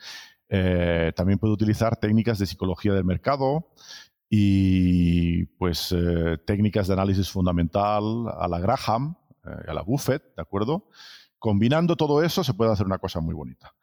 Eh, 0.48 1.12
también 1.14 1.38
puede 1.38 1.52
utilizar 1.52 1.96
técnicas 1.96 2.38
de 2.38 2.46
psicología 2.46 2.94
del 2.94 3.04
mercado 3.04 3.68
y 4.30 5.44
pues 5.58 5.92
eh, 5.92 6.38
técnicas 6.46 6.86
de 6.86 6.94
análisis 6.94 7.30
fundamental 7.30 8.28
a 8.38 8.46
la 8.48 8.58
Graham, 8.60 9.16
eh, 9.44 9.70
a 9.70 9.74
la 9.74 9.82
Buffett, 9.82 10.22
¿de 10.36 10.42
acuerdo? 10.42 10.88
Combinando 11.38 11.96
todo 11.96 12.22
eso 12.22 12.42
se 12.42 12.54
puede 12.54 12.72
hacer 12.72 12.86
una 12.86 12.98
cosa 12.98 13.20
muy 13.20 13.34
bonita. 13.34 13.74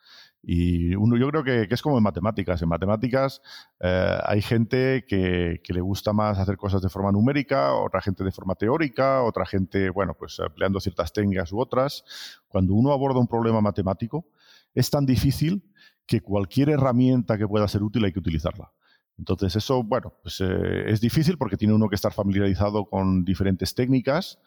Y 0.47 0.93
uno, 0.95 1.18
yo 1.18 1.28
creo 1.30 1.43
que, 1.43 1.68
es 1.74 1.82
como 1.82 1.97
en 1.97 2.03
matemáticas. 2.03 2.62
En 2.62 2.70
matemáticas 2.70 3.41
eh, 3.80 4.18
hay 4.24 4.41
gente 4.41 5.03
que, 5.08 5.60
que, 5.64 5.74
le 5.74 5.82
gusta 5.82 6.14
más 6.14 6.38
hacer 6.38 6.56
cosas 6.56 6.84
de 6.84 6.89
forma 6.89 7.12
numérica, 7.12 7.74
otra 7.74 7.99
gente 7.99 8.24
de 8.24 8.32
forma 8.32 8.53
teórica, 8.53 9.24
otra 9.24 9.45
gente, 9.45 9.89
bueno, 9.89 10.14
pues 10.14 10.38
empleando 10.39 10.80
ciertas 10.80 11.12
técnicas 11.14 11.51
u 11.51 11.60
otras. 11.60 12.03
Cuando 12.47 12.76
uno 12.76 12.91
aborda 12.91 13.20
un 13.20 13.28
problema 13.28 13.60
matemático, 13.60 14.28
es 14.76 14.91
tan 14.91 15.06
difícil 15.06 15.64
que 16.06 16.22
cualquier 16.22 16.70
herramienta 16.70 17.38
que 17.38 17.47
pueda 17.47 17.68
ser 17.68 17.82
útil 17.82 18.06
hay 18.06 18.14
que 18.14 18.20
utilizarla. 18.20 18.72
Entonces 19.18 19.56
eso, 19.56 19.82
bueno, 19.82 20.14
pues 20.22 20.41
eh, 20.41 20.84
es 20.88 20.99
difícil 20.99 21.38
porque 21.38 21.58
tiene 21.58 21.74
uno 21.74 21.88
que 21.88 21.95
estar 21.95 22.12
familiarizado 22.12 22.86
con 22.86 23.24
diferentes 23.24 23.74
técnicas, 23.74 24.39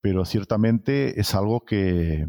pero 0.00 0.24
ciertamente 0.24 1.20
es 1.20 1.34
algo 1.34 1.64
que, 1.64 2.28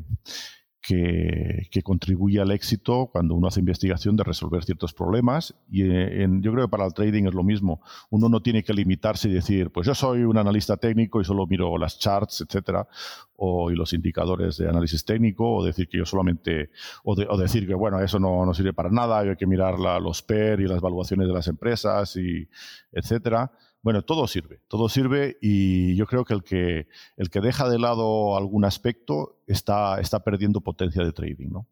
que, 0.81 1.81
contribuye 1.83 2.39
al 2.39 2.51
éxito 2.51 3.09
cuando 3.11 3.35
uno 3.35 3.47
hace 3.47 3.59
investigación 3.59 4.15
de 4.15 4.23
resolver 4.23 4.63
ciertos 4.63 4.93
problemas. 4.93 5.55
Y 5.69 5.83
eh, 5.83 6.27
yo 6.41 6.51
creo 6.51 6.65
que 6.65 6.71
para 6.71 6.85
el 6.85 6.93
trading 6.93 7.25
es 7.25 7.33
lo 7.33 7.43
mismo. 7.43 7.81
Uno 8.09 8.29
no 8.29 8.41
tiene 8.41 8.63
que 8.63 8.73
limitarse 8.73 9.29
y 9.29 9.33
decir, 9.33 9.71
pues 9.71 9.87
yo 9.87 9.95
soy 9.95 10.23
un 10.23 10.37
analista 10.37 10.77
técnico 10.77 11.21
y 11.21 11.25
solo 11.25 11.47
miro 11.47 11.77
las 11.77 11.99
charts, 11.99 12.41
etcétera, 12.41 12.87
o 13.35 13.71
y 13.71 13.75
los 13.75 13.93
indicadores 13.93 14.57
de 14.57 14.67
análisis 14.67 15.05
técnico, 15.05 15.57
o 15.57 15.63
decir 15.63 15.87
que 15.87 15.97
yo 15.97 16.05
solamente, 16.05 16.71
o, 17.03 17.15
de, 17.15 17.27
decir 17.37 17.67
que 17.67 17.73
bueno, 17.73 17.99
eso 18.01 18.19
no, 18.19 18.45
no, 18.45 18.53
sirve 18.53 18.73
para 18.73 18.89
nada, 18.89 19.19
hay 19.19 19.35
que 19.35 19.47
mirar 19.47 19.79
los 19.79 20.21
PER 20.23 20.59
y 20.59 20.67
las 20.67 20.81
valuaciones 20.81 21.27
de 21.27 21.33
las 21.33 21.47
empresas, 21.47 22.15
y 22.15 22.47
etcétera. 22.91 23.51
Bueno, 23.81 24.01
todo 24.01 24.27
sirve, 24.27 24.61
todo 24.67 24.89
sirve 24.89 25.37
y 25.41 25.95
yo 25.95 26.05
creo 26.05 26.25
que 26.25 26.33
el 26.33 26.43
que, 26.43 26.87
el 27.15 27.29
que 27.29 27.39
deja 27.39 27.69
de 27.69 27.79
lado 27.79 28.35
algún 28.35 28.65
aspecto 28.65 29.41
está, 29.47 30.01
está 30.01 30.21
perdiendo 30.23 30.61
potencia 30.61 31.03
de 31.03 31.13
trading, 31.13 31.49
¿no? 31.49 31.67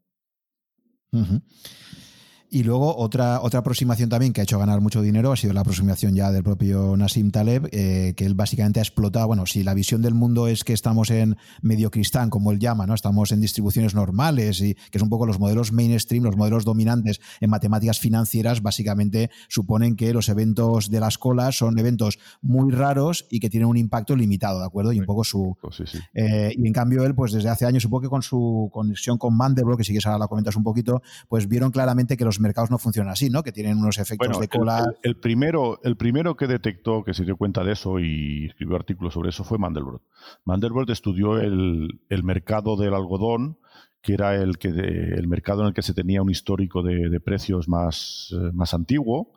Y 2.49 2.63
luego 2.63 2.95
otra, 2.95 3.41
otra 3.41 3.59
aproximación 3.59 4.07
también 4.09 4.31
que 4.31 4.39
ha 4.39 4.43
hecho 4.45 4.57
ganar 4.57 4.79
mucho 4.79 5.01
dinero 5.01 5.33
ha 5.33 5.35
sido 5.35 5.51
la 5.51 5.61
aproximación 5.61 6.15
ya 6.15 6.31
del 6.31 6.43
propio 6.43 6.95
Nassim 6.95 7.29
Taleb, 7.29 7.67
eh, 7.73 8.13
que 8.15 8.25
él 8.25 8.35
básicamente 8.35 8.79
ha 8.79 8.83
explotado, 8.83 9.27
bueno, 9.27 9.45
si 9.45 9.63
la 9.63 9.73
visión 9.73 10.01
del 10.01 10.13
mundo 10.13 10.47
es 10.47 10.63
que 10.63 10.71
estamos 10.71 11.09
en 11.09 11.35
medio 11.61 11.91
cristán, 11.91 12.29
como 12.29 12.53
él 12.53 12.59
llama, 12.59 12.87
¿no? 12.87 12.93
Estamos 12.93 13.33
en 13.33 13.41
distribuciones 13.41 13.95
normales 13.95 14.61
y 14.61 14.75
que 14.75 14.97
es 14.97 15.01
un 15.01 15.09
poco 15.09 15.25
los 15.25 15.39
modelos 15.39 15.73
mainstream, 15.73 16.23
los 16.23 16.37
modelos 16.37 16.63
dominantes 16.63 17.19
en 17.41 17.49
matemáticas 17.49 17.99
financieras, 17.99 18.61
básicamente 18.61 19.29
suponen 19.49 19.97
que 19.97 20.13
los 20.13 20.29
eventos 20.29 20.89
de 20.89 21.01
las 21.01 21.17
colas 21.17 21.57
son 21.57 21.77
eventos 21.77 22.17
muy 22.41 22.71
raros 22.71 23.25
y 23.29 23.41
que 23.41 23.49
tienen 23.49 23.67
un 23.67 23.75
impacto 23.75 24.15
limitado, 24.15 24.59
¿de 24.59 24.65
acuerdo? 24.65 24.93
Y 24.93 25.01
un 25.01 25.05
poco 25.05 25.25
su... 25.25 25.57
Pues 25.61 25.81
eh, 26.13 26.53
y 26.57 26.65
en 26.65 26.73
cambio 26.73 27.03
él, 27.03 27.13
pues 27.13 27.33
desde 27.33 27.49
hace 27.49 27.65
años, 27.65 27.83
supongo 27.83 28.03
que 28.03 28.09
con 28.09 28.21
su 28.21 28.69
conexión 28.71 29.17
con 29.17 29.35
Mandelbrot, 29.35 29.77
que 29.77 29.83
si 29.83 29.91
quieres 29.91 30.05
ahora 30.05 30.19
la 30.19 30.27
comentas 30.27 30.55
un 30.55 30.63
poquito, 30.63 31.01
pues 31.27 31.49
vieron 31.49 31.71
claramente 31.71 32.15
que 32.15 32.23
los 32.23 32.36
mercados 32.39 32.71
no 32.71 32.77
funcionan 32.77 33.11
así, 33.11 33.29
¿no? 33.29 33.43
Que 33.43 33.51
tienen 33.51 33.77
unos 33.77 33.97
efectos 33.97 34.39
de 34.39 34.47
cola. 34.47 34.85
El, 35.03 35.17
primero, 35.17 35.79
el 35.83 35.95
primero 35.97 36.35
que 36.35 36.47
detectó, 36.47 37.03
que 37.03 37.13
se 37.13 37.25
dio 37.25 37.37
cuenta 37.37 37.63
de 37.63 37.73
eso 37.73 37.99
y 37.99 38.45
escribió 38.45 38.75
artículos 38.75 39.13
sobre 39.13 39.29
eso 39.29 39.43
fue 39.43 39.57
Mandelbrot. 39.57 40.01
Mandelbrot 40.45 40.89
estudió 40.89 41.37
el, 41.39 41.99
mercado 42.23 42.75
del 42.77 42.93
algodón, 42.93 43.57
que 44.01 44.13
era 44.13 44.35
el, 44.35 44.57
que 44.57 44.69
el 44.69 45.27
mercado 45.27 45.61
en 45.61 45.67
el 45.67 45.73
que 45.73 45.81
se 45.81 45.93
tenía 45.93 46.21
un 46.21 46.29
histórico 46.29 46.83
de, 46.83 47.19
precios 47.19 47.67
más, 47.67 48.33
eh, 48.33 48.51
más 48.53 48.73
antiguo, 48.73 49.33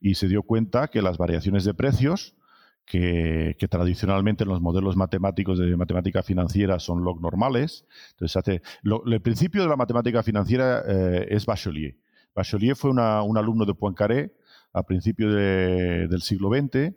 y 0.00 0.14
se 0.14 0.28
dio 0.28 0.42
cuenta 0.42 0.88
que 0.88 1.02
las 1.02 1.18
variaciones 1.18 1.64
de 1.64 1.74
precios, 1.74 2.34
que, 2.86 3.56
tradicionalmente 3.70 4.44
en 4.44 4.50
los 4.50 4.60
modelos 4.60 4.96
matemáticos 4.96 5.58
de 5.58 5.76
matemática 5.76 6.22
financiera 6.22 6.78
son 6.78 7.02
log 7.02 7.20
normales. 7.20 7.86
Entonces, 8.12 8.36
hace, 8.36 8.62
el 9.06 9.20
principio 9.20 9.62
de 9.62 9.68
la 9.68 9.76
matemática 9.76 10.22
financiera 10.22 10.82
eh, 10.86 11.26
es 11.30 11.46
Bachelier. 11.46 11.96
Bachelier 12.34 12.76
fue 12.76 12.90
un 12.90 12.98
alumno 12.98 13.64
de 13.64 13.74
Poincaré 13.74 14.34
a 14.72 14.82
principios 14.82 15.32
del 15.34 16.22
siglo 16.22 16.50
XX, 16.50 16.94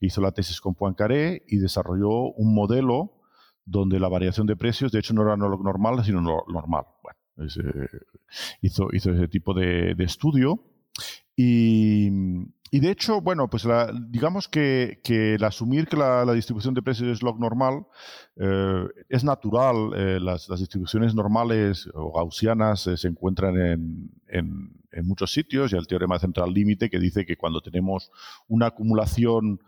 hizo 0.00 0.20
la 0.20 0.32
tesis 0.32 0.60
con 0.60 0.74
Poincaré 0.74 1.44
y 1.46 1.58
desarrolló 1.58 2.32
un 2.32 2.54
modelo 2.54 3.20
donde 3.64 4.00
la 4.00 4.08
variación 4.08 4.46
de 4.46 4.56
precios, 4.56 4.90
de 4.90 4.98
hecho, 4.98 5.14
no 5.14 5.22
era 5.22 5.36
no 5.36 5.48
normal, 5.48 6.04
sino 6.04 6.20
normal. 6.20 6.84
Bueno, 7.02 7.18
hizo, 8.62 8.88
hizo, 8.92 9.12
ese 9.12 9.28
tipo 9.28 9.54
de, 9.54 9.94
estudio 9.98 10.64
y, 11.36 12.10
de 12.78 12.90
hecho, 12.90 13.20
bueno, 13.20 13.50
pues 13.50 13.66
digamos 14.10 14.46
que, 14.46 15.00
el 15.04 15.42
asumir 15.42 15.88
que 15.88 15.96
la, 15.96 16.32
distribución 16.32 16.72
de 16.74 16.82
precios 16.82 17.08
es 17.08 17.22
log 17.22 17.40
normal 17.40 17.86
eh, 18.36 18.86
es 19.08 19.24
natural. 19.24 19.90
Eh, 19.96 20.20
las, 20.20 20.46
distribuciones 20.46 21.14
normales 21.14 21.88
o 21.92 22.12
gaussianas 22.12 22.86
eh, 22.86 22.96
se 22.96 23.08
encuentran 23.08 23.56
en, 23.58 24.80
en 24.92 25.06
muchos 25.06 25.32
sitios 25.32 25.72
y 25.72 25.76
el 25.76 25.86
teorema 25.86 26.18
central 26.18 26.52
límite 26.52 26.90
que 26.90 26.98
dice 26.98 27.26
que 27.26 27.36
cuando 27.36 27.60
tenemos 27.60 28.10
una 28.48 28.66
acumulación 28.66 29.60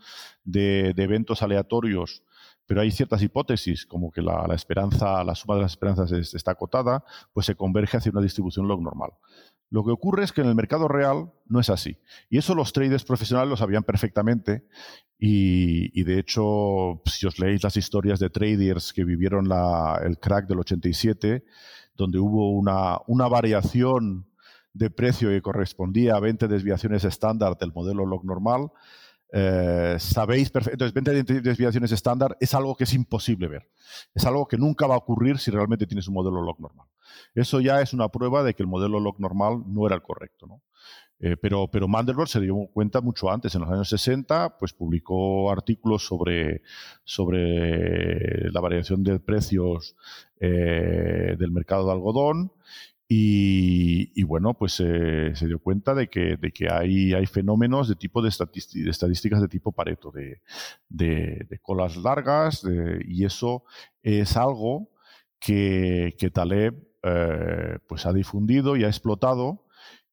de, 0.45 0.91
eventos 0.97 1.43
aleatorios, 1.43 2.23
pero 2.67 2.81
hay 2.81 2.91
ciertas 2.91 3.23
hipótesis, 3.23 3.87
como 3.87 4.11
que 4.11 4.23
la, 4.23 4.47
esperanza, 4.55 5.23
la 5.25 5.35
suma 5.35 5.57
de 5.57 5.63
las 5.63 5.73
esperanzas 5.73 6.13
está 6.13 6.53
acotada, 6.53 7.05
pues 7.33 7.47
se 7.47 7.55
converge 7.55 7.97
hacia 7.97 8.13
una 8.13 8.21
distribución 8.21 8.69
log 8.69 8.83
normal. 8.83 9.11
Lo 9.73 9.83
que 9.85 9.91
ocurre 9.91 10.23
es 10.23 10.33
que 10.33 10.43
en 10.43 10.49
el 10.49 10.55
mercado 10.55 10.87
real 10.87 11.33
no 11.47 11.59
es 11.59 11.71
así. 11.71 11.97
Y 12.29 12.37
eso 12.37 12.55
los 12.55 12.75
traders 12.75 13.05
profesionales 13.05 13.49
lo 13.49 13.57
sabían 13.57 13.85
perfectamente. 13.85 14.67
Y, 15.19 16.03
de 16.03 16.19
hecho, 16.19 17.01
si 17.07 17.27
os 17.27 17.39
leéis 17.39 17.63
las 17.63 17.79
historias 17.79 18.21
de 18.21 18.29
traders 18.29 18.93
que 18.93 19.03
vivieron 19.03 19.49
el 20.05 20.19
crack 20.19 20.47
del 20.47 20.59
87, 20.59 21.47
donde 21.97 22.19
hubo 22.19 22.51
una, 22.51 22.99
una 23.07 23.29
variación 23.29 24.27
de 24.75 24.91
precio 24.91 25.31
que 25.31 25.41
correspondía 25.41 26.17
a 26.17 26.21
20 26.21 26.49
desviaciones 26.49 27.05
estándar 27.05 27.57
del 27.57 27.73
modelo 27.73 28.05
log 28.05 28.27
normal, 28.27 28.73
eh, 29.35 29.97
sabéis 29.99 30.51
perfectamente. 30.51 30.99
Entonces, 30.99 31.25
20 31.25 31.49
desviaciones 31.49 31.91
estándar 31.91 32.37
es 32.39 32.55
algo 32.55 32.77
que 32.77 32.85
es 32.85 32.93
imposible 32.93 33.49
ver. 33.49 33.71
Es 34.15 34.27
algo 34.27 34.47
que 34.47 34.59
nunca 34.59 34.87
va 34.87 34.95
a 34.95 34.99
ocurrir 34.99 35.39
si 35.39 35.51
realmente 35.51 35.87
tienes 35.87 36.07
un 36.07 36.15
modelo 36.15 36.43
log 36.43 36.61
normal. 36.61 36.87
Eso 37.35 37.61
ya 37.61 37.81
es 37.81 37.95
una 37.95 38.09
prueba 38.09 38.43
de 38.43 38.55
que 38.55 38.63
el 38.63 38.69
modelo 38.69 39.01
log 39.01 39.19
normal 39.19 39.63
no 39.67 39.87
era 39.87 39.97
el 39.97 40.03
correcto. 40.03 40.47
¿no? 40.47 40.63
Eh, 41.19 41.37
pero, 41.41 41.69
pero 41.71 41.89
Mandelbrot 41.89 42.29
se 42.29 42.41
dio 42.41 42.55
cuenta 42.75 43.01
mucho 43.01 43.31
antes, 43.31 43.55
en 43.55 43.63
los 43.63 43.71
años 43.71 43.89
60, 43.89 44.59
pues 44.59 44.75
publicó 44.75 45.51
artículos 45.51 46.05
sobre, 46.05 46.63
sobre 47.05 48.51
la 48.51 48.61
variación 48.61 49.03
de 49.03 49.19
precios 49.19 49.97
eh, 50.41 51.37
del 51.39 51.53
mercado 51.53 51.87
de 51.87 51.93
algodón 51.93 52.53
y, 53.15 54.23
bueno, 54.23 54.55
pues 54.55 54.81
eh, 54.81 55.33
se 55.35 55.47
dio 55.47 55.59
cuenta 55.59 55.95
de 55.95 56.09
que, 56.09 56.37
de 56.37 56.51
que 56.51 56.73
hay, 56.73 57.13
hay, 57.13 57.27
fenómenos 57.27 57.89
de 57.89 57.95
tipo 57.95 58.23
de, 58.23 58.31
estadísticas 58.31 59.43
de 59.43 59.49
tipo 59.49 59.73
Pareto, 59.73 60.11
de, 60.13 60.41
colas 61.61 61.97
largas, 61.99 62.65
y 63.05 63.25
eso 63.27 63.65
es 64.03 64.37
algo 64.39 64.91
que, 65.39 66.15
que 66.19 66.31
Taleb 66.31 66.75
eh, 67.03 67.79
pues 67.87 68.07
ha 68.07 68.15
difundido 68.15 68.77
y 68.77 68.85
ha 68.85 68.89
explotado. 68.89 69.67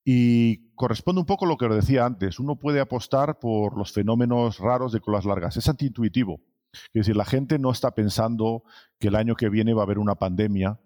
Y 0.04 0.74
corresponde 0.74 1.22
un 1.22 1.28
poco 1.28 1.45
a 1.45 1.47
lo 1.47 1.58
que 1.58 1.66
os 1.66 1.76
decía 1.76 2.06
antes. 2.06 2.39
Uno 2.39 2.58
puede 2.58 2.82
apostar 2.82 3.39
por 3.39 3.78
los 3.78 3.93
fenómenos 3.93 4.58
raros 4.58 4.91
de 4.91 5.00
colas 5.00 5.24
largas. 5.24 5.56
Es 5.56 5.70
antiintuitivo. 5.70 6.41
Es 6.74 6.93
decir, 6.93 7.16
la 7.16 7.26
gente 7.26 7.60
no 7.60 7.72
está 7.72 7.91
pensando 7.91 8.64
que 9.00 9.08
el 9.08 9.16
año 9.16 9.36
que 9.36 9.50
viene 9.50 9.74
va 9.74 9.84
a 9.84 9.86
haber 9.86 10.00
una 10.00 10.16
pandemia 10.16 10.80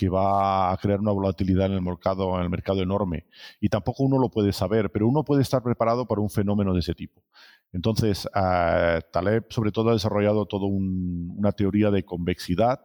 que 0.00 0.08
va 0.08 0.72
a 0.72 0.76
crear 0.78 0.98
una 0.98 1.12
volatilidad 1.12 1.66
en 1.66 1.72
el 1.72 1.82
mercado, 1.82 2.34
en 2.38 2.44
el 2.44 2.48
mercado 2.48 2.80
enorme. 2.80 3.26
Y 3.60 3.68
tampoco 3.68 4.02
uno 4.02 4.18
lo 4.18 4.30
puede 4.30 4.50
saber, 4.50 4.90
pero 4.90 5.06
uno 5.06 5.24
puede 5.24 5.42
estar 5.42 5.62
preparado 5.62 6.06
para 6.06 6.22
un 6.22 6.30
fenómeno 6.30 6.72
de 6.72 6.80
ese 6.80 6.94
tipo. 6.94 7.22
Entonces, 7.70 8.24
uh, 8.34 9.02
Taleb 9.12 9.44
sobre 9.50 9.72
todo 9.72 9.90
ha 9.90 9.92
desarrollado 9.92 10.46
toda 10.46 10.64
una 10.68 11.52
teoría 11.52 11.90
de 11.90 12.02
convexidad, 12.06 12.80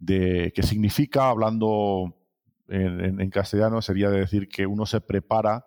de, 0.00 0.52
que 0.52 0.64
significa, 0.64 1.28
hablando 1.28 2.16
en, 2.66 3.30
castellano, 3.30 3.80
sería 3.80 4.10
decir 4.10 4.48
que 4.48 4.66
uno 4.66 4.84
se 4.84 5.00
prepara 5.00 5.64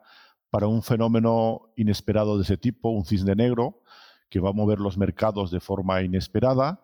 para 0.50 0.68
un 0.68 0.84
fenómeno 0.84 1.72
inesperado 1.78 2.36
de 2.36 2.44
ese 2.44 2.58
tipo, 2.58 2.90
un 2.90 3.06
cisne 3.06 3.34
negro, 3.34 3.82
que 4.30 4.42
va 4.42 4.50
a 4.50 4.54
mover 4.54 4.80
los 4.80 4.98
mercados 4.98 5.52
de 5.52 5.62
forma 5.62 6.02
inesperada 6.02 6.84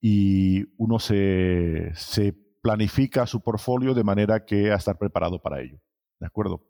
y 0.00 0.64
uno 0.76 0.98
se, 0.98 1.92
se 1.94 2.43
planifica 2.64 3.26
su 3.26 3.42
portfolio 3.42 3.92
de 3.92 4.02
manera 4.02 4.46
que 4.46 4.72
a 4.72 4.76
estar 4.76 4.96
preparado 4.96 5.38
para 5.42 5.60
ello. 5.60 5.78
¿De 6.18 6.26
acuerdo? 6.26 6.62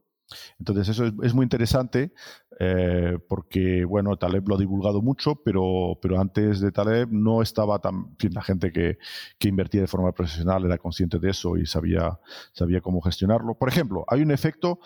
Entonces 0.59 0.89
eso 0.89 1.05
es, 1.23 1.35
muy 1.35 1.45
interesante 1.45 2.13
eh, 2.59 3.17
porque, 3.29 3.85
bueno, 3.85 4.17
Taleb 4.17 4.49
lo 4.49 4.57
ha 4.57 4.59
divulgado 4.59 5.03
mucho, 5.03 5.37
pero, 5.45 5.97
pero 6.03 6.21
antes 6.21 6.59
de 6.59 6.73
Taleb 6.73 7.13
no 7.13 7.43
estaba 7.43 7.79
tan... 7.79 8.17
la 8.33 8.43
gente 8.43 8.73
que, 8.73 8.99
invertía 9.47 9.83
de 9.83 9.87
forma 9.87 10.11
profesional 10.11 10.65
era 10.65 10.79
consciente 10.79 11.21
de 11.21 11.31
eso 11.31 11.57
y 11.57 11.65
sabía, 11.65 12.19
sabía 12.53 12.81
cómo 12.81 13.01
gestionarlo. 13.01 13.55
Por 13.55 13.69
ejemplo, 13.69 14.05
hay 14.09 14.21
un 14.23 14.33
efecto, 14.33 14.81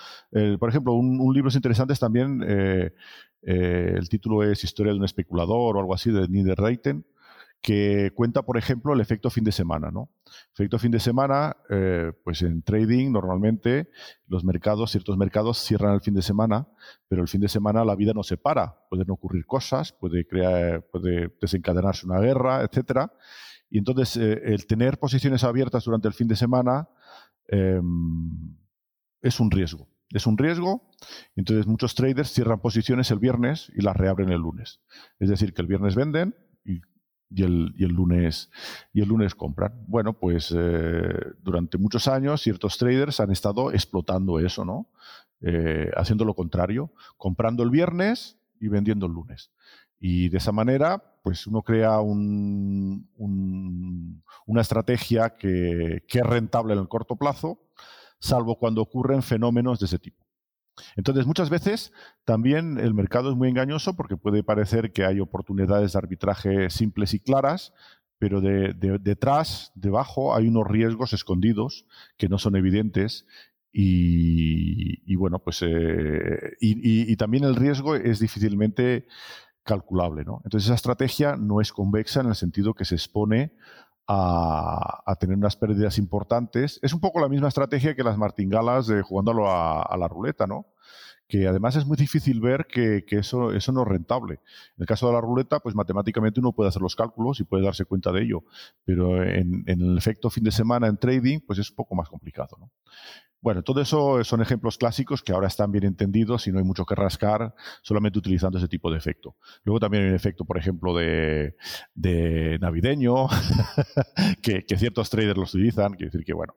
por 0.60 0.68
ejemplo, 0.68 0.92
un, 0.92 1.32
libro 1.32 1.50
interesante 1.54 1.94
es 1.94 2.00
también, 2.00 2.44
eh, 2.46 2.92
eh, 3.40 3.94
el 3.96 4.10
título 4.10 4.42
es 4.42 4.62
Historia 4.62 4.92
de 4.92 4.98
un 4.98 5.06
especulador 5.06 5.74
o 5.74 5.80
algo 5.80 5.94
así, 5.94 6.10
de 6.10 6.28
Niederreiten 6.28 7.06
que 7.60 8.12
cuenta, 8.14 8.42
por 8.42 8.56
ejemplo, 8.56 8.92
el 8.92 9.00
efecto 9.00 9.30
fin 9.30 9.44
de 9.44 9.52
semana. 9.52 9.90
¿no? 9.90 10.10
Efecto 10.52 10.78
fin 10.78 10.90
de 10.90 11.00
semana, 11.00 11.56
eh, 11.70 12.12
pues 12.24 12.42
en 12.42 12.62
trading 12.62 13.10
normalmente 13.10 13.90
los 14.26 14.44
mercados, 14.44 14.90
ciertos 14.90 15.16
mercados 15.16 15.58
cierran 15.58 15.94
el 15.94 16.00
fin 16.00 16.14
de 16.14 16.22
semana, 16.22 16.68
pero 17.08 17.22
el 17.22 17.28
fin 17.28 17.40
de 17.40 17.48
semana 17.48 17.84
la 17.84 17.96
vida 17.96 18.12
no 18.14 18.22
se 18.22 18.36
para. 18.36 18.78
Pueden 18.88 19.10
ocurrir 19.10 19.44
cosas, 19.46 19.92
puede, 19.92 20.26
crear, 20.26 20.86
puede 20.90 21.32
desencadenarse 21.40 22.06
una 22.06 22.20
guerra, 22.20 22.62
etcétera. 22.62 23.12
Y 23.70 23.78
entonces 23.78 24.16
eh, 24.16 24.40
el 24.44 24.66
tener 24.66 24.98
posiciones 24.98 25.44
abiertas 25.44 25.84
durante 25.84 26.08
el 26.08 26.14
fin 26.14 26.28
de 26.28 26.36
semana 26.36 26.88
em, 27.48 28.56
es 29.20 29.40
un 29.40 29.50
riesgo. 29.50 29.88
Es 30.10 30.26
un 30.26 30.38
riesgo, 30.38 30.90
entonces 31.36 31.66
muchos 31.66 31.94
traders 31.94 32.32
cierran 32.32 32.60
posiciones 32.60 33.10
el 33.10 33.18
viernes 33.18 33.70
y 33.76 33.82
las 33.82 33.94
reabren 33.94 34.30
el 34.30 34.40
lunes. 34.40 34.80
Es 35.18 35.28
decir, 35.28 35.52
que 35.52 35.60
el 35.60 35.68
viernes 35.68 35.96
venden 35.96 36.34
y 37.30 37.42
el, 37.42 37.74
y 37.76 37.84
el, 37.84 37.92
lunes, 37.92 38.50
y 38.92 39.00
el 39.00 39.08
lunes 39.08 39.34
compran. 39.34 39.72
Bueno, 39.86 40.14
pues 40.14 40.54
eh, 40.56 41.32
durante 41.42 41.78
muchos 41.78 42.08
años 42.08 42.42
ciertos 42.42 42.78
traders 42.78 43.20
han 43.20 43.30
estado 43.30 43.72
explotando 43.72 44.38
eso, 44.38 44.64
¿no? 44.64 44.88
Eh, 45.40 45.90
haciendo 45.96 46.24
lo 46.24 46.34
contrario, 46.34 46.92
comprando 47.16 47.62
el 47.62 47.70
viernes 47.70 48.38
y 48.60 48.68
vendiendo 48.68 49.06
el 49.06 49.12
lunes. 49.12 49.50
Y 50.00 50.28
de 50.28 50.38
esa 50.38 50.52
manera, 50.52 51.02
pues 51.22 51.46
uno 51.46 51.62
crea 51.62 52.00
un, 52.00 53.08
una 54.46 54.60
estrategia 54.60 55.36
que, 55.36 56.04
que 56.08 56.18
es 56.18 56.26
rentable 56.26 56.72
en 56.72 56.80
el 56.80 56.88
corto 56.88 57.16
plazo, 57.16 57.60
salvo 58.18 58.58
cuando 58.58 58.82
ocurren 58.82 59.22
fenómenos 59.22 59.78
de 59.78 59.86
ese 59.86 59.98
tipo. 59.98 60.17
Entonces, 60.96 61.26
muchas 61.26 61.50
veces 61.50 61.92
también 62.24 62.78
el 62.78 62.94
mercado 62.94 63.30
es 63.30 63.36
muy 63.36 63.48
engañoso 63.48 63.96
porque 63.96 64.16
puede 64.16 64.42
parecer 64.42 64.92
que 64.92 65.04
hay 65.04 65.20
oportunidades 65.20 65.92
de 65.92 65.98
arbitraje 65.98 66.70
simples 66.70 67.14
y 67.14 67.20
claras, 67.20 67.72
pero 68.18 68.40
detrás, 68.40 69.70
debajo, 69.74 70.34
hay 70.34 70.48
unos 70.48 70.66
riesgos 70.66 71.12
escondidos 71.12 71.86
que 72.16 72.28
no 72.28 72.38
son 72.38 72.56
evidentes 72.56 73.26
y, 73.72 75.14
bueno, 75.14 75.38
pues 75.38 75.62
eh, 75.62 76.56
y, 76.60 77.14
también 77.16 77.44
el 77.44 77.54
riesgo 77.54 77.94
es 77.94 78.18
difícilmente 78.18 79.06
calculable, 79.62 80.24
¿no? 80.24 80.40
Entonces 80.44 80.66
esa 80.66 80.74
estrategia 80.74 81.36
no 81.36 81.60
es 81.60 81.72
convexa 81.72 82.20
en 82.20 82.28
el 82.28 82.34
sentido 82.34 82.74
que 82.74 82.84
se 82.84 82.94
expone 82.94 83.52
a, 84.08 85.14
tener 85.20 85.36
unas 85.36 85.56
pérdidas 85.56 85.98
importantes. 85.98 86.80
Es 86.82 86.94
un 86.94 87.00
poco 87.00 87.20
la 87.20 87.28
misma 87.28 87.48
estrategia 87.48 87.94
que 87.94 88.02
las 88.02 88.16
martingalas 88.16 88.86
de 88.86 89.02
jugándolo 89.02 89.50
a, 89.50 89.82
a 89.82 89.96
la 89.96 90.08
ruleta, 90.08 90.46
¿no? 90.46 90.66
que 91.28 91.46
además 91.46 91.76
es 91.76 91.84
muy 91.84 91.96
difícil 91.98 92.40
ver 92.40 92.66
que, 92.66 93.04
eso, 93.10 93.52
eso 93.52 93.70
no 93.70 93.82
es 93.82 93.88
rentable. 93.88 94.34
En 94.76 94.82
el 94.82 94.86
caso 94.86 95.06
de 95.08 95.12
la 95.12 95.20
ruleta, 95.20 95.60
pues 95.60 95.74
matemáticamente 95.74 96.40
uno 96.40 96.52
puede 96.52 96.70
hacer 96.70 96.80
los 96.80 96.96
cálculos 96.96 97.38
y 97.38 97.44
puede 97.44 97.64
darse 97.64 97.84
cuenta 97.84 98.10
de 98.12 98.22
ello, 98.22 98.44
pero 98.86 99.22
en, 99.22 99.62
en 99.66 99.80
el 99.82 99.98
efecto 99.98 100.30
fin 100.30 100.44
de 100.44 100.50
semana 100.50 100.86
en 100.86 100.96
trading, 100.96 101.40
pues 101.40 101.58
es 101.58 101.68
un 101.68 101.76
poco 101.76 101.94
más 101.94 102.08
complicado. 102.08 102.56
¿no? 102.58 102.70
Bueno, 103.40 103.62
todo 103.62 103.80
eso 103.80 104.24
son 104.24 104.42
ejemplos 104.42 104.78
clásicos 104.78 105.22
que 105.22 105.32
ahora 105.32 105.46
están 105.46 105.70
bien 105.70 105.84
entendidos 105.84 106.48
y 106.48 106.52
no 106.52 106.58
hay 106.58 106.64
mucho 106.64 106.84
que 106.84 106.96
rascar 106.96 107.54
solamente 107.82 108.18
utilizando 108.18 108.58
ese 108.58 108.66
tipo 108.66 108.90
de 108.90 108.98
efecto. 108.98 109.36
Luego 109.62 109.78
también 109.78 110.02
hay 110.02 110.08
un 110.10 110.16
efecto, 110.16 110.44
por 110.44 110.58
ejemplo, 110.58 110.92
de, 110.94 111.54
navideño, 112.60 113.28
que, 114.42 114.64
ciertos 114.76 115.08
traders 115.10 115.38
los 115.38 115.54
utilizan. 115.54 115.92
Quiere 115.92 116.06
decir 116.10 116.24
que, 116.24 116.32
bueno, 116.32 116.54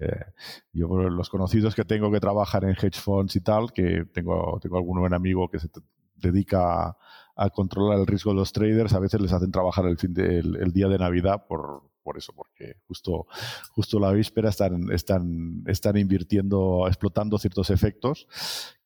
eh, 0.00 0.24
yo 0.72 0.88
los 0.88 1.28
conocidos 1.30 1.74
que 1.74 1.84
tengo 1.84 2.10
que 2.10 2.18
trabajan 2.18 2.64
en 2.64 2.70
hedge 2.70 3.00
funds 3.00 3.36
y 3.36 3.40
tal, 3.40 3.72
que 3.72 4.04
tengo, 4.12 4.58
tengo 4.60 4.76
algún 4.76 4.98
buen 4.98 5.14
amigo 5.14 5.48
que 5.48 5.60
se 5.60 5.68
dedica 6.16 6.96
a, 7.36 7.50
controlar 7.50 8.00
el 8.00 8.06
riesgo 8.06 8.32
de 8.32 8.36
los 8.36 8.52
traders, 8.52 8.92
a 8.92 8.98
veces 8.98 9.20
les 9.20 9.32
hacen 9.32 9.52
trabajar 9.52 9.86
el, 9.86 9.98
fin 9.98 10.14
el 10.18 10.72
día 10.72 10.88
de 10.88 10.98
Navidad 10.98 11.46
por, 11.48 11.93
por 12.04 12.18
eso, 12.18 12.32
porque 12.32 12.76
justo, 12.86 13.26
justo 13.72 13.98
la 13.98 14.12
víspera 14.12 14.50
están, 14.50 14.92
están, 14.92 15.64
están 15.66 15.96
invirtiendo, 15.96 16.86
explotando 16.86 17.38
ciertos 17.38 17.70
efectos 17.70 18.28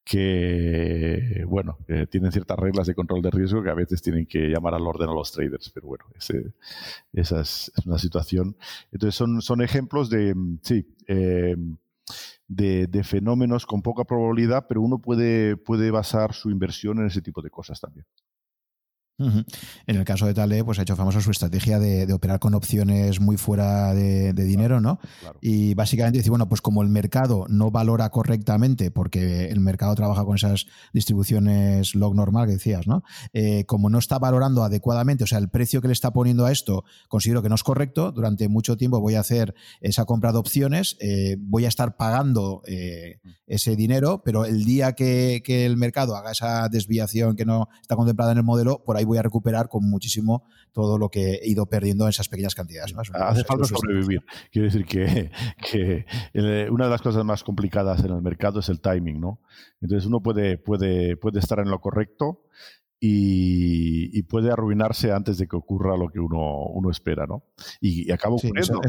que, 0.09 1.45
bueno, 1.47 1.77
tienen 2.09 2.33
ciertas 2.33 2.59
reglas 2.59 2.87
de 2.87 2.95
control 2.95 3.21
de 3.21 3.31
riesgo 3.31 3.63
que 3.63 3.69
a 3.69 3.75
veces 3.75 4.01
tienen 4.01 4.25
que 4.25 4.49
llamar 4.49 4.73
al 4.73 4.87
orden 4.87 5.11
a 5.11 5.13
los 5.13 5.31
traders, 5.33 5.69
pero 5.69 5.89
bueno, 5.89 6.07
esa 7.13 7.41
es, 7.43 7.71
una 7.85 7.99
situación. 7.99 8.57
Entonces 8.91 9.15
son, 9.15 9.43
son 9.43 9.61
ejemplos 9.61 10.09
de, 10.09 10.35
sí, 10.63 10.97
em, 11.07 11.77
de, 12.47 12.87
de, 12.87 13.05
fenómenos 13.05 13.67
con 13.67 13.83
poca 13.83 14.05
probabilidad, 14.05 14.65
pero 14.67 14.81
uno 14.81 14.99
puede, 14.99 15.59
puede 15.59 15.91
basar 15.91 16.33
su 16.33 16.49
inversión 16.49 17.01
en 17.01 17.09
ese 17.09 17.21
tipo 17.21 17.43
de 17.43 17.51
cosas 17.51 17.79
también. 17.79 18.07
En 19.19 19.97
el 19.97 20.05
caso 20.05 20.27
de 20.27 20.35
Tale, 20.35 20.65
pues 20.65 20.79
ha 20.79 20.83
hecho 20.83 20.95
famosa 20.95 21.21
su 21.21 21.33
estrategia 21.33 21.81
de, 21.81 22.13
operar 22.13 22.39
con 22.39 22.55
opciones 22.55 23.21
muy 23.21 23.37
fuera 23.37 23.93
de, 23.93 24.33
dinero, 24.33 24.81
¿no? 24.81 25.01
Y 25.41 25.75
básicamente 25.75 26.19
dice, 26.19 26.31
bueno, 26.31 26.49
pues 26.49 26.61
como 26.61 26.83
el 26.83 26.89
mercado 26.89 27.47
no 27.49 27.71
valora 27.71 28.11
correctamente, 28.11 28.91
porque 28.91 29.47
el 29.47 29.61
mercado 29.61 29.95
trabaja 29.97 30.25
con 30.25 30.37
esas 30.37 30.67
distribuciones 30.93 31.95
log 31.97 32.15
normal 32.15 32.47
que 32.47 32.53
decías, 32.53 32.87
¿no? 32.87 33.03
Eh, 33.33 33.65
como 33.67 33.91
no 33.91 33.99
está 33.99 34.19
valorando 34.19 34.63
adecuadamente, 34.63 35.25
o 35.25 35.27
sea, 35.27 35.39
el 35.39 35.49
precio 35.49 35.81
que 35.81 35.89
le 35.89 35.93
está 35.93 36.13
poniendo 36.13 36.47
a 36.47 36.53
esto, 36.53 36.85
considero 37.09 37.43
que 37.43 37.49
no 37.49 37.57
es 37.57 37.65
correcto, 37.65 38.13
durante 38.13 38.49
mucho 38.49 38.77
tiempo 38.77 39.01
voy 39.01 39.17
a 39.17 39.21
hacer 39.21 39.55
esa 39.81 40.05
compra 40.05 40.31
de 40.33 40.39
opciones, 40.39 40.97
eh, 41.01 41.37
voy 41.41 41.65
a 41.65 41.69
estar 41.69 41.97
pagando 41.97 42.63
eh, 42.67 43.21
ese 43.47 43.75
dinero, 43.75 44.23
pero 44.25 44.45
el 44.45 44.65
día 44.65 44.93
que, 44.93 45.43
que 45.45 45.67
el 45.67 45.77
mercado 45.77 46.15
haga 46.15 46.31
esa 46.31 46.69
desviación 46.69 47.35
que 47.35 47.45
no 47.45 47.69
está 47.83 47.97
contemplada 47.97 48.33
en 48.33 48.39
el 48.39 48.45
modelo, 48.45 48.85
por 48.85 48.97
ahí 48.97 49.05
voy 49.09 49.19
a 49.19 49.23
recuperar 49.23 49.69
con 49.69 49.89
muchísimo 49.89 50.45
todo 50.73 50.99
lo 50.99 51.09
que 51.09 51.35
he 51.35 51.49
ido 51.49 51.67
perdiendo 51.67 52.05
en 52.05 52.11
esas 52.11 52.29
pequeñas 52.29 52.55
cantidades. 52.55 52.95
Hace 53.15 53.45
falta 53.45 53.65
sobrevivir. 53.65 54.23
Quiero 54.53 54.67
decir 54.67 54.85
que, 54.87 55.31
que, 55.71 56.07
una 56.71 56.85
de 56.85 56.91
las 56.91 57.03
cosas 57.03 57.25
más 57.25 57.43
complicadas 57.43 58.05
en 58.05 58.13
el 58.13 58.23
mercado 58.23 58.61
es 58.61 58.69
el 58.69 58.81
timing, 58.81 59.21
¿no? 59.21 59.41
Entonces 59.81 60.07
uno 60.07 60.21
puede, 60.21 60.59
puede, 60.59 61.17
puede 61.17 61.41
estar 61.41 61.59
en 61.59 61.71
lo 61.71 61.81
correcto 61.81 62.43
y, 63.01 64.23
puede 64.25 64.51
arruinarse 64.51 65.13
antes 65.13 65.39
de 65.39 65.47
que 65.47 65.57
ocurra 65.57 65.97
lo 65.97 66.09
que 66.09 66.19
uno, 66.19 66.67
uno 66.67 66.91
espera, 66.91 67.27
¿no? 67.27 67.45
Y, 67.81 68.11
acaba 68.11 68.35
ocurriendo. 68.35 68.81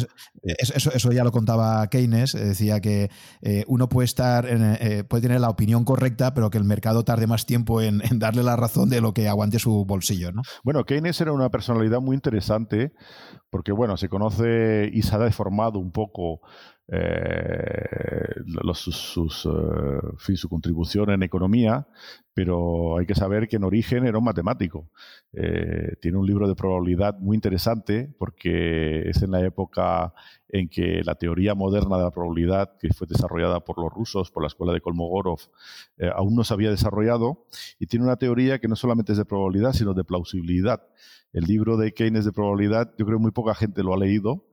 eso, 0.44 0.92
eso, 0.92 1.12
ya 1.12 1.24
lo 1.24 1.32
contaba 1.32 1.88
Keynes, 1.90 2.34
decía 2.34 2.82
que 2.82 3.10
eh, 3.42 3.64
uno 3.68 3.88
puede 3.88 4.06
estar, 4.06 4.46
eh, 4.50 5.04
puede 5.04 5.22
tener 5.22 5.40
la 5.40 5.50
opinión 5.50 5.86
correcta, 5.86 6.34
pero 6.34 6.50
que 6.50 6.58
el 6.58 6.64
mercado 6.64 7.04
tarde 7.04 7.28
más 7.28 7.46
tiempo 7.46 7.82
en, 7.82 8.02
darle 8.20 8.44
la 8.44 8.56
razón 8.56 8.90
de 8.90 9.02
lo 9.02 9.14
que 9.14 9.28
aguante 9.28 9.60
su 9.60 9.86
bolsillo, 9.86 10.32
¿no? 10.32 10.42
Bueno, 10.64 10.84
Keynes 10.86 11.22
era 11.22 11.32
una 11.32 11.50
personalidad 11.50 12.02
muy 12.02 12.16
interesante 12.16 12.94
porque, 13.50 13.72
bueno, 13.72 13.98
se 13.98 14.10
conoce 14.10 14.90
y 14.92 15.04
se 15.04 15.16
ha 15.16 15.20
deformado 15.20 15.80
un 15.80 15.92
poco 15.92 16.42
eh, 16.92 18.34
sus, 18.74 19.46
eh, 19.46 20.36
su 20.36 20.50
contribución 20.50 21.12
en 21.12 21.22
economía, 21.22 21.88
pero 22.34 22.98
hay 22.98 23.06
que 23.06 23.14
saber 23.14 23.48
que 23.48 23.58
en 23.58 23.64
origen 23.64 24.08
era 24.08 24.18
un 24.18 24.24
matemático. 24.24 24.90
Eh, 25.34 25.96
tiene 26.02 26.18
un 26.18 26.26
libro 26.26 26.48
de 26.48 26.56
probabilidad 26.56 27.20
muy 27.20 27.36
interesante 27.36 28.12
porque 28.18 29.10
es 29.10 29.22
en 29.22 29.32
la 29.32 29.42
época 29.46 30.14
en 30.48 30.68
que 30.68 31.04
la 31.04 31.16
teoría 31.16 31.54
moderna 31.54 31.98
de 31.98 32.04
la 32.06 32.12
probabilidad, 32.12 32.78
que 32.80 32.92
fue 32.92 33.06
desarrollada 33.08 33.60
por 33.60 33.78
los 33.78 33.94
rusos, 33.94 34.32
por 34.32 34.42
la 34.42 34.48
escuela 34.48 34.74
de 34.74 34.82
Kolmogorov, 34.82 35.40
aún 36.16 36.36
no 36.36 36.44
se 36.44 36.54
había 36.56 36.72
desarrollado 36.72 37.46
y 37.78 37.86
tiene 37.86 38.06
una 38.06 38.16
teoría 38.16 38.60
que 38.60 38.68
no 38.68 38.76
solamente 38.76 39.12
es 39.12 39.18
de 39.20 39.26
probabilidad, 39.26 39.74
sino 39.74 39.94
de 39.94 40.04
plausibilidad. 40.04 40.82
El 41.34 41.44
libro 41.44 41.78
de 41.78 41.94
Keynes 41.94 42.26
de 42.26 42.32
probabilidad, 42.32 42.92
yo 42.98 43.06
creo 43.06 43.20
que 43.20 43.22
muy 43.22 43.32
poca 43.32 43.54
gente 43.54 43.84
lo 43.84 43.94
ha 43.94 43.98
leído, 43.98 44.49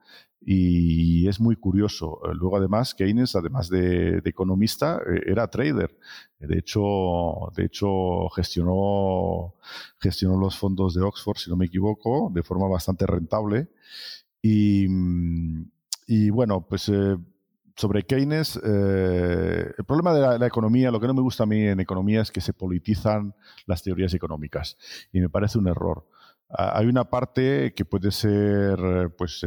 y 0.48 1.26
es 1.26 1.40
muy 1.40 1.56
curioso. 1.56 2.20
Eh, 2.24 2.28
luego, 2.34 2.56
además, 2.56 2.94
Keynes, 2.94 3.34
además 3.34 3.68
de, 3.68 4.22
economista, 4.24 5.00
eh, 5.04 5.22
era 5.26 5.48
trader. 5.48 5.98
De 6.38 6.58
hecho, 6.58 7.50
de 7.56 7.64
hecho 7.64 8.28
gestionó, 8.28 9.56
gestionó 9.98 10.38
los 10.38 10.56
fondos 10.56 10.94
de 10.94 11.02
Oxford, 11.02 11.38
si 11.38 11.50
no 11.50 11.56
me 11.56 11.66
equivoco, 11.66 12.30
de 12.32 12.44
forma 12.44 12.68
bastante 12.68 13.06
rentable. 13.06 13.70
Y, 14.40 14.86
mm, 14.88 15.68
bueno, 16.30 16.64
pues 16.68 16.88
eh, 16.90 17.16
sobre 17.76 18.04
Keynes, 18.04 18.54
el 18.54 19.84
problema 19.84 20.14
de 20.14 20.38
la, 20.38 20.46
economía, 20.46 20.92
lo 20.92 21.00
que 21.00 21.08
no 21.08 21.14
me 21.14 21.22
gusta 21.22 21.42
a 21.42 21.46
mí 21.46 21.60
en 21.60 21.80
economía 21.80 22.20
es 22.22 22.30
que 22.30 22.40
se 22.40 22.52
politizan 22.52 23.34
las 23.66 23.82
teorías 23.82 24.14
económicas. 24.14 24.78
Y 25.12 25.20
me 25.20 25.28
parece 25.28 25.58
un 25.58 25.66
error. 25.66 26.06
Hay 26.48 26.86
una 26.86 27.10
parte 27.10 27.74
que 27.74 27.84
puede 27.84 28.12
ser, 28.12 29.12
pues, 29.18 29.44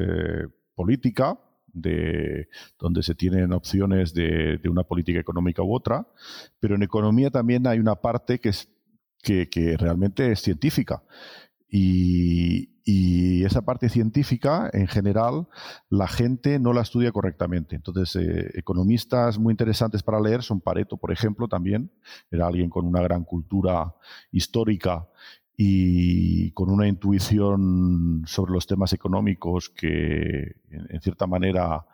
política, 0.79 1.37
de, 1.73 2.47
donde 2.79 3.03
se 3.03 3.13
tienen 3.13 3.51
opciones 3.51 4.13
de, 4.13 4.61
una 4.69 4.83
política 4.83 5.19
económica 5.19 5.61
u 5.61 5.75
otra, 5.75 6.07
pero 6.61 6.75
en 6.75 6.83
economía 6.83 7.29
también 7.29 7.67
hay 7.67 7.79
una 7.79 7.95
parte 7.95 8.39
que, 8.39 8.47
es, 8.47 8.69
que, 9.21 9.75
realmente 9.77 10.31
es 10.31 10.41
científica. 10.41 11.03
Y, 11.69 12.69
esa 13.45 13.61
parte 13.61 13.87
científica, 13.89 14.69
en 14.73 14.87
general, 14.87 15.47
la 15.89 16.07
gente 16.07 16.59
no 16.59 16.73
la 16.73 16.81
estudia 16.81 17.11
correctamente. 17.11 17.75
Entonces, 17.75 18.15
eh, 18.15 18.51
economistas 18.55 19.37
muy 19.37 19.51
interesantes 19.51 20.01
para 20.01 20.19
leer 20.19 20.41
son 20.41 20.59
Pareto, 20.59 20.97
por 20.97 21.11
ejemplo, 21.11 21.47
también. 21.47 21.91
Era 22.31 22.47
alguien 22.47 22.69
con 22.69 22.85
una 22.85 23.01
gran 23.01 23.23
cultura 23.23 23.95
histórica 24.31 25.07
y 25.61 26.51
con 26.51 26.69
una 26.69 26.87
intuición 26.87 28.23
sobre 28.25 28.53
los 28.53 28.65
temas 28.65 28.93
económicos 28.93 29.69
que, 29.69 30.55
en, 30.69 31.01
cierta 31.01 31.27
manera, 31.27 31.85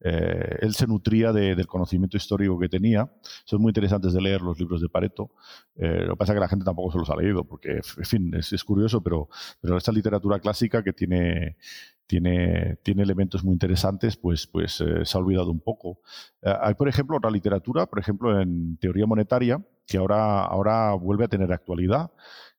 eh, 0.00 0.56
él 0.62 0.72
se 0.72 0.86
nutría 0.86 1.30
del 1.30 1.66
conocimiento 1.66 2.16
histórico 2.16 2.58
que 2.58 2.70
tenía. 2.70 3.12
Son 3.44 3.60
muy 3.60 3.72
interesantes 3.72 4.14
de 4.14 4.22
leer 4.22 4.40
los 4.40 4.58
libros 4.58 4.80
de 4.80 4.88
Pareto. 4.88 5.32
Eh, 5.76 6.06
lo 6.06 6.14
que 6.14 6.16
pasa 6.16 6.32
es 6.32 6.36
que 6.36 6.40
la 6.40 6.48
gente 6.48 6.64
tampoco 6.64 6.92
se 6.92 6.98
los 6.98 7.10
ha 7.10 7.16
leído, 7.16 7.44
porque, 7.44 7.82
en 7.98 8.04
fin, 8.06 8.34
es, 8.34 8.64
curioso, 8.64 9.02
pero, 9.02 9.28
pero 9.60 9.76
esta 9.76 9.92
literatura 9.92 10.38
clásica 10.38 10.82
que 10.82 10.94
tiene, 10.94 11.58
tiene, 12.06 12.76
tiene 12.76 13.02
elementos 13.02 13.44
muy 13.44 13.52
interesantes, 13.52 14.16
pues, 14.16 14.46
pues 14.46 14.80
eh, 14.80 15.04
se 15.04 15.18
ha 15.18 15.20
olvidado 15.20 15.50
un 15.50 15.60
poco. 15.60 16.00
hay, 16.40 16.72
por 16.72 16.88
ejemplo, 16.88 17.18
otra 17.18 17.30
literatura, 17.30 17.84
por 17.84 17.98
ejemplo, 17.98 18.40
en 18.40 18.78
teoría 18.78 19.04
monetaria, 19.04 19.62
que 19.86 19.98
ahora, 19.98 20.42
ahora 20.44 20.94
vuelve 20.94 21.26
a 21.26 21.28
tener 21.28 21.52
actualidad 21.52 22.10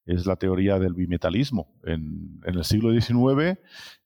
es 0.05 0.25
la 0.25 0.35
teoría 0.35 0.79
del 0.79 0.93
bimetalismo. 0.93 1.73
En, 1.83 2.39
el 2.45 2.63
siglo 2.63 2.91
XIX 2.91 3.59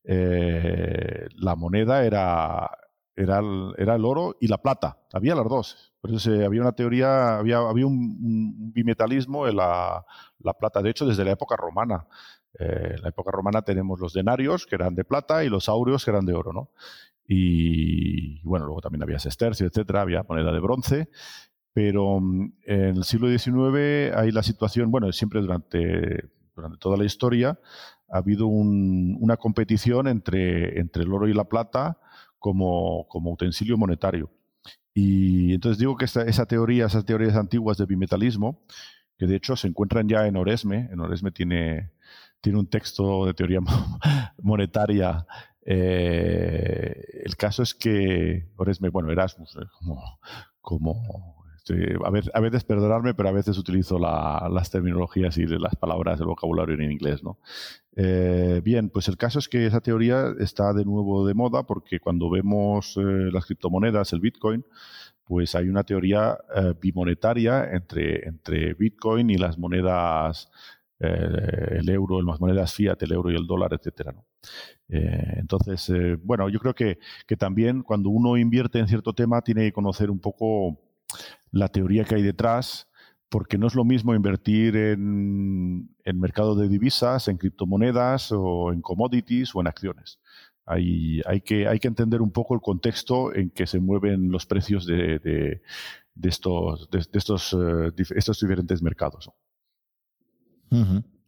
eh, 0.04 1.28
la 1.36 1.56
moneda 1.56 2.06
era, 2.06 2.70
era, 3.16 3.40
el, 3.40 3.74
era 3.78 3.96
el 3.96 4.06
oro 4.06 4.36
y 4.40 4.48
la 4.48 4.58
plata, 4.58 5.00
había 5.14 5.36
las 5.36 5.48
dos. 5.48 5.94
Por 6.02 6.14
eso 6.14 6.32
había 6.32 6.62
una 6.62 6.74
teoría, 6.74 7.40
había, 7.40 7.62
un, 7.62 8.72
bimetalismo 8.74 9.48
en 9.48 9.56
la, 9.56 10.06
plata, 10.60 10.82
de 10.82 10.92
hecho 10.92 11.06
desde 11.06 11.26
la 11.26 11.32
época 11.32 11.56
romana. 11.56 12.08
Eh, 12.60 12.94
en 12.96 13.02
la 13.02 13.10
época 13.10 13.32
romana 13.32 13.64
tenemos 13.64 14.00
los 14.00 14.14
denarios, 14.14 14.66
que 14.66 14.76
eran 14.76 14.96
de 14.96 15.04
plata, 15.04 15.44
y 15.44 15.50
los 15.50 15.68
aureos, 15.68 16.06
que 16.06 16.12
eran 16.12 16.26
de 16.26 16.34
oro, 16.34 16.54
¿no? 16.54 16.70
Y 17.28 18.40
bueno, 18.44 18.66
luego 18.66 18.82
también 18.82 19.02
había 19.02 19.18
sestercio, 19.18 19.66
etcétera, 19.66 20.02
había 20.02 20.24
moneda 20.24 20.52
de 20.52 20.60
bronce, 20.60 21.10
pero 21.76 22.22
mm, 22.22 22.54
en 22.64 22.96
el 22.96 23.04
siglo 23.04 23.28
XIX 23.28 24.16
hay 24.16 24.32
la 24.32 24.44
situación, 24.44 24.90
bueno, 24.92 25.12
siempre 25.12 25.42
durante, 25.42 26.30
durante 26.56 26.78
toda 26.78 26.96
la 26.96 27.04
historia 27.04 27.60
ha 28.08 28.18
habido 28.20 28.48
una 28.48 29.36
competición 29.36 30.08
entre, 30.08 30.80
entre 30.80 31.04
el 31.04 31.12
oro 31.12 31.28
y 31.28 31.34
la 31.34 31.44
plata 31.44 32.00
como, 32.40 33.06
como 33.10 33.34
utensilio 33.34 33.78
monetario. 33.78 34.32
Y 34.94 35.54
entonces 35.54 35.78
digo 35.78 35.98
que 35.98 36.06
esa 36.06 36.46
teoría, 36.46 36.86
esas 36.86 37.04
teorías 37.04 37.36
antiguas 37.36 37.78
de 37.78 37.86
bimetalismo, 37.86 38.64
que 39.18 39.28
de 39.28 39.36
hecho 39.36 39.58
se 39.58 39.68
encuentran 39.68 40.08
ya 40.08 40.28
en 40.28 40.38
Oresme, 40.38 40.88
en 40.92 41.02
Oresme 41.02 41.32
tiene, 41.32 41.92
tiene 42.40 42.60
un 42.60 42.70
texto 42.70 43.26
de 43.26 43.34
teoría 43.34 43.60
monetaria. 44.42 45.26
Eh, 45.66 47.22
el 47.26 47.36
caso 47.36 47.64
es 47.64 47.74
que 47.74 48.48
Oresme, 48.56 48.88
bueno, 48.88 49.12
Erasmus, 49.12 49.58
eh, 49.58 49.66
como, 49.78 50.20
como 50.62 51.35
este, 51.68 51.98
a, 52.34 52.40
veces, 52.40 52.64
perdonarme, 52.64 53.16
pero 53.16 53.30
a 53.30 53.32
veces 53.32 53.58
utilizo 53.58 53.98
las 53.98 54.70
terminologías 54.70 55.38
y 55.38 55.48
las 55.48 55.76
palabras 55.76 56.20
del 56.20 56.28
vocabulario 56.28 56.76
en 56.76 56.92
inglés, 56.92 57.24
¿no? 57.24 57.40
Eh, 57.96 58.62
bien, 58.64 58.90
pues 58.90 59.08
el 59.08 59.18
caso 59.18 59.40
es 59.40 59.50
que 59.50 59.66
esa 59.66 59.82
teoría 59.82 60.34
está 60.40 60.74
de 60.74 60.86
nuevo 60.86 61.26
de 61.26 61.34
moda 61.34 61.64
porque 61.64 62.00
cuando 62.00 62.30
vemos 62.30 62.98
eh, 62.98 63.02
las 63.32 63.46
criptomonedas, 63.46 64.14
el 64.14 64.20
Bitcoin, 64.20 64.64
pues 65.24 65.56
hay 65.56 65.68
una 65.70 65.84
teoría 65.84 66.38
eh, 66.56 66.74
bimonetaria 66.80 67.72
entre, 67.72 68.74
Bitcoin 68.76 69.30
y 69.32 69.38
las 69.38 69.58
monedas, 69.58 70.52
el 71.00 71.90
euro, 71.90 72.22
las 72.22 72.40
monedas 72.40 72.74
fiat, 72.74 73.02
el 73.02 73.12
euro 73.12 73.32
y 73.32 73.36
el 73.36 73.48
dólar, 73.48 73.74
etcétera. 73.74 74.14
¿no? 74.14 74.26
entonces, 74.88 75.92
bueno, 76.24 76.48
yo 76.50 76.60
creo 76.60 76.74
que 76.76 76.98
también 77.38 77.82
cuando 77.82 78.10
uno 78.10 78.38
invierte 78.38 78.80
en 78.80 78.88
cierto 78.88 79.14
tema 79.14 79.42
tiene 79.42 79.64
que 79.64 79.74
conocer 79.74 80.12
un 80.12 80.20
poco 80.20 80.85
la 81.52 81.70
teoría 81.70 82.04
que 82.04 82.16
hay 82.16 82.22
detrás, 82.22 82.88
porque 83.30 83.58
no 83.58 83.68
es 83.68 83.76
lo 83.76 83.84
mismo 83.84 84.14
invertir 84.16 84.76
en, 84.76 85.96
en 86.04 86.20
mercado 86.20 86.56
de 86.56 86.70
divisas, 86.70 87.28
en 87.28 87.38
criptomonedas 87.38 88.32
o 88.32 88.72
en 88.72 88.82
commodities 88.82 89.56
o 89.56 89.62
en 89.62 89.68
acciones. 89.68 90.20
Hay, 90.66 91.22
hay, 91.26 91.42
que, 91.42 91.68
hay 91.68 91.80
que 91.80 91.88
entender 91.88 92.22
un 92.22 92.32
poco 92.32 92.56
el 92.56 92.62
contexto 92.62 93.34
en 93.36 93.52
que 93.52 93.68
se 93.68 93.80
mueven 93.80 94.32
los 94.32 94.46
precios 94.46 94.86
de, 94.86 95.20
de, 95.20 95.62
estos, 96.24 96.90
de, 96.90 97.06
estos, 97.14 97.54
eh, 97.54 97.92
estos 98.16 98.40
diferentes 98.40 98.82
mercados. 98.82 99.30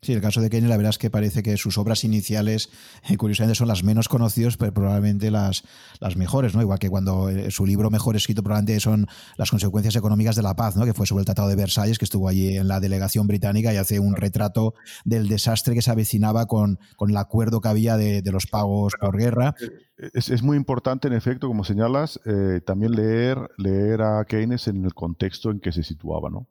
Sí, 0.01 0.13
el 0.13 0.21
caso 0.21 0.41
de 0.41 0.51
Keynes, 0.51 0.69
la 0.69 0.77
verdad 0.77 0.91
es 0.91 0.99
que 0.99 1.09
parece 1.09 1.41
que 1.41 1.57
sus 1.57 1.79
obras 1.79 2.03
iniciales, 2.03 2.69
eh, 3.09 3.17
curiosamente, 3.17 3.55
son 3.55 3.67
las 3.67 3.83
menos 3.83 4.07
conocidas, 4.07 4.55
pero 4.55 4.71
probablemente 4.71 5.31
las, 5.31 5.63
las 5.99 6.15
mejores, 6.15 6.53
¿no? 6.53 6.61
Igual 6.61 6.77
que 6.77 6.89
cuando 6.89 7.29
eh, 7.29 7.49
su 7.49 7.65
libro 7.65 7.89
mejor 7.89 8.15
escrito 8.15 8.43
probablemente 8.43 8.79
son 8.79 9.07
Las 9.37 9.49
consecuencias 9.49 9.95
económicas 9.95 10.35
de 10.35 10.43
la 10.43 10.55
paz, 10.55 10.75
¿no? 10.75 10.85
Que 10.85 10.93
fue 10.93 11.07
sobre 11.07 11.21
el 11.21 11.25
Tratado 11.25 11.47
de 11.47 11.55
Versalles, 11.55 11.97
que 11.97 12.05
estuvo 12.05 12.27
allí 12.27 12.57
en 12.57 12.67
la 12.67 12.79
delegación 12.79 13.25
británica 13.25 13.73
y 13.73 13.77
hace 13.77 13.99
un 13.99 14.15
retrato 14.15 14.75
del 15.03 15.27
desastre 15.27 15.73
que 15.73 15.81
se 15.81 15.89
avecinaba 15.89 16.45
con, 16.45 16.77
con 16.95 17.09
el 17.09 17.17
acuerdo 17.17 17.59
que 17.59 17.69
había 17.69 17.97
de, 17.97 18.21
los 18.31 18.45
pagos 18.45 18.93
por 18.99 19.17
guerra. 19.17 19.55
Eh, 19.97 20.09
es, 20.13 20.43
muy 20.43 20.57
importante, 20.57 21.07
en 21.07 21.15
efecto, 21.15 21.47
como 21.47 21.63
señalas, 21.63 22.19
también 22.65 22.91
leer, 22.91 23.49
leer 23.57 24.03
a 24.03 24.25
Keynes 24.25 24.67
en 24.67 24.85
el 24.85 24.93
contexto 24.93 25.49
en 25.49 25.59
que 25.59 25.71
se 25.71 25.81
situaba, 25.81 26.29
¿no? 26.29 26.47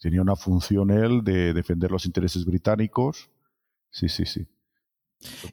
Tenía 0.00 0.22
una 0.22 0.36
función 0.36 0.90
él 0.90 1.22
de 1.22 1.52
defender 1.52 1.90
los 1.90 2.06
intereses 2.06 2.44
británicos. 2.44 3.30
Sí, 3.90 4.08
sí, 4.08 4.26
sí. 4.26 4.46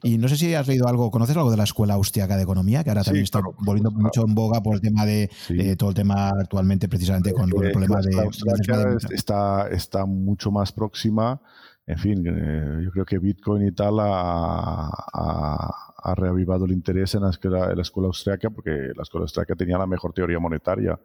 Y 0.02 0.18
no 0.18 0.28
sé 0.28 0.36
si 0.36 0.54
has 0.54 0.68
leído 0.68 0.86
algo, 0.86 1.10
¿conoces 1.10 1.36
algo 1.36 1.50
de 1.50 1.56
la 1.56 1.64
Escuela 1.64 1.94
Austriaca 1.94 2.36
de 2.36 2.42
Economía? 2.42 2.84
Que 2.84 2.90
ahora 2.90 3.02
también 3.02 3.24
está 3.24 3.40
volviendo 3.58 3.90
mucho 3.90 4.24
en 4.26 4.34
boga 4.34 4.62
por 4.62 4.74
el 4.74 4.80
tema 4.80 5.06
de 5.06 5.30
todo 5.78 5.90
el 5.90 5.94
tema 5.94 6.28
actualmente, 6.28 6.88
precisamente 6.88 7.32
con, 7.32 7.44
el 7.44 7.72
problema 7.72 8.00
de. 8.00 8.14
La 8.14 8.98
está, 9.10 9.68
está 9.70 10.04
mucho 10.04 10.50
más 10.50 10.72
próxima. 10.72 11.40
En 11.86 11.98
fin, 11.98 12.24
eh, 12.26 12.82
yo 12.82 12.90
creo 12.90 13.04
que 13.04 13.18
Bitcoin 13.18 13.66
y 13.66 13.72
tal 13.72 14.00
ha, 14.00 14.88
ha, 14.88 16.14
reavivado 16.14 16.64
el 16.64 16.72
interés 16.72 17.14
en 17.14 17.22
la, 17.22 17.30
en 17.70 17.76
la 17.76 17.82
escuela 17.82 18.06
austriaca 18.06 18.50
porque 18.50 18.70
la 18.94 19.02
escuela 19.02 19.24
austriaca 19.24 19.54
tenía 19.54 19.76
la 19.76 19.86
mejor 19.86 20.12
teoría 20.12 20.38
monetaria 20.38 20.98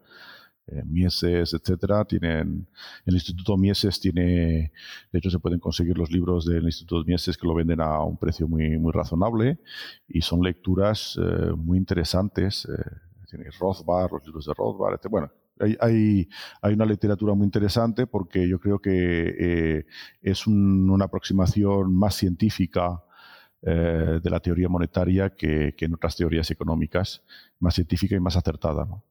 eh, 0.72 0.84
Mieses, 0.86 1.54
etcétera, 1.54 2.06
tienen 2.06 2.68
el 3.06 3.14
Instituto 3.14 3.58
Mieses 3.58 4.00
tiene, 4.00 4.72
de 5.12 5.20
hecho 5.20 5.30
se 5.30 5.40
pueden 5.40 5.60
conseguir 5.60 5.98
los 5.98 6.12
libros 6.12 6.46
del 6.46 6.66
Instituto 6.66 7.04
Mieses 7.06 7.38
que 7.38 7.48
lo 7.48 7.56
venden 7.56 7.82
a 7.82 8.04
un 8.04 8.18
precio 8.18 8.48
muy 8.48 8.78
muy 8.78 8.92
razonable 8.92 9.60
y 10.08 10.22
son 10.22 10.42
lecturas 10.42 11.18
eh, 11.22 11.52
muy 11.56 11.78
interesantes. 11.78 12.66
Eh, 12.66 13.50
Rothbard, 13.60 14.12
los 14.12 14.26
libros 14.26 14.46
de 14.48 14.54
Rothbard, 14.56 14.96
etc. 14.96 15.08
Bueno, 15.12 15.32
hay, 15.60 15.78
hay, 15.80 16.30
hay, 16.64 16.74
una 16.74 16.86
literatura 16.86 17.36
muy 17.36 17.46
interesante 17.46 18.08
porque 18.08 18.48
yo 18.50 18.60
creo 18.60 18.80
que 18.80 19.86
es 20.22 20.48
una 20.48 21.06
aproximación 21.06 21.94
más 21.94 22.16
científica 22.16 23.04
de 23.62 24.30
la 24.32 24.40
teoría 24.40 24.68
monetaria 24.68 25.30
que, 25.36 25.76
que, 25.78 25.86
en 25.86 25.94
otras 25.94 26.16
teorías 26.16 26.50
económicas, 26.50 27.22
más 27.60 27.76
científica 27.76 28.16
y 28.16 28.20
más 28.20 28.36
acertada. 28.36 28.86
¿no? 28.86 29.04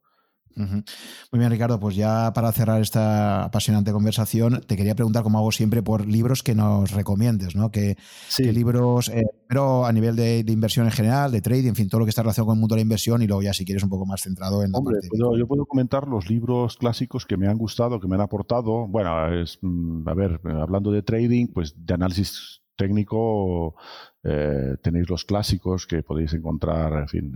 Muy 0.59 1.39
bien, 1.39 1.51
Ricardo. 1.51 1.79
Pues 1.79 1.95
ya 1.97 2.33
para 2.35 2.51
cerrar 2.53 2.81
esta 2.81 3.45
apasionante 3.45 3.93
conversación, 3.93 4.63
te 4.67 4.77
quería 4.77 4.95
preguntar, 4.95 5.23
como 5.23 5.39
hago 5.39 5.53
siempre, 5.53 5.83
por 5.83 6.07
libros 6.07 6.43
que 6.43 6.55
nos 6.55 6.91
recomiendes, 6.91 7.55
¿no? 7.55 7.71
¿Qué, 7.71 7.97
libros, 8.39 9.09
eh, 9.09 9.25
pero 9.49 9.87
a 9.87 9.93
nivel 9.93 10.17
de, 10.17 10.45
inversión 10.49 10.87
en 10.87 10.93
general, 10.93 11.31
de 11.31 11.41
trading, 11.41 11.69
en 11.69 11.77
fin, 11.77 11.89
todo 11.89 12.01
lo 12.01 12.07
que 12.07 12.11
está 12.11 12.23
relacionado 12.23 12.47
con 12.47 12.57
el 12.57 12.61
mundo 12.61 12.75
de 12.75 12.81
la 12.81 12.83
inversión 12.83 13.23
y 13.23 13.27
luego 13.27 13.43
ya 13.43 13.53
si 13.53 13.65
quieres 13.65 13.83
un 13.83 13.91
poco 13.91 14.07
más 14.07 14.23
centrado 14.23 14.63
en 14.63 14.73
la 14.73 14.79
Hombre, 14.79 14.99
yo 15.13 15.47
puedo 15.47 15.67
comentar 15.67 16.09
los 16.09 16.29
libros 16.29 16.77
clásicos 16.77 17.27
que 17.27 17.37
me 17.37 17.47
han 17.47 17.59
gustado, 17.59 18.01
que 18.01 18.09
me 18.09 18.17
han 18.17 18.23
aportado. 18.23 18.87
Bueno, 18.89 19.33
es, 19.33 19.59
mm, 19.63 20.09
a 20.09 20.15
ver, 20.15 20.41
hablando 20.45 20.91
de 20.91 21.03
trading, 21.03 21.49
pues 21.49 21.75
de 21.77 21.95
análisis 21.95 22.63
técnico 22.77 23.75
eh, 24.23 24.77
tenéis 24.83 25.11
los 25.11 25.25
clásicos 25.25 25.87
que 25.87 26.03
podéis 26.03 26.33
encontrar, 26.33 26.93
en 26.95 27.09
fin, 27.09 27.33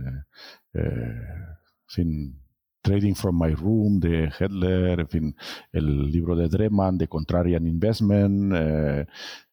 eh, 0.73 0.79
en 0.79 1.87
fin 1.87 2.42
Trading 2.83 3.15
from 3.15 3.39
My 3.41 3.55
Room 3.55 3.99
de 3.99 4.29
Hedler, 4.37 4.99
en 4.99 5.07
fin, 5.07 5.35
el 5.71 6.11
libro 6.11 6.35
de 6.35 6.49
Dreman 6.49 6.97
de 6.97 7.07
Contrarian 7.07 7.65
Investment, 7.65 8.53
eh, 8.53 9.05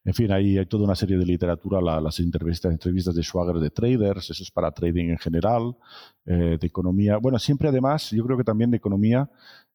en 0.03 0.13
fin, 0.13 0.31
hay, 0.33 0.57
hay, 0.57 0.65
toda 0.65 0.83
una 0.83 0.95
serie 0.95 1.17
de 1.17 1.25
literatura, 1.25 1.79
las 1.79 2.19
entrevistas, 2.19 2.73
entrevistas 2.73 3.15
de 3.15 3.23
Schwager 3.23 3.55
de 3.61 3.69
traders, 3.69 4.29
eso 4.31 4.43
es 4.43 4.51
para 4.51 4.71
trading 4.71 5.11
en 5.11 5.17
general, 5.17 5.77
eh, 6.25 6.57
de 6.59 6.67
economía. 6.67 7.17
Bueno, 7.17 7.39
siempre 7.39 7.69
además, 7.69 8.11
yo 8.11 8.25
creo 8.25 8.37
que 8.37 8.43
también 8.43 8.69
de 8.69 8.77
economía. 8.77 9.29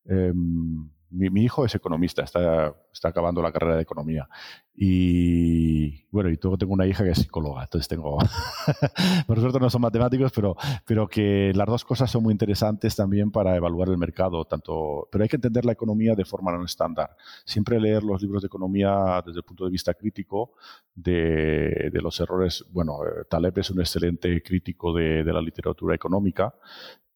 Em, 0.05 0.89
mi, 1.11 1.43
hijo 1.43 1.65
es 1.65 1.75
economista, 1.75 2.23
está, 2.23 2.75
está 2.93 3.09
acabando 3.09 3.43
la 3.43 3.53
carrera 3.53 3.77
de 3.77 3.83
economía. 3.83 4.29
Y 4.75 6.05
bueno, 6.11 6.29
y 6.31 6.37
tengo 6.37 6.73
una 6.73 6.87
hija 6.87 7.03
que 7.03 7.11
es 7.11 7.19
psicóloga, 7.19 7.63
entonces 7.63 7.89
tengo, 7.89 8.19
por 9.27 9.41
suerte 9.41 9.59
no 9.59 9.71
son 9.71 9.81
matemáticos, 9.81 10.33
pero, 10.33 10.57
pero 10.85 11.09
que 11.09 11.53
las 11.55 11.67
dos 11.67 11.85
cosas 11.85 12.11
son 12.11 12.23
muy 12.23 12.33
interesantes 12.33 12.95
también 12.95 13.31
para 13.31 13.57
evaluar 13.57 13.89
el 13.89 13.97
mercado, 13.97 14.45
tanto, 14.45 15.09
pero 15.11 15.23
hay 15.23 15.29
que 15.29 15.37
entender 15.37 15.65
la 15.65 15.73
economía 15.73 16.15
de 16.15 16.25
forma 16.25 16.53
no 16.53 16.65
estándar. 16.65 17.17
Siempre 17.45 17.81
leer 17.81 18.03
los 18.03 18.21
libros 18.21 18.43
de 18.43 18.47
economía 18.47 19.23
desde 19.25 19.39
el 19.39 19.45
punto 19.45 19.65
de 19.65 19.71
vista 19.71 19.95
crítico 19.95 20.53
de, 20.95 21.91
de 21.93 22.03
los 22.03 22.21
errores. 22.21 22.65
Bueno, 22.71 22.99
eh, 23.05 23.25
Taleb 23.31 23.59
es 23.59 23.71
un 23.71 23.81
excelente 23.81 24.43
crítico 24.43 24.93
de, 24.93 25.25
de 25.25 25.33
la 25.33 25.41
literatura 25.41 25.95
económica, 25.95 26.55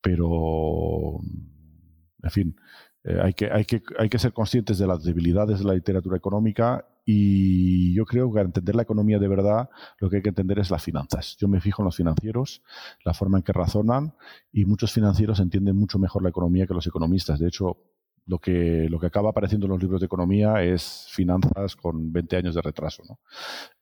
pero, 0.01 1.21
en 2.23 2.31
fin, 2.31 2.57
eh, 3.05 3.19
hay, 3.23 3.33
que, 3.33 3.51
hay, 3.51 3.65
que, 3.65 3.83
hay 3.99 4.09
que 4.09 4.19
ser 4.19 4.33
conscientes 4.33 4.79
de 4.79 4.87
las 4.87 5.03
debilidades 5.03 5.61
de 5.61 5.65
la 5.65 5.75
literatura 5.75 6.17
económica 6.17 6.87
y 7.07 7.95
yo 7.95 8.05
creo 8.05 8.29
que 8.29 8.35
para 8.35 8.47
entender 8.47 8.77
la 8.77 8.83
economía 8.83 9.19
de 9.19 9.27
verdad 9.27 9.71
lo 9.99 10.11
que 10.11 10.17
hay 10.17 10.23
que 10.23 10.29
entender 10.29 10.59
es 10.59 10.71
las 10.71 10.83
finanzas. 10.83 11.37
Yo 11.39 11.49
me 11.49 11.61
fijo 11.61 11.83
en 11.83 11.87
los 11.87 11.97
financieros, 11.97 12.63
la 13.05 13.15
forma 13.15 13.39
en 13.39 13.43
que 13.43 13.53
razonan 13.53 14.15
y 14.53 14.67
muchos 14.67 14.93
financieros 14.93 15.41
entienden 15.41 15.77
mucho 15.77 15.99
mejor 15.99 16.23
la 16.23 16.29
economía 16.29 16.67
que 16.67 16.75
los 16.75 16.87
economistas. 16.87 17.39
De 17.39 17.49
hecho, 17.49 17.79
lo 18.27 18.39
que, 18.39 18.87
lo 18.89 19.01
que 19.01 19.07
acaba 19.07 19.31
apareciendo 19.31 19.67
en 19.67 19.73
los 19.73 19.83
libros 19.83 20.01
de 20.01 20.07
economía 20.07 20.63
es 20.63 21.07
finanzas 21.11 21.75
con 21.77 22.13
20 22.13 22.37
años 22.37 22.55
de 22.55 22.63
retraso. 22.63 23.03
¿no? 23.09 23.19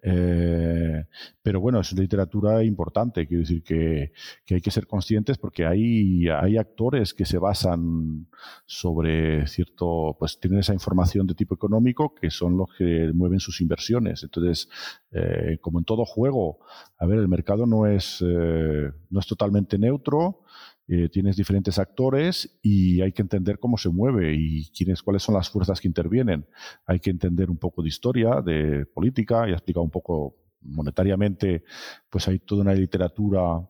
Eh, 0.02 1.04
pero 1.42 1.60
bueno, 1.60 1.80
es 1.80 1.92
literatura 1.92 2.62
importante, 2.64 3.26
quiero 3.26 3.42
decir 3.42 3.62
que, 3.62 4.12
que, 4.46 4.56
hay 4.56 4.60
que 4.60 4.70
ser 4.70 4.86
conscientes 4.86 5.38
porque 5.38 5.66
hay, 5.66 6.28
hay 6.28 6.56
actores 6.56 7.14
que 7.14 7.24
se 7.24 7.38
basan 7.38 8.28
sobre 8.64 9.46
cierto, 9.46 10.16
pues 10.18 10.38
tienen 10.40 10.60
esa 10.60 10.72
información 10.72 11.26
de 11.26 11.34
tipo 11.34 11.54
económico 11.54 12.14
que 12.14 12.30
son 12.30 12.56
los 12.56 12.68
que 12.76 13.10
mueven 13.14 13.40
sus 13.40 13.60
inversiones. 13.60 14.22
Entonces, 14.22 14.68
eh, 15.10 15.58
como 15.60 15.78
en 15.78 15.84
todo 15.84 16.04
juego, 16.04 16.58
a 16.98 17.06
ver, 17.06 17.18
el 17.18 17.28
mercado 17.28 17.66
no 17.66 17.86
es, 17.86 18.22
eh, 18.26 18.90
no 19.10 19.20
es 19.20 19.26
totalmente 19.26 19.78
neutro, 19.78 20.42
eh, 20.88 21.10
tienes 21.10 21.36
diferentes 21.36 21.78
actores 21.78 22.58
y 22.62 23.02
hay 23.02 23.12
que 23.12 23.20
entender 23.20 23.58
cómo 23.58 23.76
se 23.76 23.90
mueve 23.90 24.34
y 24.34 24.70
quiénes, 24.70 25.02
cuáles 25.02 25.22
son 25.22 25.34
las 25.34 25.50
fuerzas 25.50 25.80
que 25.80 25.88
intervienen. 25.88 26.46
Hay 26.86 26.98
que 26.98 27.10
entender 27.10 27.50
un 27.50 27.58
poco 27.58 27.82
de 27.82 27.88
historia, 27.88 28.40
de 28.40 28.86
política, 28.86 29.46
y 29.46 29.52
explicado 29.52 29.84
un 29.84 29.90
poco 29.90 30.36
monetariamente, 30.62 31.64
pues 32.08 32.26
hay 32.28 32.38
toda 32.38 32.62
una 32.62 32.74
literatura 32.74 33.68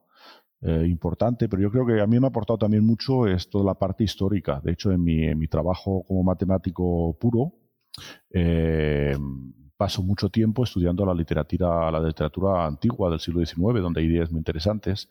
eh, 0.61 0.87
importante, 0.89 1.49
pero 1.49 1.63
yo 1.63 1.71
creo 1.71 1.87
que 1.87 2.01
a 2.01 2.07
mí 2.07 2.21
me 2.21 2.27
ha 2.27 2.31
aportado 2.31 2.59
también 2.59 2.85
mucho 2.87 3.27
es 3.27 3.51
toda 3.51 3.65
la 3.65 3.75
parte 3.75 4.05
histórica. 4.05 4.61
De 4.63 4.73
hecho, 4.73 4.93
en 4.93 5.03
mi, 5.03 5.25
en 5.25 5.39
mi 5.39 5.49
trabajo 5.49 6.05
como 6.07 6.23
matemático 6.23 7.19
puro, 7.19 7.53
eh, 8.31 9.17
paso 9.79 10.03
mucho 10.03 10.29
tiempo 10.29 10.65
estudiando 10.65 11.07
la 11.07 11.15
literatura, 11.15 11.91
la 11.91 12.01
literatura 12.01 12.67
antigua 12.67 13.11
del 13.11 13.21
siglo 13.21 13.47
XIX, 13.47 13.81
donde 13.81 14.01
hay 14.01 14.09
ideas 14.09 14.31
muy 14.31 14.41
interesantes. 14.41 15.09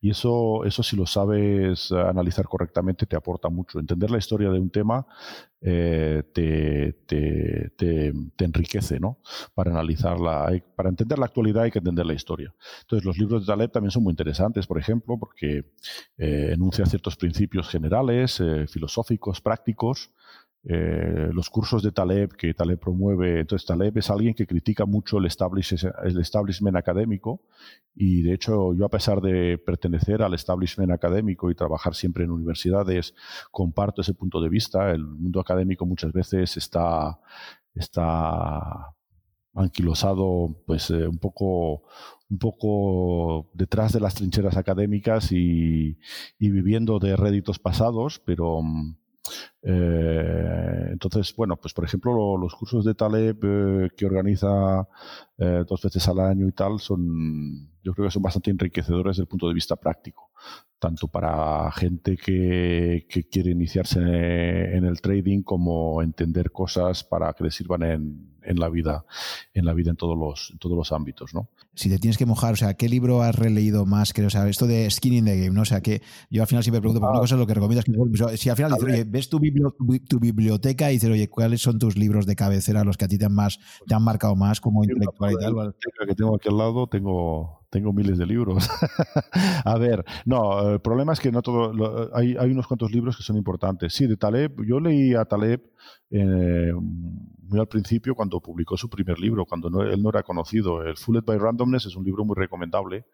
Y 0.00 0.10
eso, 0.10 0.62
eso 0.66 0.82
si 0.82 0.94
lo 0.94 1.06
sabes 1.06 1.90
analizar 1.90 2.44
correctamente, 2.44 3.06
te 3.06 3.16
aporta 3.16 3.48
mucho. 3.48 3.80
Entender 3.80 4.10
la 4.10 4.18
historia 4.18 4.50
de 4.50 4.60
un 4.60 4.68
tema 4.68 5.06
eh, 5.62 6.22
te, 6.34 8.44
enriquece, 8.44 9.00
¿no? 9.00 9.18
Para 9.54 9.70
analizarla, 9.70 10.52
para 10.76 10.90
entender 10.90 11.18
la 11.18 11.24
actualidad 11.24 11.64
hay 11.64 11.70
que 11.70 11.78
entender 11.78 12.04
la 12.04 12.14
historia. 12.14 12.54
Entonces, 12.82 13.06
los 13.06 13.16
libros 13.16 13.42
de 13.42 13.46
Taleb 13.46 13.72
también 13.72 13.90
son 13.90 14.02
muy 14.02 14.12
interesantes, 14.12 14.66
por 14.66 14.78
ejemplo, 14.78 15.18
porque 15.18 15.64
eh, 16.18 16.50
enuncia 16.52 16.84
ciertos 16.84 17.16
principios 17.16 17.70
generales, 17.70 18.38
eh, 18.40 18.66
filosóficos, 18.66 19.40
prácticos, 19.40 20.10
eh, 20.62 21.30
los 21.32 21.48
cursos 21.48 21.82
de 21.82 21.90
Taleb 21.90 22.36
que 22.36 22.52
Taleb 22.52 22.78
promueve. 22.78 23.40
Entonces, 23.40 23.66
Taleb 23.66 23.96
es 23.96 24.10
alguien 24.10 24.34
que 24.34 24.46
critica 24.46 24.84
mucho 24.84 25.18
el, 25.18 25.24
el 25.26 26.20
establishment 26.20 26.76
académico 26.76 27.40
y, 27.94 28.22
de 28.22 28.34
hecho, 28.34 28.74
yo 28.74 28.84
a 28.84 28.90
pesar 28.90 29.20
de 29.20 29.58
pertenecer 29.58 30.22
al 30.22 30.34
establishment 30.34 30.92
académico 30.92 31.50
y 31.50 31.54
trabajar 31.54 31.94
siempre 31.94 32.24
en 32.24 32.30
universidades, 32.30 33.14
comparto 33.50 34.02
ese 34.02 34.14
punto 34.14 34.40
de 34.40 34.48
vista. 34.50 34.90
El 34.90 35.06
mundo 35.06 35.40
académico 35.40 35.86
muchas 35.86 36.12
veces 36.12 36.56
está, 36.56 37.18
está 37.74 38.94
anquilosado 39.54 40.62
pues 40.66 40.90
eh, 40.90 41.08
un 41.08 41.18
poco 41.18 41.82
un 42.30 42.38
poco 42.38 43.50
detrás 43.54 43.92
de 43.92 43.98
las 43.98 44.14
trincheras 44.14 44.56
académicas 44.56 45.32
y, 45.32 45.98
y 46.38 46.50
viviendo 46.50 47.00
de 47.00 47.16
réditos 47.16 47.58
pasados, 47.58 48.22
pero 48.24 48.62
mm, 48.62 48.99
eh, 49.62 50.88
entonces, 50.92 51.34
bueno, 51.36 51.56
pues 51.56 51.74
por 51.74 51.84
ejemplo, 51.84 52.36
los 52.36 52.54
cursos 52.54 52.84
de 52.84 52.94
Taleb 52.94 53.38
eh, 53.42 53.88
que 53.96 54.06
organiza 54.06 54.86
eh, 55.38 55.64
dos 55.68 55.82
veces 55.82 56.08
al 56.08 56.20
año 56.20 56.48
y 56.48 56.52
tal 56.52 56.80
son, 56.80 57.70
yo 57.82 57.92
creo 57.94 58.06
que 58.06 58.12
son 58.12 58.22
bastante 58.22 58.50
enriquecedores 58.50 59.16
desde 59.16 59.22
el 59.22 59.28
punto 59.28 59.48
de 59.48 59.54
vista 59.54 59.76
práctico, 59.76 60.30
tanto 60.78 61.08
para 61.08 61.70
gente 61.72 62.16
que, 62.16 63.06
quiere 63.30 63.50
iniciarse 63.50 64.00
en 64.00 64.84
el 64.84 65.00
trading 65.00 65.42
como 65.42 66.02
entender 66.02 66.50
cosas 66.50 67.04
para 67.04 67.32
que 67.34 67.44
le 67.44 67.50
sirvan 67.50 67.82
en, 67.82 68.29
en 68.44 68.58
la 68.58 68.68
vida, 68.68 69.04
en 69.54 69.64
la 69.64 69.74
vida 69.74 69.90
en 69.90 69.96
todos 69.96 70.18
los, 70.18 70.50
en 70.52 70.58
todos 70.58 70.76
los 70.76 70.92
ámbitos, 70.92 71.34
¿no? 71.34 71.48
Si 71.74 71.88
te 71.88 71.98
tienes 71.98 72.18
que 72.18 72.26
mojar, 72.26 72.54
o 72.54 72.56
sea, 72.56 72.74
¿qué 72.74 72.88
libro 72.88 73.22
has 73.22 73.34
releído 73.34 73.86
más? 73.86 74.12
Que, 74.12 74.24
o 74.24 74.30
sea, 74.30 74.48
esto 74.48 74.66
de 74.66 74.90
Skin 74.90 75.14
in 75.14 75.24
the 75.24 75.36
Game, 75.36 75.50
¿no? 75.50 75.62
O 75.62 75.64
sea, 75.64 75.80
que 75.80 76.02
yo 76.30 76.42
al 76.42 76.48
final 76.48 76.62
siempre 76.62 76.80
pregunto, 76.80 77.00
por 77.00 77.10
una 77.10 77.18
ah. 77.18 77.22
cosa 77.22 77.34
es 77.34 77.38
lo 77.38 77.46
que 77.46 77.54
recomiendas. 77.54 77.84
si 78.38 78.48
al 78.48 78.56
final 78.56 78.76
ves 79.06 79.28
tu, 79.28 79.38
biblioteca 79.38 80.90
y 80.90 80.94
dices, 80.94 81.10
oye, 81.10 81.28
¿cuáles 81.28 81.62
son 81.62 81.78
tus 81.78 81.96
libros 81.96 82.26
de 82.26 82.36
cabecera, 82.36 82.84
los 82.84 82.96
que 82.96 83.04
a 83.04 83.08
ti 83.08 83.18
te 83.18 83.26
han, 83.26 83.34
más, 83.34 83.58
te 83.86 83.94
han 83.94 84.02
marcado 84.02 84.36
más 84.36 84.60
como 84.60 84.84
intelectual 84.84 85.32
y 85.32 85.36
tal? 85.36 85.74
que 86.06 86.14
tengo 86.14 86.36
aquí 86.36 86.48
al 86.48 86.58
lado, 86.58 86.86
tengo 86.86 87.59
tengo 87.70 87.92
miles 87.92 88.18
de 88.18 88.26
libros. 88.26 88.68
a 89.64 89.78
ver, 89.78 90.04
no, 90.24 90.72
el 90.72 90.80
problema 90.80 91.12
es 91.12 91.20
que 91.20 91.32
no 91.32 91.40
todo, 91.40 92.10
hay, 92.14 92.36
hay, 92.38 92.50
unos 92.50 92.66
cuantos 92.66 92.90
libros 92.90 93.16
que 93.16 93.22
son 93.22 93.36
importantes. 93.36 93.94
Sí, 93.94 94.06
de 94.06 94.16
Taleb, 94.16 94.62
yo 94.64 94.80
leí 94.80 95.14
a 95.14 95.24
Taleb 95.24 95.62
eh, 96.10 96.72
muy 96.74 97.58
al 97.58 97.68
principio 97.68 98.14
cuando 98.14 98.40
publicó 98.40 98.76
su 98.76 98.90
primer 98.90 99.18
libro, 99.18 99.46
cuando 99.46 99.70
no, 99.70 99.82
él 99.82 100.02
no 100.02 100.10
era 100.10 100.22
conocido. 100.22 100.82
El 100.82 100.96
Fooled 100.96 101.24
by 101.24 101.38
Randomness 101.38 101.86
es 101.86 101.96
un 101.96 102.04
libro 102.04 102.24
muy 102.24 102.36
recomendable. 102.36 103.06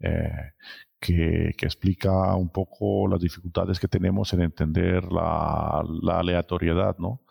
Eh, 0.00 0.52
que, 0.98 1.50
explica 1.50 2.34
un 2.36 2.50
poco 2.50 3.08
las 3.08 3.20
dificultades 3.20 3.78
que 3.78 3.88
tenemos 3.88 4.32
en 4.32 4.42
entender 4.42 5.04
la, 5.12 5.84
aleatoriedad, 6.08 6.96
¿no? 6.98 7.22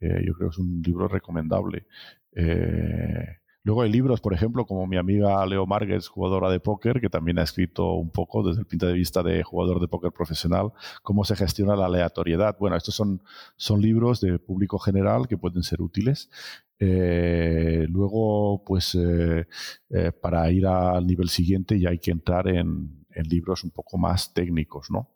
Eh, 0.00 0.22
yo 0.26 0.34
creo 0.34 0.50
que 0.50 0.54
es 0.54 0.58
un 0.58 0.82
libro 0.82 1.08
recomendable. 1.08 1.86
Eh, 2.32 3.39
Luego 3.62 3.82
hay 3.82 3.92
libros, 3.92 4.20
por 4.20 4.32
ejemplo, 4.32 4.64
como 4.64 4.86
mi 4.86 4.96
amiga 4.96 5.44
Leo 5.44 5.66
Margues, 5.66 6.08
jugadora 6.08 6.50
de 6.50 6.60
póker, 6.60 7.00
que 7.00 7.10
también 7.10 7.38
ha 7.38 7.42
escrito 7.42 7.92
un 7.92 8.10
poco 8.10 8.42
desde 8.42 8.60
el 8.60 8.66
punto 8.66 8.86
de 8.86 8.94
vista 8.94 9.22
de 9.22 9.42
jugador 9.42 9.80
de 9.80 9.88
póker 9.88 10.12
profesional, 10.12 10.72
cómo 11.02 11.24
se 11.24 11.36
gestiona 11.36 11.76
la 11.76 11.86
aleatoriedad. 11.86 12.56
Bueno, 12.58 12.76
estos 12.76 12.94
son, 12.94 13.22
son 13.56 13.82
libros 13.82 14.20
de 14.22 14.38
público 14.38 14.78
general 14.78 15.28
que 15.28 15.36
pueden 15.36 15.62
ser 15.62 15.82
útiles. 15.82 16.30
Eh, 16.78 17.84
luego, 17.90 18.64
pues, 18.64 18.94
eh, 18.94 19.46
eh, 19.90 20.12
para 20.12 20.50
ir 20.50 20.66
al 20.66 21.06
nivel 21.06 21.28
siguiente 21.28 21.78
ya 21.78 21.90
hay 21.90 21.98
que 21.98 22.10
entrar 22.12 22.48
en, 22.48 23.04
en 23.10 23.28
libros 23.28 23.62
un 23.64 23.70
poco 23.70 23.98
más 23.98 24.32
técnicos, 24.32 24.90
¿no? 24.90 25.10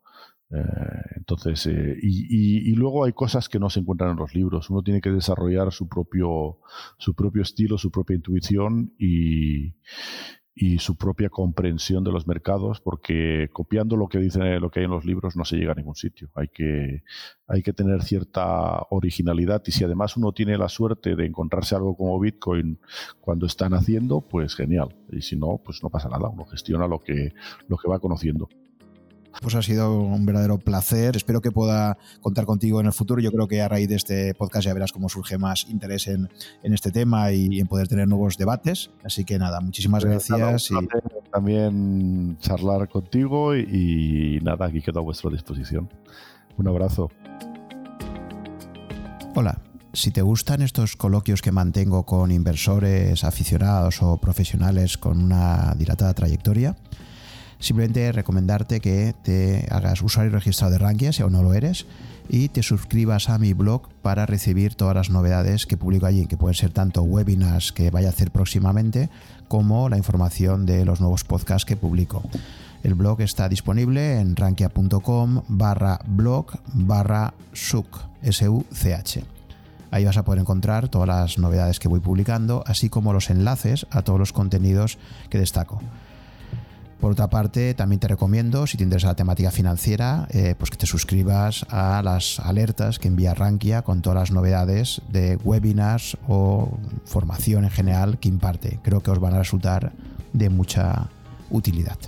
Eh, 0.51 0.57
entonces, 1.17 1.67
eh, 1.67 1.97
y, 2.01 2.75
luego 2.75 3.05
hay 3.05 3.13
cosas 3.13 3.49
que 3.49 3.59
no 3.59 3.71
se 3.71 3.81
encuentran 3.81 4.11
en 4.13 4.17
los 4.17 4.35
libros. 4.35 4.71
Uno 4.71 4.83
tiene 4.83 5.01
que 5.01 5.11
desarrollar 5.11 5.73
su 5.73 5.89
propio, 5.89 6.59
su 6.99 7.15
propio 7.15 7.43
estilo, 7.43 7.79
su 7.79 7.91
propia 7.91 8.17
intuición 8.17 8.95
y, 8.99 9.75
su 10.79 10.97
propia 10.97 11.31
comprensión 11.31 12.05
de 12.05 12.13
los 12.13 12.29
mercados, 12.29 12.81
porque 12.81 13.49
copiando 13.53 13.97
lo 13.97 14.09
que 14.09 14.19
dice 14.19 14.61
lo 14.61 14.71
que 14.71 14.81
hay 14.81 14.85
en 14.85 14.93
los 14.93 15.05
libros 15.05 15.35
no 15.35 15.45
se 15.45 15.57
llega 15.57 15.73
a 15.73 15.75
ningún 15.75 15.97
sitio. 15.97 16.31
Hay 16.35 16.49
que, 16.49 17.03
hay 17.49 17.63
que 17.63 17.73
tener 17.73 18.03
cierta 18.03 18.87
originalidad 18.91 19.63
y 19.67 19.73
si 19.73 19.85
además 19.85 20.17
uno 20.17 20.33
tiene 20.33 20.57
la 20.57 20.69
suerte 20.69 21.17
de 21.17 21.27
encontrarse 21.27 21.75
algo 21.75 21.97
como 21.97 22.21
Bitcoin 22.21 22.79
cuando 23.21 23.47
están 23.47 23.75
haciendo, 23.75 24.21
pues 24.21 24.55
genial. 24.55 24.95
Y 25.11 25.23
si 25.23 25.37
no, 25.37 25.61
pues 25.65 25.83
no 25.83 25.91
pasa 25.91 26.09
nada. 26.09 26.29
Uno 26.29 26.45
gestiona 26.47 26.87
lo 26.87 27.03
que, 27.03 27.33
lo 27.67 27.77
que 27.77 27.89
va 27.89 27.99
conociendo. 27.99 28.49
Pues 29.41 29.55
ha 29.55 29.63
sido 29.63 30.01
un 30.01 30.25
verdadero 30.25 30.59
placer. 30.59 31.17
Espero 31.17 31.41
que 31.41 31.51
pueda 31.51 31.99
contar 32.21 32.47
contigo 32.47 32.81
en 32.81 32.87
el 32.87 32.93
futuro. 32.93 33.21
Yo 33.21 33.31
creo 33.31 33.47
que 33.47 33.61
a 33.61 33.69
raíz 33.69 33.89
de 33.89 33.97
este 33.97 34.35
podcast 34.35 34.65
ya 34.67 34.75
verás 34.75 34.93
cómo 34.93 35.09
surge 35.09 35.39
más 35.39 35.67
interés 35.69 36.09
en, 36.09 36.29
este 36.63 36.91
tema 36.91 37.33
y 37.33 37.61
en 37.61 37.67
poder 37.67 37.89
tener 37.89 38.09
nuevos 38.09 38.39
debates. 38.39 38.91
Así 39.05 39.25
que 39.25 39.39
nada, 39.39 39.61
muchísimas 39.61 40.05
pues 40.05 40.29
gracias. 40.29 40.71
y... 40.71 41.29
También 41.33 42.37
charlar 42.39 42.89
contigo 42.89 43.57
y, 43.57 44.39
nada, 44.43 44.67
aquí 44.67 44.81
quedo 44.81 45.01
a 45.01 45.03
vuestra 45.03 45.31
disposición. 45.31 45.91
Un 46.57 46.69
abrazo. 46.69 47.11
Hola. 49.35 49.61
Si 49.93 50.11
te 50.11 50.23
gustan 50.23 50.61
estos 50.61 50.97
coloquios 50.97 51.41
que 51.41 51.53
mantengo 51.53 52.05
con 52.05 52.33
inversores, 52.33 53.23
aficionados 53.23 54.03
o 54.03 54.17
profesionales 54.19 54.99
con 54.99 55.23
una 55.23 55.73
dilatada 55.77 56.13
trayectoria, 56.15 56.77
Simplemente 57.65 58.13
recomendarte 58.13 58.79
que 58.79 59.15
te 59.23 59.67
hagas 59.71 60.03
usuario 60.03 60.31
registrado 60.31 60.71
de 60.71 60.79
Rankia 60.79 61.15
si 61.15 61.23
aún 61.23 61.33
no 61.33 61.43
lo 61.43 61.55
eres 61.55 61.87
y 62.29 62.51
te 62.51 62.63
suscribas 62.63 63.31
a 63.31 63.39
mi 63.39 63.55
blog 63.55 63.89
para 64.03 64.27
recibir 64.27 64.75
todas 64.75 64.95
las 64.95 65.09
novedades 65.09 65.65
que 65.65 65.79
publico 65.79 66.05
allí, 66.05 66.27
que 66.27 66.37
pueden 66.37 66.55
ser 66.55 66.73
tanto 66.73 67.01
webinars 67.05 67.73
que 67.73 67.91
vaya 67.91 68.09
a 68.09 68.11
hacer 68.11 68.31
próximamente 68.31 69.09
como 69.49 69.89
la 69.89 69.97
información 69.97 70.67
de 70.67 70.85
los 70.85 71.01
nuevos 71.01 71.25
podcasts 71.25 71.65
que 71.65 71.75
publico. 71.75 72.23
El 72.83 72.97
blog 72.97 73.23
está 73.23 73.49
disponible 73.49 74.21
en 74.21 74.37
rankia.com 74.37 75.45
barra 75.49 76.01
blog 76.07 76.59
barra. 76.75 77.33
Ahí 79.91 80.05
vas 80.05 80.17
a 80.19 80.25
poder 80.27 80.41
encontrar 80.41 80.91
todas 80.91 81.09
las 81.09 81.39
novedades 81.39 81.81
que 81.81 81.89
voy 81.89 82.01
publicando, 82.01 82.63
así 82.67 82.91
como 82.91 83.15
los 83.15 83.31
enlaces 83.31 83.87
a 83.91 84.03
todos 84.03 84.19
los 84.19 84.35
contenidos 84.35 84.99
que 85.31 85.39
destaco. 85.39 85.81
Por 87.01 87.13
otra 87.13 87.29
parte, 87.29 87.75
también 87.75 88.01
te 88.01 88.09
recomiendo, 88.09 88.67
si 88.67 88.77
te 88.77 88.85
interesa 88.85 89.09
la 89.09 89.15
temática 89.15 89.51
financiera, 89.51 90.27
eh, 90.31 90.55
pues 90.57 90.71
que 90.71 90.77
te 90.77 90.87
suscribas 90.87 91.67
a 91.69 92.03
las 92.03 92.41
alertas 92.41 92.99
que 92.99 93.09
envía 93.09 93.35
Rankia 93.35 93.83
con 93.83 94.01
todas 94.01 94.19
las 94.19 94.31
novedades 94.31 95.03
de 95.09 95.37
webinars 95.37 96.17
o 96.29 96.79
formación 97.05 97.65
en 97.65 97.71
general 97.71 98.19
que 98.19 98.29
imparte. 98.29 98.79
Creo 98.83 99.03
que 99.03 99.11
os 99.11 99.21
van 99.21 99.35
a 99.35 99.39
resultar 99.39 99.93
de 100.33 100.49
mucha 100.49 101.09
utilidad. 101.51 101.99